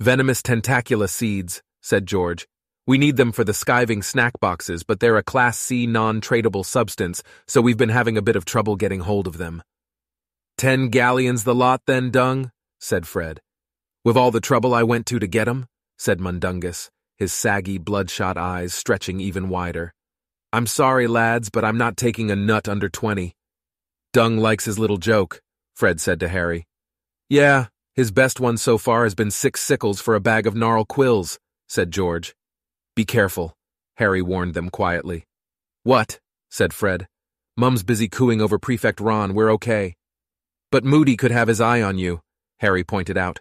Venomous 0.00 0.42
tentacula 0.42 1.08
seeds, 1.08 1.62
said 1.80 2.06
George. 2.06 2.46
We 2.86 2.98
need 2.98 3.16
them 3.16 3.32
for 3.32 3.42
the 3.42 3.52
skiving 3.52 4.04
snack 4.04 4.38
boxes, 4.40 4.84
but 4.84 5.00
they're 5.00 5.16
a 5.16 5.22
Class 5.22 5.58
C 5.58 5.86
non-tradable 5.86 6.64
substance, 6.64 7.22
so 7.48 7.60
we've 7.60 7.76
been 7.76 7.88
having 7.88 8.16
a 8.16 8.22
bit 8.22 8.36
of 8.36 8.44
trouble 8.44 8.76
getting 8.76 9.00
hold 9.00 9.26
of 9.26 9.38
them. 9.38 9.62
Ten 10.56 10.88
galleons 10.88 11.42
the 11.42 11.54
lot, 11.54 11.82
then, 11.86 12.10
Dung? 12.10 12.52
said 12.78 13.06
Fred. 13.06 13.40
With 14.06 14.16
all 14.16 14.30
the 14.30 14.40
trouble 14.40 14.72
I 14.72 14.84
went 14.84 15.04
to 15.06 15.18
to 15.18 15.26
get 15.26 15.48
'em, 15.48 15.66
said 15.98 16.20
Mundungus, 16.20 16.92
his 17.16 17.32
saggy, 17.32 17.76
bloodshot 17.76 18.38
eyes 18.38 18.72
stretching 18.72 19.18
even 19.18 19.48
wider. 19.48 19.92
I'm 20.52 20.68
sorry, 20.68 21.08
lads, 21.08 21.50
but 21.50 21.64
I'm 21.64 21.76
not 21.76 21.96
taking 21.96 22.30
a 22.30 22.36
nut 22.36 22.68
under 22.68 22.88
twenty. 22.88 23.34
Dung 24.12 24.38
likes 24.38 24.64
his 24.64 24.78
little 24.78 24.98
joke, 24.98 25.42
Fred 25.74 26.00
said 26.00 26.20
to 26.20 26.28
Harry. 26.28 26.68
Yeah, 27.28 27.66
his 27.94 28.12
best 28.12 28.38
one 28.38 28.58
so 28.58 28.78
far 28.78 29.02
has 29.02 29.16
been 29.16 29.32
six 29.32 29.60
sickles 29.60 30.00
for 30.00 30.14
a 30.14 30.20
bag 30.20 30.46
of 30.46 30.54
Knarl 30.54 30.86
quills, 30.86 31.40
said 31.66 31.90
George. 31.90 32.36
Be 32.94 33.04
careful, 33.04 33.56
Harry 33.96 34.22
warned 34.22 34.54
them 34.54 34.70
quietly. 34.70 35.26
What? 35.82 36.20
said 36.48 36.72
Fred. 36.72 37.08
Mum's 37.56 37.82
busy 37.82 38.06
cooing 38.06 38.40
over 38.40 38.56
Prefect 38.56 39.00
Ron, 39.00 39.34
we're 39.34 39.50
okay. 39.54 39.96
But 40.70 40.84
Moody 40.84 41.16
could 41.16 41.32
have 41.32 41.48
his 41.48 41.60
eye 41.60 41.82
on 41.82 41.98
you, 41.98 42.20
Harry 42.60 42.84
pointed 42.84 43.18
out. 43.18 43.40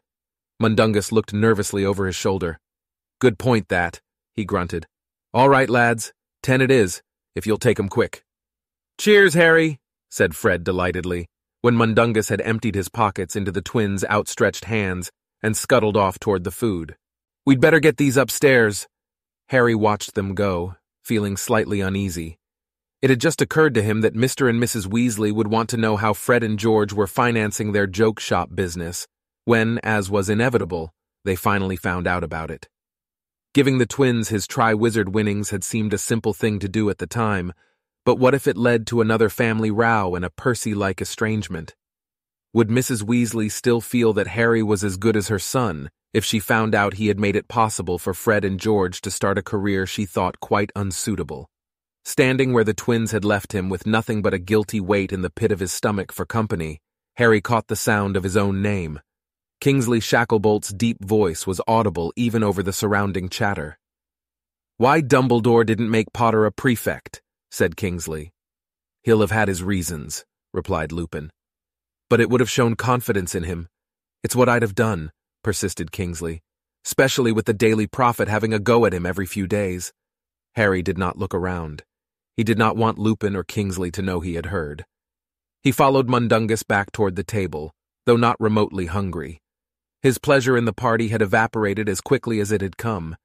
Mundungus 0.60 1.12
looked 1.12 1.34
nervously 1.34 1.84
over 1.86 2.06
his 2.06 2.16
shoulder. 2.16 2.60
Good 3.20 3.38
point, 3.38 3.68
that, 3.70 4.02
he 4.34 4.46
grunted. 4.46 4.88
All 5.34 5.50
right, 5.50 5.70
lads, 5.70 6.14
ten 6.42 6.62
it 6.62 6.72
is, 6.72 7.02
if 7.36 7.46
you'll 7.46 7.58
take 7.58 7.80
'em 7.80 7.90
quick. 7.90 8.24
Cheers, 8.98 9.34
Harry, 9.34 9.80
said 10.10 10.36
Fred 10.36 10.64
delightedly, 10.64 11.28
when 11.62 11.76
Mundungus 11.76 12.30
had 12.30 12.42
emptied 12.42 12.76
his 12.76 12.88
pockets 12.88 13.36
into 13.36 13.52
the 13.52 13.62
twins' 13.62 14.06
outstretched 14.06 14.66
hands 14.66 15.12
and 15.42 15.58
scuttled 15.58 15.98
off 15.98 16.20
toward 16.20 16.44
the 16.44 16.52
food. 16.52 16.96
We'd 17.46 17.60
better 17.60 17.80
get 17.80 17.98
these 17.98 18.18
upstairs. 18.18 18.88
Harry 19.50 19.76
watched 19.76 20.16
them 20.16 20.34
go, 20.34 20.76
feeling 21.04 21.36
slightly 21.36 21.82
uneasy. 21.82 22.38
It 23.02 23.10
had 23.10 23.20
just 23.20 23.42
occurred 23.42 23.74
to 23.76 23.84
him 23.84 24.02
that 24.02 24.16
Mr. 24.16 24.50
and 24.50 24.62
Mrs. 24.62 24.88
Weasley 24.88 25.32
would 25.32 25.48
want 25.48 25.70
to 25.70 25.78
know 25.78 25.98
how 25.98 26.14
Fred 26.14 26.44
and 26.44 26.58
George 26.58 26.94
were 26.94 27.08
financing 27.08 27.72
their 27.72 27.86
joke 27.86 28.20
shop 28.20 28.56
business, 28.56 29.06
when, 29.46 29.80
as 29.84 30.10
was 30.10 30.30
inevitable, 30.30 30.94
they 31.24 31.36
finally 31.36 31.76
found 31.76 32.06
out 32.08 32.24
about 32.24 32.52
it. 32.52 32.68
Giving 33.54 33.78
the 33.78 33.86
twins 33.86 34.30
his 34.30 34.48
Triwizard 34.48 35.10
winnings 35.10 35.52
had 35.52 35.64
seemed 35.64 35.94
a 35.94 35.98
simple 35.98 36.34
thing 36.34 36.60
to 36.60 36.68
do 36.68 36.90
at 36.90 36.98
the 36.98 37.08
time, 37.08 37.54
but 38.04 38.20
what 38.20 38.36
if 38.36 38.48
it 38.48 38.58
led 38.58 38.86
to 38.88 39.02
another 39.02 39.30
family 39.30 39.72
row 39.72 40.14
and 40.14 40.26
a 40.26 40.30
Percy-like 40.30 41.02
estrangement? 41.02 41.74
Would 42.54 42.70
Mrs. 42.70 43.04
Weasley 43.04 43.52
still 43.52 43.82
feel 43.82 44.14
that 44.14 44.28
Harry 44.28 44.62
was 44.62 44.84
as 44.84 44.98
good 44.98 45.16
as 45.16 45.30
her 45.30 45.40
son 45.40 45.90
if 46.14 46.24
she 46.24 46.40
found 46.40 46.74
out 46.74 46.94
he 46.94 47.08
had 47.08 47.20
made 47.20 47.36
it 47.36 47.48
possible 47.48 47.98
for 47.98 48.14
Fred 48.14 48.46
and 48.46 48.60
George 48.60 49.02
to 49.02 49.12
start 49.12 49.38
a 49.38 49.44
career 49.44 49.86
she 49.86 50.06
thought 50.06 50.40
quite 50.40 50.72
unsuitable? 50.76 51.50
Standing 52.06 52.54
where 52.54 52.64
the 52.64 52.74
twins 52.74 53.12
had 53.12 53.26
left 53.26 53.54
him 53.54 53.68
with 53.68 53.88
nothing 53.88 54.22
but 54.22 54.34
a 54.34 54.40
guilty 54.40 54.80
weight 54.80 55.12
in 55.12 55.22
the 55.22 55.30
pit 55.30 55.52
of 55.52 55.60
his 55.60 55.72
stomach 55.74 56.12
for 56.12 56.26
company, 56.26 56.80
Harry 57.16 57.42
caught 57.42 57.68
the 57.68 57.76
sound 57.76 58.16
of 58.16 58.24
his 58.24 58.38
own 58.38 58.62
name. 58.62 59.00
Kingsley 59.66 60.00
Shacklebolt's 60.00 60.72
deep 60.72 61.04
voice 61.04 61.48
was 61.48 61.60
audible 61.68 62.14
even 62.16 62.44
over 62.44 62.62
the 62.62 62.72
surrounding 62.72 63.30
chatter. 63.30 63.80
Why 64.78 65.02
Dumbledore 65.02 65.66
didn't 65.66 65.90
make 65.90 66.14
Potter 66.14 66.46
a 66.46 66.52
prefect, 66.52 67.24
said 67.50 67.76
Kingsley. 67.76 68.32
He'll 69.02 69.22
have 69.22 69.32
had 69.32 69.48
his 69.48 69.64
reasons, 69.64 70.24
replied 70.54 70.92
Lupin. 70.92 71.32
But 72.12 72.22
it 72.22 72.30
would 72.30 72.42
have 72.42 72.50
shown 72.52 72.76
confidence 72.76 73.34
in 73.34 73.42
him. 73.42 73.68
It's 74.24 74.36
what 74.36 74.50
I'd 74.50 74.62
have 74.62 74.76
done, 74.76 75.12
persisted 75.44 75.92
Kingsley, 75.92 76.44
especially 76.86 77.32
with 77.32 77.46
the 77.46 77.52
Daily 77.56 77.88
Prophet 77.88 78.28
having 78.28 78.54
a 78.54 78.60
go 78.60 78.86
at 78.86 78.94
him 78.94 79.04
every 79.04 79.26
few 79.26 79.48
days. 79.48 79.92
Harry 80.54 80.84
did 80.84 81.00
not 81.00 81.18
look 81.18 81.34
around. 81.34 81.84
He 82.38 82.44
did 82.44 82.60
not 82.60 82.78
want 82.78 83.00
Lupin 83.00 83.36
or 83.36 83.44
Kingsley 83.44 83.90
to 83.94 84.04
know 84.04 84.20
he 84.20 84.36
had 84.36 84.46
heard. 84.46 84.86
He 85.64 85.72
followed 85.72 86.08
Mundungus 86.08 86.62
back 86.62 86.92
toward 86.92 87.16
the 87.16 87.24
table, 87.24 87.72
though 88.06 88.16
not 88.16 88.36
remotely 88.40 88.86
hungry. 88.86 89.42
His 90.06 90.20
pleasure 90.20 90.56
in 90.56 90.66
the 90.66 90.72
party 90.72 91.08
had 91.08 91.24
evaporated 91.24 91.90
as 91.90 92.00
quickly 92.00 92.40
as 92.40 92.52
it 92.52 92.62
had 92.62 92.78
come. 92.78 93.16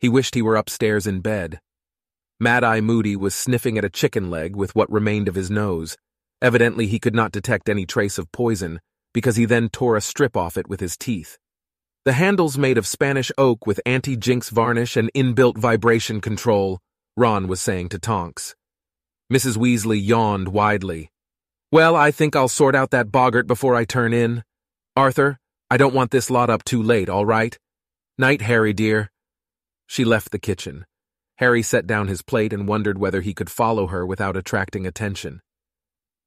He 0.00 0.08
wished 0.08 0.34
he 0.34 0.42
were 0.42 0.56
upstairs 0.56 1.06
in 1.06 1.20
bed. 1.20 1.60
Mad 2.40 2.64
Eye 2.64 2.80
Moody 2.80 3.14
was 3.14 3.36
sniffing 3.36 3.78
at 3.78 3.84
a 3.84 3.88
chicken 3.88 4.30
leg 4.30 4.56
with 4.56 4.74
what 4.74 4.90
remained 4.90 5.28
of 5.28 5.36
his 5.36 5.48
nose. 5.48 5.96
Evidently, 6.42 6.88
he 6.88 6.98
could 6.98 7.14
not 7.14 7.30
detect 7.30 7.68
any 7.68 7.86
trace 7.86 8.18
of 8.18 8.32
poison, 8.32 8.80
because 9.12 9.36
he 9.36 9.44
then 9.44 9.68
tore 9.68 9.96
a 9.96 10.00
strip 10.00 10.36
off 10.36 10.56
it 10.56 10.68
with 10.68 10.80
his 10.80 10.96
teeth. 10.96 11.38
The 12.04 12.14
handle's 12.14 12.58
made 12.58 12.78
of 12.78 12.86
Spanish 12.88 13.30
oak 13.38 13.64
with 13.64 13.80
anti-jinx 13.86 14.50
varnish 14.50 14.96
and 14.96 15.12
inbuilt 15.14 15.56
vibration 15.56 16.20
control, 16.20 16.80
Ron 17.16 17.46
was 17.46 17.60
saying 17.60 17.90
to 17.90 18.00
Tonks. 18.00 18.56
Mrs. 19.32 19.56
Weasley 19.56 20.04
yawned 20.04 20.48
widely. 20.48 21.12
Well, 21.70 21.94
I 21.94 22.10
think 22.10 22.34
I'll 22.34 22.48
sort 22.48 22.74
out 22.74 22.90
that 22.90 23.12
boggart 23.12 23.46
before 23.46 23.76
I 23.76 23.84
turn 23.84 24.12
in. 24.12 24.42
Arthur, 24.96 25.38
I 25.74 25.76
don't 25.76 25.92
want 25.92 26.12
this 26.12 26.30
lot 26.30 26.50
up 26.50 26.62
too 26.62 26.80
late, 26.80 27.08
all 27.08 27.26
right? 27.26 27.58
Night, 28.16 28.42
Harry, 28.42 28.72
dear. 28.72 29.10
She 29.88 30.04
left 30.04 30.30
the 30.30 30.38
kitchen. 30.38 30.86
Harry 31.38 31.62
set 31.62 31.84
down 31.84 32.06
his 32.06 32.22
plate 32.22 32.52
and 32.52 32.68
wondered 32.68 32.96
whether 32.96 33.22
he 33.22 33.34
could 33.34 33.50
follow 33.50 33.88
her 33.88 34.06
without 34.06 34.36
attracting 34.36 34.86
attention. 34.86 35.40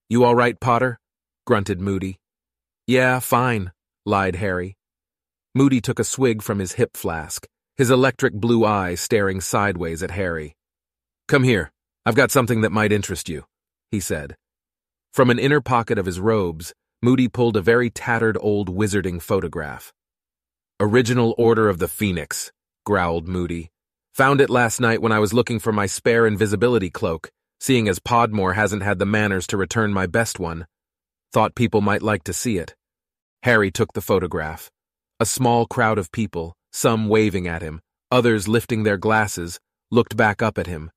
You 0.09 0.25
all 0.25 0.35
right, 0.35 0.59
Potter? 0.59 0.99
grunted 1.45 1.79
Moody. 1.79 2.19
Yeah, 2.87 3.19
fine, 3.19 3.71
lied 4.05 4.35
Harry. 4.35 4.75
Moody 5.55 5.79
took 5.79 5.99
a 5.99 6.03
swig 6.03 6.41
from 6.41 6.59
his 6.59 6.73
hip 6.73 6.97
flask, 6.97 7.47
his 7.77 7.89
electric 7.89 8.33
blue 8.33 8.65
eyes 8.65 8.99
staring 8.99 9.39
sideways 9.39 10.03
at 10.03 10.11
Harry. 10.11 10.57
Come 11.29 11.43
here, 11.43 11.71
I've 12.05 12.15
got 12.15 12.31
something 12.31 12.59
that 12.63 12.73
might 12.73 12.91
interest 12.91 13.29
you, 13.29 13.45
he 13.91 14.01
said. 14.01 14.35
From 15.13 15.29
an 15.29 15.39
inner 15.39 15.61
pocket 15.61 15.97
of 15.97 16.05
his 16.05 16.19
robes, 16.19 16.73
Moody 17.03 17.27
pulled 17.27 17.55
a 17.55 17.61
very 17.61 17.91
tattered 17.91 18.39
old 18.41 18.75
wizarding 18.75 19.21
photograph. 19.21 19.93
Original 20.79 21.35
Order 21.37 21.69
of 21.69 21.77
the 21.77 21.87
Phoenix, 21.87 22.51
growled 22.87 23.27
Moody. 23.27 23.69
Found 24.15 24.41
it 24.41 24.49
last 24.49 24.81
night 24.81 24.99
when 24.99 25.11
I 25.11 25.19
was 25.19 25.31
looking 25.31 25.59
for 25.59 25.71
my 25.71 25.85
spare 25.85 26.25
invisibility 26.25 26.89
cloak, 26.89 27.29
seeing 27.59 27.87
as 27.87 27.99
Podmore 27.99 28.55
hasn't 28.55 28.81
had 28.81 28.97
the 28.97 29.05
manners 29.05 29.45
to 29.47 29.57
return 29.57 29.93
my 29.93 30.07
best 30.07 30.39
one. 30.39 30.65
Thought 31.31 31.53
people 31.53 31.81
might 31.81 32.01
like 32.01 32.23
to 32.23 32.33
see 32.33 32.57
it. 32.57 32.75
Harry 33.43 33.69
took 33.69 33.93
the 33.93 34.01
photograph. 34.01 34.71
A 35.19 35.25
small 35.27 35.67
crowd 35.67 35.99
of 35.99 36.11
people, 36.11 36.55
some 36.73 37.09
waving 37.09 37.47
at 37.47 37.61
him, 37.61 37.79
others 38.09 38.47
lifting 38.47 38.81
their 38.81 38.97
glasses, 38.97 39.59
looked 39.91 40.17
back 40.17 40.41
up 40.41 40.57
at 40.57 40.65
him. 40.65 40.89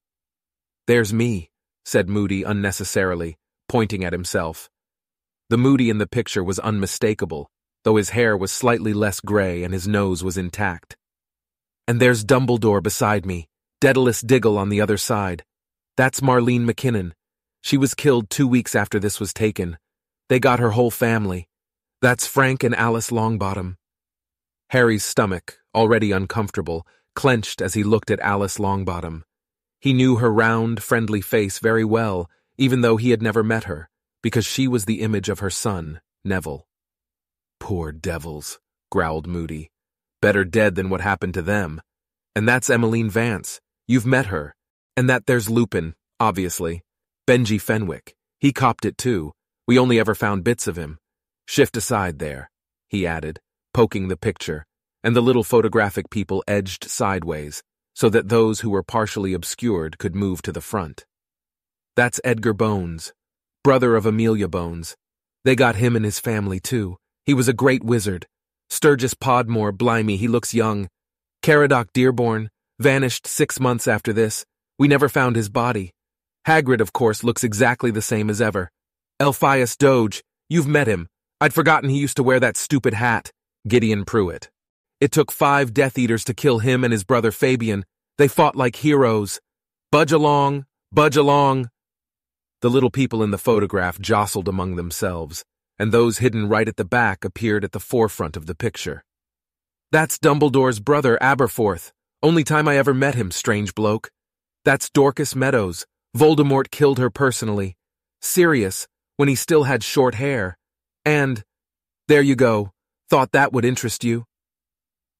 There's 0.86 1.12
me, 1.12 1.50
said 1.84 2.08
Moody 2.08 2.42
unnecessarily, 2.42 3.36
pointing 3.68 4.02
at 4.02 4.14
himself. 4.14 4.70
The 5.50 5.58
Moody 5.58 5.90
in 5.90 5.98
the 5.98 6.06
picture 6.06 6.44
was 6.44 6.60
unmistakable, 6.60 7.50
though 7.82 7.96
his 7.96 8.10
hair 8.10 8.36
was 8.36 8.52
slightly 8.52 8.92
less 8.92 9.18
gray 9.18 9.64
and 9.64 9.74
his 9.74 9.88
nose 9.88 10.22
was 10.22 10.38
intact. 10.38 10.96
And 11.88 12.00
there's 12.00 12.24
Dumbledore 12.24 12.80
beside 12.80 13.26
me, 13.26 13.48
Daedalus 13.80 14.20
Diggle 14.20 14.56
on 14.56 14.68
the 14.68 14.80
other 14.80 14.96
side. 14.96 15.42
That's 15.96 16.20
Marlene 16.20 16.70
McKinnon. 16.70 17.14
She 17.62 17.76
was 17.76 17.94
killed 17.94 18.30
two 18.30 18.46
weeks 18.46 18.76
after 18.76 19.00
this 19.00 19.18
was 19.18 19.34
taken. 19.34 19.76
They 20.28 20.38
got 20.38 20.60
her 20.60 20.70
whole 20.70 20.92
family. 20.92 21.48
That's 22.00 22.28
Frank 22.28 22.62
and 22.62 22.76
Alice 22.76 23.10
Longbottom. 23.10 23.74
Harry's 24.68 25.02
stomach, 25.02 25.58
already 25.74 26.12
uncomfortable, 26.12 26.86
clenched 27.16 27.60
as 27.60 27.74
he 27.74 27.82
looked 27.82 28.12
at 28.12 28.20
Alice 28.20 28.58
Longbottom. 28.58 29.22
He 29.80 29.94
knew 29.94 30.18
her 30.18 30.32
round, 30.32 30.80
friendly 30.80 31.20
face 31.20 31.58
very 31.58 31.84
well, 31.84 32.30
even 32.56 32.82
though 32.82 32.98
he 32.98 33.10
had 33.10 33.20
never 33.20 33.42
met 33.42 33.64
her 33.64 33.89
because 34.22 34.46
she 34.46 34.68
was 34.68 34.84
the 34.84 35.00
image 35.00 35.28
of 35.28 35.38
her 35.38 35.50
son, 35.50 36.00
Neville. 36.24 36.66
Poor 37.58 37.92
devils, 37.92 38.58
growled 38.90 39.26
Moody. 39.26 39.70
Better 40.22 40.44
dead 40.44 40.74
than 40.74 40.90
what 40.90 41.00
happened 41.00 41.34
to 41.34 41.42
them. 41.42 41.80
And 42.36 42.48
that's 42.48 42.70
Emmeline 42.70 43.10
Vance. 43.10 43.60
You've 43.88 44.06
met 44.06 44.26
her. 44.26 44.54
And 44.96 45.08
that 45.08 45.26
there's 45.26 45.48
Lupin, 45.50 45.94
obviously. 46.18 46.82
Benji 47.26 47.60
Fenwick. 47.60 48.14
He 48.38 48.52
copped 48.52 48.84
it 48.84 48.98
too. 48.98 49.32
We 49.66 49.78
only 49.78 49.98
ever 49.98 50.14
found 50.14 50.44
bits 50.44 50.66
of 50.66 50.76
him. 50.76 50.98
Shift 51.46 51.76
aside 51.76 52.18
there, 52.18 52.50
he 52.88 53.06
added, 53.06 53.40
poking 53.74 54.08
the 54.08 54.16
picture, 54.16 54.66
and 55.02 55.16
the 55.16 55.20
little 55.20 55.44
photographic 55.44 56.10
people 56.10 56.44
edged 56.46 56.84
sideways. 56.84 57.62
so 57.94 58.08
that 58.08 58.28
those 58.28 58.60
who 58.60 58.70
were 58.70 58.82
partially 58.82 59.34
obscured 59.34 59.98
could 59.98 60.14
move 60.14 60.40
to 60.42 60.52
the 60.52 60.60
front. 60.60 61.04
That's 61.96 62.20
Edgar 62.24 62.54
Bones, 62.54 63.12
brother 63.62 63.96
of 63.96 64.06
Amelia 64.06 64.48
Bones. 64.48 64.96
They 65.44 65.54
got 65.54 65.76
him 65.76 65.96
and 65.96 66.04
his 66.04 66.18
family, 66.18 66.60
too. 66.60 66.96
He 67.26 67.34
was 67.34 67.48
a 67.48 67.52
great 67.52 67.84
wizard. 67.84 68.26
Sturgis 68.70 69.14
Podmore, 69.14 69.72
blimey, 69.72 70.16
he 70.16 70.28
looks 70.28 70.54
young. 70.54 70.88
Caradoc 71.42 71.88
Dearborn, 71.92 72.50
vanished 72.78 73.26
six 73.26 73.60
months 73.60 73.86
after 73.86 74.12
this. 74.12 74.44
We 74.78 74.88
never 74.88 75.08
found 75.08 75.36
his 75.36 75.48
body. 75.48 75.92
Hagrid, 76.46 76.80
of 76.80 76.92
course, 76.92 77.22
looks 77.22 77.44
exactly 77.44 77.90
the 77.90 78.02
same 78.02 78.30
as 78.30 78.40
ever. 78.40 78.70
Elphias 79.20 79.76
Doge, 79.76 80.22
you've 80.48 80.66
met 80.66 80.86
him. 80.86 81.08
I'd 81.40 81.54
forgotten 81.54 81.90
he 81.90 81.98
used 81.98 82.16
to 82.16 82.22
wear 82.22 82.40
that 82.40 82.56
stupid 82.56 82.94
hat. 82.94 83.30
Gideon 83.68 84.04
Prewett. 84.04 84.48
It 85.00 85.12
took 85.12 85.30
five 85.30 85.74
Death 85.74 85.98
Eaters 85.98 86.24
to 86.24 86.34
kill 86.34 86.60
him 86.60 86.84
and 86.84 86.92
his 86.92 87.04
brother 87.04 87.30
Fabian. 87.30 87.84
They 88.16 88.28
fought 88.28 88.56
like 88.56 88.76
heroes. 88.76 89.40
Budge 89.90 90.12
along, 90.12 90.66
budge 90.92 91.16
along. 91.16 91.68
The 92.62 92.70
little 92.70 92.90
people 92.90 93.22
in 93.22 93.30
the 93.30 93.38
photograph 93.38 93.98
jostled 93.98 94.46
among 94.46 94.76
themselves, 94.76 95.44
and 95.78 95.92
those 95.92 96.18
hidden 96.18 96.46
right 96.46 96.68
at 96.68 96.76
the 96.76 96.84
back 96.84 97.24
appeared 97.24 97.64
at 97.64 97.72
the 97.72 97.80
forefront 97.80 98.36
of 98.36 98.44
the 98.44 98.54
picture. 98.54 99.02
That's 99.92 100.18
Dumbledore's 100.18 100.78
brother, 100.78 101.18
Aberforth. 101.22 101.92
Only 102.22 102.44
time 102.44 102.68
I 102.68 102.76
ever 102.76 102.92
met 102.92 103.14
him, 103.14 103.30
strange 103.30 103.74
bloke. 103.74 104.10
That's 104.64 104.90
Dorcas 104.90 105.34
Meadowes. 105.34 105.86
Voldemort 106.14 106.70
killed 106.70 106.98
her 106.98 107.08
personally. 107.08 107.76
Sirius, 108.20 108.86
when 109.16 109.28
he 109.28 109.34
still 109.34 109.64
had 109.64 109.82
short 109.82 110.16
hair. 110.16 110.58
And, 111.04 111.42
there 112.08 112.20
you 112.20 112.36
go, 112.36 112.72
thought 113.08 113.32
that 113.32 113.54
would 113.54 113.64
interest 113.64 114.04
you. 114.04 114.26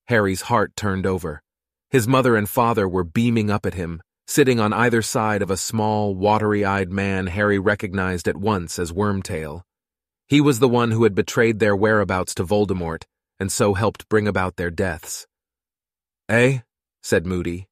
Harry's 0.08 0.42
heart 0.42 0.76
turned 0.76 1.06
over. 1.06 1.40
His 1.88 2.06
mother 2.06 2.36
and 2.36 2.48
father 2.48 2.86
were 2.86 3.02
beaming 3.02 3.50
up 3.50 3.64
at 3.64 3.74
him, 3.74 4.02
sitting 4.30 4.60
on 4.60 4.72
either 4.72 5.02
side 5.02 5.42
of 5.42 5.50
a 5.50 5.56
small, 5.56 6.14
watery-eyed 6.14 6.88
man 6.88 7.26
Harry 7.26 7.58
recognized 7.58 8.28
at 8.28 8.36
once 8.36 8.78
as 8.78 8.92
Wormtail. 8.92 9.62
He 10.28 10.40
was 10.40 10.60
the 10.60 10.68
one 10.68 10.92
who 10.92 11.02
had 11.02 11.16
betrayed 11.16 11.58
their 11.58 11.74
whereabouts 11.74 12.36
to 12.36 12.44
Voldemort, 12.44 13.02
and 13.40 13.50
so 13.50 13.74
helped 13.74 14.08
bring 14.08 14.28
about 14.28 14.54
their 14.54 14.70
deaths. 14.70 15.26
Eh? 16.28 16.60
said 17.02 17.26
Moody. 17.26 17.66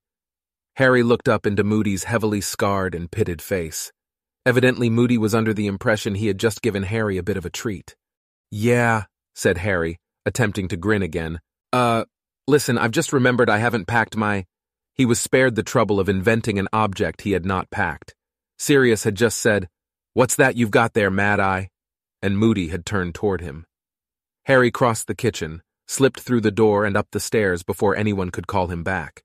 Harry 0.74 1.04
looked 1.04 1.28
up 1.28 1.46
into 1.46 1.62
Moody's 1.62 2.04
heavily 2.04 2.40
scarred 2.40 2.92
and 2.92 3.08
pitted 3.08 3.40
face. 3.40 3.92
Evidently, 4.44 4.90
Moody 4.90 5.16
was 5.16 5.36
under 5.36 5.54
the 5.54 5.68
impression 5.68 6.16
he 6.16 6.26
had 6.26 6.40
just 6.40 6.60
given 6.60 6.82
Harry 6.82 7.18
a 7.18 7.22
bit 7.22 7.36
of 7.36 7.46
a 7.46 7.50
treat. 7.50 7.94
Yeah, 8.50 9.04
said 9.32 9.58
Harry, 9.58 10.00
attempting 10.26 10.66
to 10.68 10.76
grin 10.76 11.02
again. 11.02 11.38
Uh, 11.72 12.04
listen, 12.48 12.78
I've 12.78 12.90
just 12.90 13.12
remembered 13.12 13.48
I 13.48 13.58
haven't 13.58 13.86
packed 13.86 14.16
my. 14.16 14.44
He 14.98 15.06
was 15.06 15.20
spared 15.20 15.54
the 15.54 15.62
trouble 15.62 16.00
of 16.00 16.08
inventing 16.08 16.58
an 16.58 16.66
object 16.72 17.22
he 17.22 17.30
had 17.30 17.46
not 17.46 17.70
packed. 17.70 18.16
Sirius 18.58 19.04
had 19.04 19.14
just 19.14 19.38
said, 19.38 19.68
What's 20.12 20.34
that 20.34 20.56
you've 20.56 20.72
got 20.72 20.94
there, 20.94 21.10
Mad 21.10 21.38
Eye? 21.38 21.70
And 22.20 22.36
Moody 22.36 22.68
had 22.68 22.84
turned 22.84 23.14
toward 23.14 23.40
him. 23.40 23.64
Harry 24.46 24.72
crossed 24.72 25.06
the 25.06 25.14
kitchen, 25.14 25.62
slipped 25.86 26.18
through 26.18 26.40
the 26.40 26.50
door 26.50 26.84
and 26.84 26.96
up 26.96 27.06
the 27.12 27.20
stairs 27.20 27.62
before 27.62 27.94
anyone 27.94 28.30
could 28.30 28.48
call 28.48 28.66
him 28.66 28.82
back. 28.82 29.22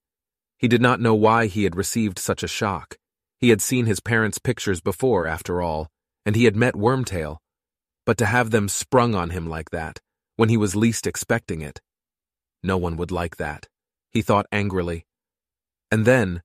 He 0.59 0.67
did 0.67 0.81
not 0.81 1.01
know 1.01 1.15
why 1.15 1.47
he 1.47 1.63
had 1.63 1.75
received 1.75 2.19
such 2.19 2.43
a 2.43 2.47
shock. 2.47 2.97
He 3.39 3.49
had 3.49 3.59
seen 3.59 3.87
his 3.87 3.99
parents' 3.99 4.37
pictures 4.37 4.79
before, 4.79 5.25
after 5.25 5.59
all, 5.59 5.89
and 6.23 6.35
he 6.35 6.45
had 6.45 6.55
met 6.55 6.75
Wormtail. 6.75 7.37
But 8.05 8.19
to 8.19 8.27
have 8.27 8.51
them 8.51 8.69
sprung 8.69 9.15
on 9.15 9.31
him 9.31 9.47
like 9.49 9.71
that, 9.71 9.99
when 10.35 10.49
he 10.49 10.57
was 10.57 10.75
least 10.75 11.07
expecting 11.07 11.61
it. 11.61 11.81
No 12.61 12.77
one 12.77 12.95
would 12.97 13.11
like 13.11 13.37
that, 13.37 13.67
he 14.11 14.21
thought 14.21 14.45
angrily. 14.51 15.07
And 15.93 16.05
then, 16.05 16.41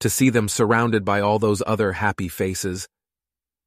to 0.00 0.10
see 0.10 0.28
them 0.28 0.46
surrounded 0.46 1.06
by 1.06 1.22
all 1.22 1.38
those 1.38 1.62
other 1.66 1.92
happy 1.92 2.28
faces. 2.28 2.86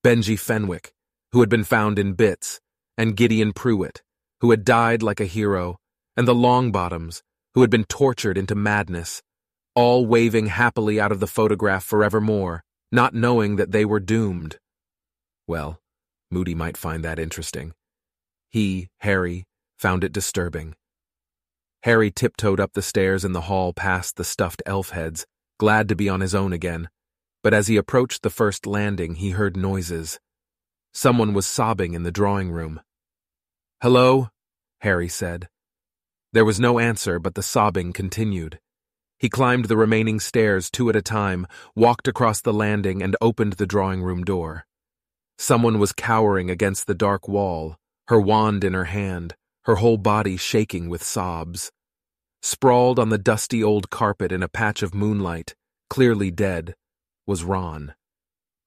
Benji 0.05 0.38
Fenwick, 0.38 0.93
who 1.31 1.39
had 1.39 1.49
been 1.49 1.63
found 1.63 1.97
in 1.97 2.13
bits, 2.13 2.61
and 2.99 3.17
Gideon 3.17 3.51
Prewett, 3.51 4.03
who 4.41 4.51
had 4.51 4.63
died 4.63 5.01
like 5.01 5.19
a 5.19 5.25
hero, 5.25 5.77
and 6.15 6.27
the 6.27 6.36
Longbottoms, 6.36 7.23
who 7.55 7.61
had 7.61 7.71
been 7.71 7.86
tortured 7.86 8.38
into 8.38 8.53
madness, 8.53 9.23
all 9.73 10.05
waving 10.05 10.45
happily 10.45 10.99
out 10.99 11.11
of 11.11 11.19
the 11.19 11.25
photograph 11.25 11.84
forevermore, 11.84 12.63
not 12.91 13.15
knowing 13.15 13.55
that 13.55 13.71
they 13.71 13.86
were 13.86 13.99
doomed. 13.99 14.59
Well, 15.47 15.79
Moody 16.29 16.53
might 16.53 16.77
find 16.77 17.03
that 17.03 17.17
interesting. 17.17 17.73
He, 18.51 18.88
Harry, 18.99 19.45
found 19.79 20.03
it 20.03 20.13
disturbing. 20.13 20.75
Harry 21.84 22.09
tiptoed 22.09 22.61
up 22.61 22.71
the 22.73 22.81
stairs 22.81 23.25
in 23.25 23.34
the 23.34 23.41
hall 23.41 23.73
past 23.73 24.15
the 24.15 24.23
stuffed 24.23 24.63
elf 24.65 24.91
heads, 24.91 25.25
glad 25.59 25.89
to 25.89 25.95
be 25.95 26.07
on 26.07 26.21
his 26.21 26.34
own 26.34 26.53
again. 26.53 26.88
But 27.41 27.53
as 27.53 27.67
he 27.67 27.75
approached 27.75 28.21
the 28.21 28.29
first 28.29 28.65
landing, 28.65 29.15
he 29.15 29.31
heard 29.31 29.57
noises. 29.57 30.17
Someone 30.93 31.34
was 31.34 31.45
sobbing 31.45 31.93
in 31.93 32.03
the 32.03 32.11
drawing 32.11 32.51
room. 32.51 32.79
Hello? 33.81 34.29
Harry 34.79 35.09
said. 35.09 35.49
There 36.31 36.45
was 36.45 36.57
no 36.57 36.79
answer, 36.79 37.19
but 37.19 37.36
the 37.36 37.43
sobbing 37.43 37.91
continued. 37.91 38.59
He 39.19 39.27
climbed 39.27 39.65
the 39.65 39.77
remaining 39.77 40.21
stairs 40.21 40.71
two 40.71 40.89
at 40.89 40.95
a 40.95 41.01
time, 41.01 41.47
walked 41.75 42.07
across 42.07 42.39
the 42.39 42.53
landing, 42.53 43.03
and 43.03 43.17
opened 43.19 43.53
the 43.53 43.67
drawing 43.67 44.01
room 44.01 44.23
door. 44.23 44.65
Someone 45.38 45.79
was 45.79 45.91
cowering 45.91 46.49
against 46.49 46.88
the 46.88 46.95
dark 46.95 47.27
wall, 47.27 47.75
her 48.07 48.21
wand 48.21 48.63
in 48.63 48.73
her 48.73 48.86
hand, 48.86 49.36
her 49.66 49.76
whole 49.76 49.97
body 49.97 50.38
shaking 50.38 50.89
with 50.89 51.03
sobs. 51.03 51.72
Sprawled 52.41 52.99
on 52.99 53.09
the 53.09 53.18
dusty 53.18 53.64
old 53.64 53.89
carpet 53.89 54.32
in 54.32 54.43
a 54.43 54.49
patch 54.49 54.84
of 54.84 54.93
moonlight, 54.93 55.55
clearly 55.89 56.32
dead, 56.32 56.76
was 57.26 57.43
Ron. 57.43 57.93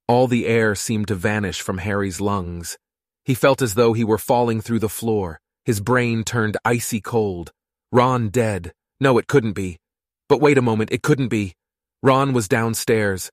All 0.09 0.27
the 0.27 0.47
air 0.47 0.75
seemed 0.75 1.09
to 1.09 1.15
vanish 1.15 1.61
from 1.61 1.79
Harry's 1.79 2.21
lungs. 2.21 2.79
He 3.25 3.35
felt 3.35 3.61
as 3.61 3.75
though 3.75 3.93
he 3.93 4.05
were 4.05 4.19
falling 4.19 4.61
through 4.61 4.79
the 4.79 4.89
floor, 4.89 5.41
his 5.65 5.81
brain 5.81 6.25
turned 6.25 6.57
icy 6.65 7.01
cold. 7.01 7.53
Ron 7.93 8.29
dead. 8.29 8.73
No, 9.01 9.19
it 9.19 9.27
couldn't 9.27 9.53
be. 9.53 9.79
But 10.29 10.41
wait 10.41 10.59
a 10.59 10.63
moment, 10.63 10.91
it 10.93 11.03
couldn't 11.03 11.29
be. 11.29 11.55
Ron 12.03 12.33
was 12.33 12.49
downstairs. 12.49 13.31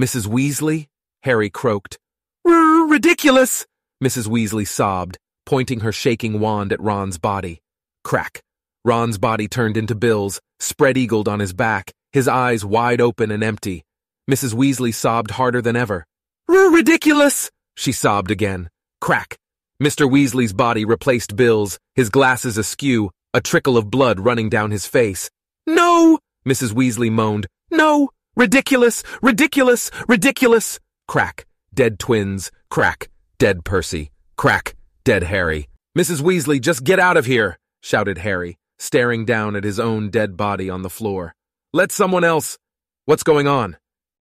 Mrs. 0.00 0.26
Weasley? 0.26 0.86
Harry 1.22 1.50
croaked. 1.50 1.98
Riddikulus! 2.46 3.66
Mrs. 4.02 4.28
Weasley 4.28 4.66
sobbed, 4.66 5.18
pointing 5.46 5.80
her 5.80 5.92
shaking 5.92 6.40
wand 6.40 6.72
at 6.72 6.80
Ron's 6.80 7.18
body. 7.18 7.62
Crack. 8.04 8.42
Ron's 8.84 9.16
body 9.18 9.48
turned 9.48 9.76
into 9.76 9.94
Bill's, 9.94 10.40
spread-eagled 10.60 11.28
on 11.28 11.40
his 11.40 11.52
back, 11.52 11.92
his 12.12 12.28
eyes 12.28 12.64
wide 12.64 13.00
open 13.00 13.30
and 13.30 13.42
empty. 13.42 13.82
Mrs. 14.30 14.54
Weasley 14.54 14.92
sobbed 14.92 15.32
harder 15.32 15.62
than 15.62 15.76
ever. 15.76 16.04
Riddikulus! 16.48 17.50
She 17.76 17.92
sobbed 17.92 18.30
again. 18.30 18.68
Crack. 19.00 19.36
Mr. 19.82 20.08
Weasley's 20.08 20.52
body 20.52 20.84
replaced 20.84 21.36
Bill's, 21.36 21.78
his 21.94 22.10
glasses 22.10 22.56
askew, 22.56 23.10
a 23.34 23.40
trickle 23.40 23.76
of 23.76 23.90
blood 23.90 24.20
running 24.20 24.48
down 24.48 24.70
his 24.70 24.86
face. 24.86 25.30
No! 25.66 26.18
Mrs. 26.46 26.72
Weasley 26.72 27.10
moaned. 27.10 27.46
No! 27.70 28.10
Riddikulus! 28.38 29.02
Riddikulus! 29.20 29.90
Riddikulus! 30.06 30.78
Crack. 31.08 31.46
Dead 31.74 31.98
twins. 31.98 32.52
Crack. 32.70 33.10
Dead 33.38 33.64
Percy. 33.64 34.10
Crack. 34.36 34.75
Dead 35.06 35.22
Harry. 35.22 35.68
Mrs. 35.96 36.20
Weasley, 36.20 36.60
just 36.60 36.82
get 36.82 36.98
out 36.98 37.16
of 37.16 37.26
here! 37.26 37.60
shouted 37.80 38.18
Harry, 38.18 38.58
staring 38.76 39.24
down 39.24 39.54
at 39.54 39.62
his 39.62 39.78
own 39.78 40.10
dead 40.10 40.36
body 40.36 40.68
on 40.68 40.82
the 40.82 40.90
floor. 40.90 41.32
Let 41.72 41.92
someone 41.92 42.24
else. 42.24 42.58
What's 43.04 43.22
going 43.22 43.46
on? 43.46 43.76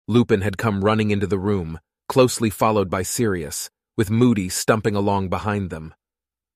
Lupin 0.07 0.41
had 0.41 0.59
come 0.59 0.83
running 0.83 1.09
into 1.09 1.25
the 1.25 1.39
room, 1.39 1.79
closely 2.07 2.51
followed 2.51 2.87
by 2.87 3.01
Sirius, 3.01 3.71
with 3.97 4.11
Moody 4.11 4.47
stumping 4.47 4.95
along 4.95 5.29
behind 5.29 5.71
them. 5.71 5.95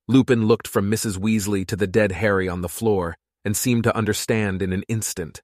Lupin 0.08 0.46
looked 0.46 0.68
from 0.68 0.92
Mrs. 0.92 1.18
Weasley 1.18 1.66
to 1.66 1.76
the 1.76 1.88
dead 1.88 2.12
Harry 2.12 2.48
on 2.48 2.62
the 2.62 2.70
floor 2.70 3.18
and 3.44 3.58
seemed 3.58 3.86
to 3.86 3.98
understand 3.98 4.62
in 4.62 4.72
an 4.72 4.84
instant. 4.88 5.42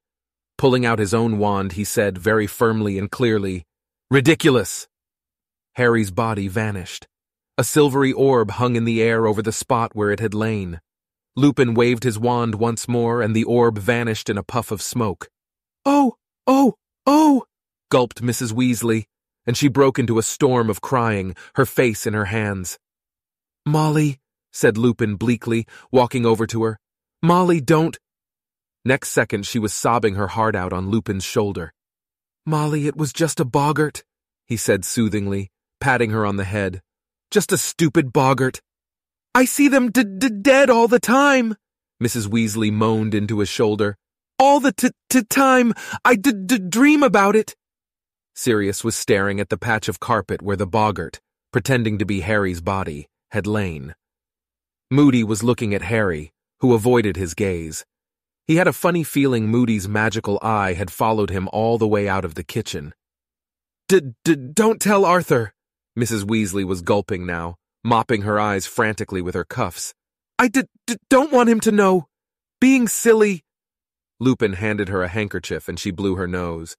Pulling 0.59 0.85
out 0.85 0.99
his 0.99 1.11
own 1.11 1.39
wand, 1.39 1.71
he 1.71 1.83
said 1.83 2.19
very 2.19 2.45
firmly 2.45 2.99
and 2.99 3.09
clearly, 3.09 3.63
Riddikulus! 4.13 4.85
Harry's 5.73 6.11
body 6.11 6.47
vanished. 6.47 7.07
A 7.57 7.63
silvery 7.63 8.11
orb 8.11 8.51
hung 8.51 8.75
in 8.75 8.83
the 8.83 9.01
air 9.01 9.25
over 9.25 9.41
the 9.41 9.53
spot 9.53 9.95
where 9.95 10.11
it 10.11 10.19
had 10.19 10.33
lain. 10.33 10.81
Lupin 11.37 11.73
waved 11.73 12.03
his 12.03 12.19
wand 12.19 12.55
once 12.55 12.85
more, 12.85 13.21
and 13.21 13.33
the 13.33 13.45
orb 13.45 13.77
vanished 13.77 14.29
in 14.29 14.37
a 14.37 14.43
puff 14.43 14.71
of 14.71 14.81
smoke. 14.81 15.29
Oh, 15.85 16.15
oh, 16.47 16.75
oh, 17.05 17.45
gulped 17.89 18.21
Mrs. 18.21 18.51
Weasley, 18.51 19.05
and 19.45 19.55
she 19.55 19.69
broke 19.69 19.97
into 19.97 20.17
a 20.17 20.23
storm 20.23 20.69
of 20.69 20.81
crying, 20.81 21.33
her 21.55 21.65
face 21.65 22.05
in 22.05 22.13
her 22.13 22.25
hands. 22.25 22.77
Molly, 23.65 24.19
said 24.51 24.77
Lupin 24.77 25.15
bleakly, 25.15 25.65
walking 25.91 26.25
over 26.25 26.45
to 26.47 26.63
her. 26.63 26.77
Molly, 27.21 27.61
don't. 27.61 27.97
Next 28.83 29.09
second, 29.09 29.45
she 29.45 29.59
was 29.59 29.73
sobbing 29.73 30.15
her 30.15 30.27
heart 30.27 30.55
out 30.55 30.73
on 30.73 30.89
Lupin's 30.89 31.23
shoulder. 31.23 31.73
Molly, 32.45 32.85
it 32.85 32.97
was 32.97 33.13
just 33.13 33.39
a 33.39 33.45
boggart, 33.45 34.03
he 34.45 34.57
said 34.57 34.83
soothingly, 34.83 35.51
patting 35.79 36.11
her 36.11 36.25
on 36.25 36.35
the 36.35 36.43
head. 36.43 36.81
Just 37.31 37.51
a 37.51 37.57
stupid 37.57 38.13
boggart. 38.13 38.61
I 39.33 39.45
see 39.45 39.67
them 39.67 39.91
d-d 39.91 40.29
dead 40.41 40.69
all 40.69 40.87
the 40.87 40.99
time, 40.99 41.55
Mrs. 42.01 42.27
Weasley 42.27 42.71
moaned 42.71 43.13
into 43.13 43.39
his 43.39 43.49
shoulder. 43.49 43.97
all 44.37 44.59
the 44.59 44.71
t- 44.73 44.89
t- 45.09 45.23
time. 45.23 45.73
I 46.03 46.15
d- 46.15 46.31
d- 46.45 46.59
dream 46.59 47.03
about 47.03 47.35
it. 47.37 47.55
Sirius 48.35 48.83
was 48.83 48.95
staring 48.95 49.39
at 49.39 49.47
the 49.49 49.57
patch 49.57 49.87
of 49.87 50.01
carpet 50.01 50.41
where 50.41 50.57
the 50.57 50.67
boggart, 50.67 51.21
pretending 51.53 51.97
to 51.99 52.05
be 52.05 52.19
Harry's 52.19 52.59
body, 52.61 53.07
had 53.31 53.47
lain. 53.47 53.95
Moody 54.91 55.23
was 55.23 55.41
looking 55.41 55.73
at 55.73 55.83
Harry, 55.83 56.33
who 56.59 56.73
avoided 56.73 57.15
his 57.15 57.33
gaze. 57.33 57.85
He 58.45 58.57
had 58.57 58.67
a 58.67 58.73
funny 58.73 59.03
feeling 59.05 59.47
Moody's 59.47 59.87
magical 59.87 60.37
eye 60.41 60.73
had 60.73 60.91
followed 60.91 61.29
him 61.29 61.47
all 61.53 61.77
the 61.77 61.87
way 61.87 62.07
out 62.09 62.25
of 62.25 62.35
the 62.35 62.43
kitchen. 62.43 62.93
D-d-don't 63.87 64.81
tell 64.81 65.05
Arthur, 65.05 65.53
Mrs. 65.97 66.23
Weasley 66.23 66.65
was 66.65 66.81
gulping 66.81 67.25
now, 67.25 67.55
mopping 67.83 68.23
her 68.23 68.39
eyes 68.39 68.65
frantically 68.65 69.21
with 69.21 69.33
her 69.33 69.45
cuffs. 69.45 69.93
I 70.37 70.49
d-d-don't 70.49 71.31
want 71.31 71.49
him 71.49 71.61
to 71.61 71.71
know. 71.71 72.07
Being 72.59 72.87
silly. 72.87 73.43
Lupin 74.19 74.53
handed 74.53 74.89
her 74.89 75.03
a 75.03 75.07
handkerchief 75.07 75.69
and 75.69 75.79
she 75.79 75.91
blew 75.91 76.15
her 76.15 76.27
nose. 76.27 76.75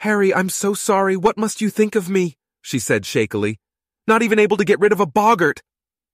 Harry, 0.00 0.34
I'm 0.34 0.48
so 0.48 0.74
sorry. 0.74 1.16
What 1.16 1.38
must 1.38 1.60
you 1.60 1.70
think 1.70 1.94
of 1.94 2.10
me? 2.10 2.36
she 2.62 2.78
said 2.78 3.06
shakily. 3.06 3.58
Not 4.06 4.22
even 4.22 4.38
able 4.38 4.56
to 4.58 4.64
get 4.64 4.80
rid 4.80 4.92
of 4.92 5.00
a 5.00 5.06
boggart. 5.06 5.62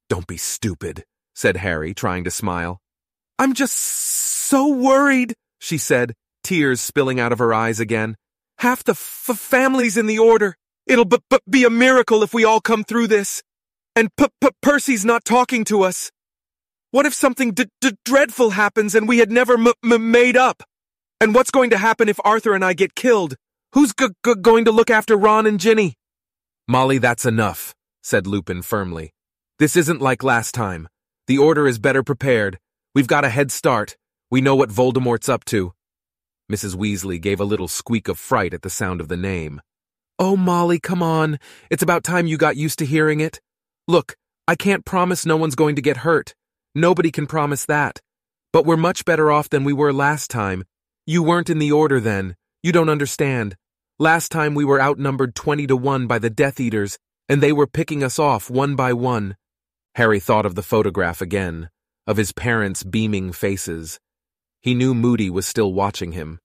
Don't 0.09 0.27
be 0.27 0.37
stupid, 0.37 1.05
said 1.35 1.57
Harry, 1.57 1.95
trying 1.95 2.25
to 2.25 2.31
smile. 2.31 2.81
I'm 3.39 3.55
just 3.55 3.75
so 3.75 4.69
worried, 4.69 5.35
she 5.59 5.79
said, 5.79 6.15
tears 6.45 6.81
spilling 6.81 7.19
out 7.19 7.33
of 7.33 7.39
her 7.39 7.53
eyes 7.53 7.81
again. 7.81 8.17
Half 8.59 8.85
the 8.85 8.93
f- 8.93 9.37
family's 9.37 9.97
in 9.97 10.07
the 10.07 10.19
order. 10.19 10.57
It'll 10.87 11.05
b- 11.05 11.19
b- 11.29 11.39
be 11.51 11.65
a 11.65 11.71
miracle 11.71 12.23
if 12.23 12.33
we 12.33 12.45
all 12.45 12.61
come 12.61 12.85
through 12.85 13.09
this. 13.09 13.43
And 13.97 14.09
P- 14.17 14.27
P- 14.41 14.51
Percy's 14.63 15.05
not 15.05 15.25
talking 15.25 15.65
to 15.65 15.83
us. 15.83 16.11
What 16.93 17.07
if 17.07 17.15
something 17.15 17.53
d- 17.53 17.67
d- 17.81 17.97
dreadful 18.05 18.51
happens 18.51 18.95
and 18.95 19.09
we 19.09 19.19
had 19.19 19.31
never 19.31 19.55
m- 19.55 19.73
m- 19.85 20.11
made 20.11 20.37
up? 20.37 20.63
And 21.21 21.35
what's 21.35 21.51
going 21.51 21.71
to 21.71 21.79
happen 21.79 22.09
if 22.09 22.21
Arthur 22.25 22.55
and 22.55 22.65
I 22.65 22.73
get 22.73 22.95
killed? 22.95 23.35
Who's 23.73 23.93
g- 23.95 24.09
g- 24.25 24.35
going 24.41 24.65
to 24.67 24.71
look 24.71 24.91
after 24.91 25.17
Ron 25.17 25.47
and 25.47 25.59
Ginny? 25.59 25.95
Molly, 26.69 26.99
that's 26.99 27.25
enough, 27.27 27.75
said 28.03 28.27
Lupin 28.27 28.63
firmly. 28.63 29.13
This 29.59 29.77
isn't 29.77 30.01
like 30.01 30.23
last 30.23 30.55
time. 30.55 30.89
The 31.27 31.39
Order 31.39 31.67
is 31.67 31.79
better 31.79 32.03
prepared. 32.05 32.59
We've 32.95 33.07
got 33.09 33.25
a 33.25 33.31
head 33.31 33.51
start. 33.51 33.97
We 34.31 34.41
know 34.41 34.55
what 34.55 34.71
Voldemort's 34.71 35.29
up 35.29 35.45
to. 35.47 35.73
Mrs. 36.51 36.77
Weasley 36.77 37.21
gave 37.21 37.41
a 37.41 37.45
little 37.45 37.67
squeak 37.69 38.07
of 38.07 38.19
fright 38.19 38.55
at 38.55 38.63
the 38.63 38.71
sound 38.71 39.01
of 39.01 39.09
the 39.09 39.17
name. 39.17 39.61
Oh, 40.19 40.37
Molly, 40.37 40.81
come 40.81 41.03
on. 41.03 41.39
It's 41.71 41.83
about 41.83 42.03
time 42.03 42.27
you 42.27 42.39
got 42.39 42.57
used 42.57 42.79
to 42.79 42.87
hearing 42.87 43.21
it. 43.21 43.41
Look, 43.87 44.17
I 44.49 44.55
can't 44.55 44.85
promise 44.85 45.27
no 45.27 45.37
one's 45.37 45.55
going 45.55 45.77
to 45.77 45.83
get 45.83 45.99
hurt. 45.99 46.35
Nobody 46.75 47.11
can 47.11 47.27
promise 47.27 47.67
that. 47.67 48.01
But 48.53 48.65
we're 48.65 48.79
much 48.79 49.05
better 49.05 49.31
off 49.31 49.51
than 49.51 49.65
we 49.65 49.75
were 49.75 49.93
last 49.93 50.31
time. 50.31 50.65
You 51.07 51.23
weren't 51.23 51.51
in 51.51 51.59
the 51.59 51.73
order 51.73 52.01
then. 52.01 52.35
You 52.63 52.73
don't 52.73 52.89
understand. 52.89 53.57
Last 53.99 54.33
time 54.33 54.55
we 54.55 54.65
were 54.65 54.81
outnumbered 54.81 55.35
20 55.35 55.67
to 55.67 55.77
1 55.77 56.07
by 56.07 56.19
the 56.19 56.31
Death 56.31 56.61
Eaters, 56.61 56.99
and 57.29 57.43
they 57.43 57.53
were 57.53 57.67
picking 57.67 58.03
us 58.03 58.19
off 58.19 58.51
one 58.51 58.75
by 58.75 58.93
one. 58.93 59.37
Harry 59.97 60.21
thought 60.21 60.47
of 60.47 60.55
the 60.55 60.63
photograph 60.63 61.21
again, 61.21 61.69
of 62.07 62.17
his 62.17 62.33
parents' 62.33 62.85
beaming 62.85 63.33
faces. 63.33 64.01
He 64.63 64.75
knew 64.75 64.95
Moody 64.95 65.29
was 65.29 65.47
still 65.47 65.73
watching 65.73 66.13
him. 66.13 66.41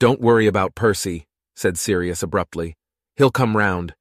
Don't 0.00 0.20
worry 0.20 0.46
about 0.46 0.74
Percy, 0.74 1.26
said 1.54 1.78
Sirius 1.78 2.22
abruptly. 2.22 2.76
He'll 3.16 3.30
come 3.30 3.56
round. 3.56 3.94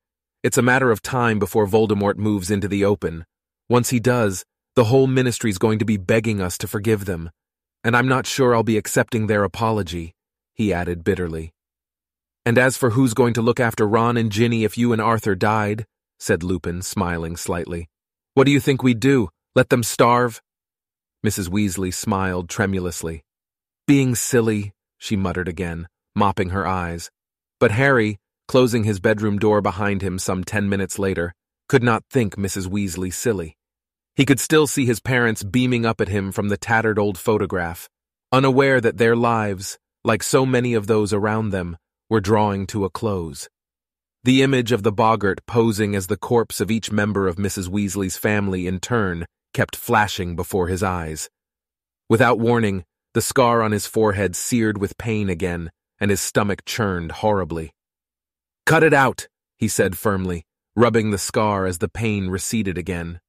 It's 0.44 0.58
a 0.58 0.62
matter 0.62 0.92
of 0.92 1.02
time 1.02 1.40
before 1.40 1.68
Voldemort 1.68 2.18
moves 2.18 2.52
into 2.52 2.68
the 2.68 2.84
open. 2.84 3.26
Once 3.70 3.92
he 3.92 4.00
does, 4.00 4.44
the 4.76 4.86
whole 4.86 5.08
ministry's 5.08 5.58
going 5.58 5.80
to 5.80 5.86
be 5.86 5.98
begging 5.98 6.42
us 6.42 6.58
to 6.58 6.68
forgive 6.68 7.06
them. 7.06 7.30
And 7.84 7.96
I'm 7.96 8.08
not 8.08 8.26
sure 8.26 8.56
I'll 8.56 8.64
be 8.64 8.78
accepting 8.78 9.28
their 9.28 9.44
apology, 9.44 10.16
he 10.54 10.74
added 10.74 11.04
bitterly. 11.04 11.54
And 12.46 12.58
as 12.58 12.76
for 12.76 12.92
who's 12.92 13.14
going 13.14 13.34
to 13.36 13.42
look 13.42 13.60
after 13.60 13.88
Ron 13.88 14.18
and 14.18 14.32
Ginny 14.32 14.64
if 14.64 14.78
you 14.78 14.92
and 14.92 15.02
Arthur 15.02 15.36
died, 15.36 15.86
said 16.20 16.44
Lupin, 16.44 16.82
smiling 16.82 17.38
slightly. 17.38 17.88
What 18.34 18.46
do 18.46 18.52
you 18.52 18.60
think 18.60 18.84
we'd 18.84 19.00
do? 19.00 19.30
Let 19.56 19.70
them 19.70 19.84
starve? 19.84 20.42
Mrs. 21.26 21.50
Weasley 21.50 21.94
smiled 21.94 22.50
tremulously. 22.50 23.24
Being 23.88 24.16
silly, 24.16 24.74
she 24.98 25.16
muttered 25.16 25.48
again, 25.48 25.88
mopping 26.16 26.50
her 26.50 26.68
eyes. 26.68 27.12
But 27.64 27.72
Harry, 27.72 28.18
closing 28.50 28.84
his 28.84 29.00
bedroom 29.00 29.40
door 29.40 29.62
behind 29.62 30.02
him 30.02 30.20
some 30.20 30.44
ten 30.44 30.68
minutes 30.68 31.00
later, 31.00 31.34
could 31.70 31.82
not 31.82 32.04
think 32.10 32.36
Mrs. 32.36 32.68
Weasley 32.68 33.10
silly. 33.14 33.56
He 34.18 34.26
could 34.26 34.42
still 34.42 34.68
see 34.68 34.86
his 34.86 35.00
parents 35.00 35.44
beaming 35.44 35.86
up 35.86 36.02
at 36.02 36.10
him 36.10 36.34
from 36.34 36.50
the 36.50 36.58
tattered 36.58 37.00
old 37.00 37.18
photograph, 37.18 37.88
unaware 38.34 38.82
that 38.82 38.98
their 38.98 39.16
lives, 39.16 39.80
like 40.04 40.24
so 40.24 40.46
many 40.46 40.74
of 40.74 40.88
those 40.88 41.14
around 41.14 41.52
them, 41.52 41.78
were 42.10 42.20
drawing 42.20 42.68
to 42.68 42.84
a 42.84 42.90
close. 42.90 43.48
The 44.26 44.42
image 44.42 44.74
of 44.74 44.84
the 44.84 44.92
boggart 44.92 45.40
posing 45.48 45.96
as 45.96 46.08
the 46.08 46.18
corpse 46.18 46.60
of 46.60 46.70
each 46.70 46.92
member 46.92 47.30
of 47.30 47.38
Mrs. 47.38 47.70
Weasley's 47.70 48.18
family 48.18 48.68
in 48.68 48.82
turn 48.82 49.26
kept 49.54 49.78
flashing 49.78 50.36
before 50.36 50.68
his 50.68 50.84
eyes. 50.84 51.30
Without 52.10 52.40
warning, 52.40 52.84
the 53.14 53.22
scar 53.22 53.62
on 53.62 53.72
his 53.72 53.88
forehead 53.88 54.36
seared 54.36 54.80
with 54.80 54.98
pain 54.98 55.30
again, 55.30 55.72
and 56.00 56.12
his 56.12 56.22
stomach 56.22 56.66
churned 56.66 57.12
horribly. 57.12 57.74
Cut 58.66 58.84
it 58.84 58.94
out, 58.94 59.28
he 59.58 59.68
said 59.68 59.98
firmly, 59.98 60.46
rubbing 60.76 61.12
the 61.12 61.18
scar 61.18 61.66
as 61.66 61.78
the 61.80 61.90
pain 61.90 62.30
receded 62.30 62.78
again. 62.78 63.20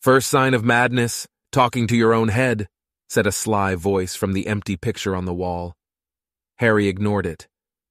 First 0.00 0.28
sign 0.28 0.54
of 0.54 0.64
madness, 0.64 1.26
talking 1.52 1.86
to 1.86 1.96
your 1.96 2.12
own 2.12 2.28
head, 2.28 2.68
said 3.08 3.26
a 3.26 3.32
sly 3.32 3.74
voice 3.74 4.14
from 4.14 4.32
the 4.32 4.46
empty 4.46 4.76
picture 4.76 5.14
on 5.14 5.26
the 5.26 5.34
wall. 5.34 5.74
Harry 6.56 6.88
ignored 6.88 7.26
it. 7.26 7.46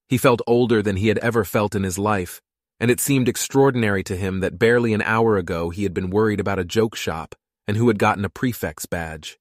He 0.10 0.18
felt 0.18 0.42
older 0.48 0.82
than 0.82 0.98
he 0.98 1.08
had 1.08 1.20
ever 1.20 1.46
felt 1.46 1.76
in 1.76 1.84
his 1.84 1.98
life, 1.98 2.42
and 2.80 2.90
it 2.90 3.00
seemed 3.00 3.30
extraordinary 3.30 4.04
to 4.04 4.18
him 4.18 4.40
that 4.40 4.58
barely 4.58 4.94
an 4.94 5.04
hour 5.04 5.38
ago 5.38 5.70
he 5.70 5.84
had 5.84 5.94
been 5.94 6.10
worried 6.10 6.40
about 6.40 6.60
a 6.60 6.66
joke 6.66 6.96
shop 6.96 7.36
and 7.68 7.78
who 7.78 7.88
had 7.88 8.00
gotten 8.00 8.26
a 8.26 8.30
prefect's 8.30 8.86
badge. 8.86 9.38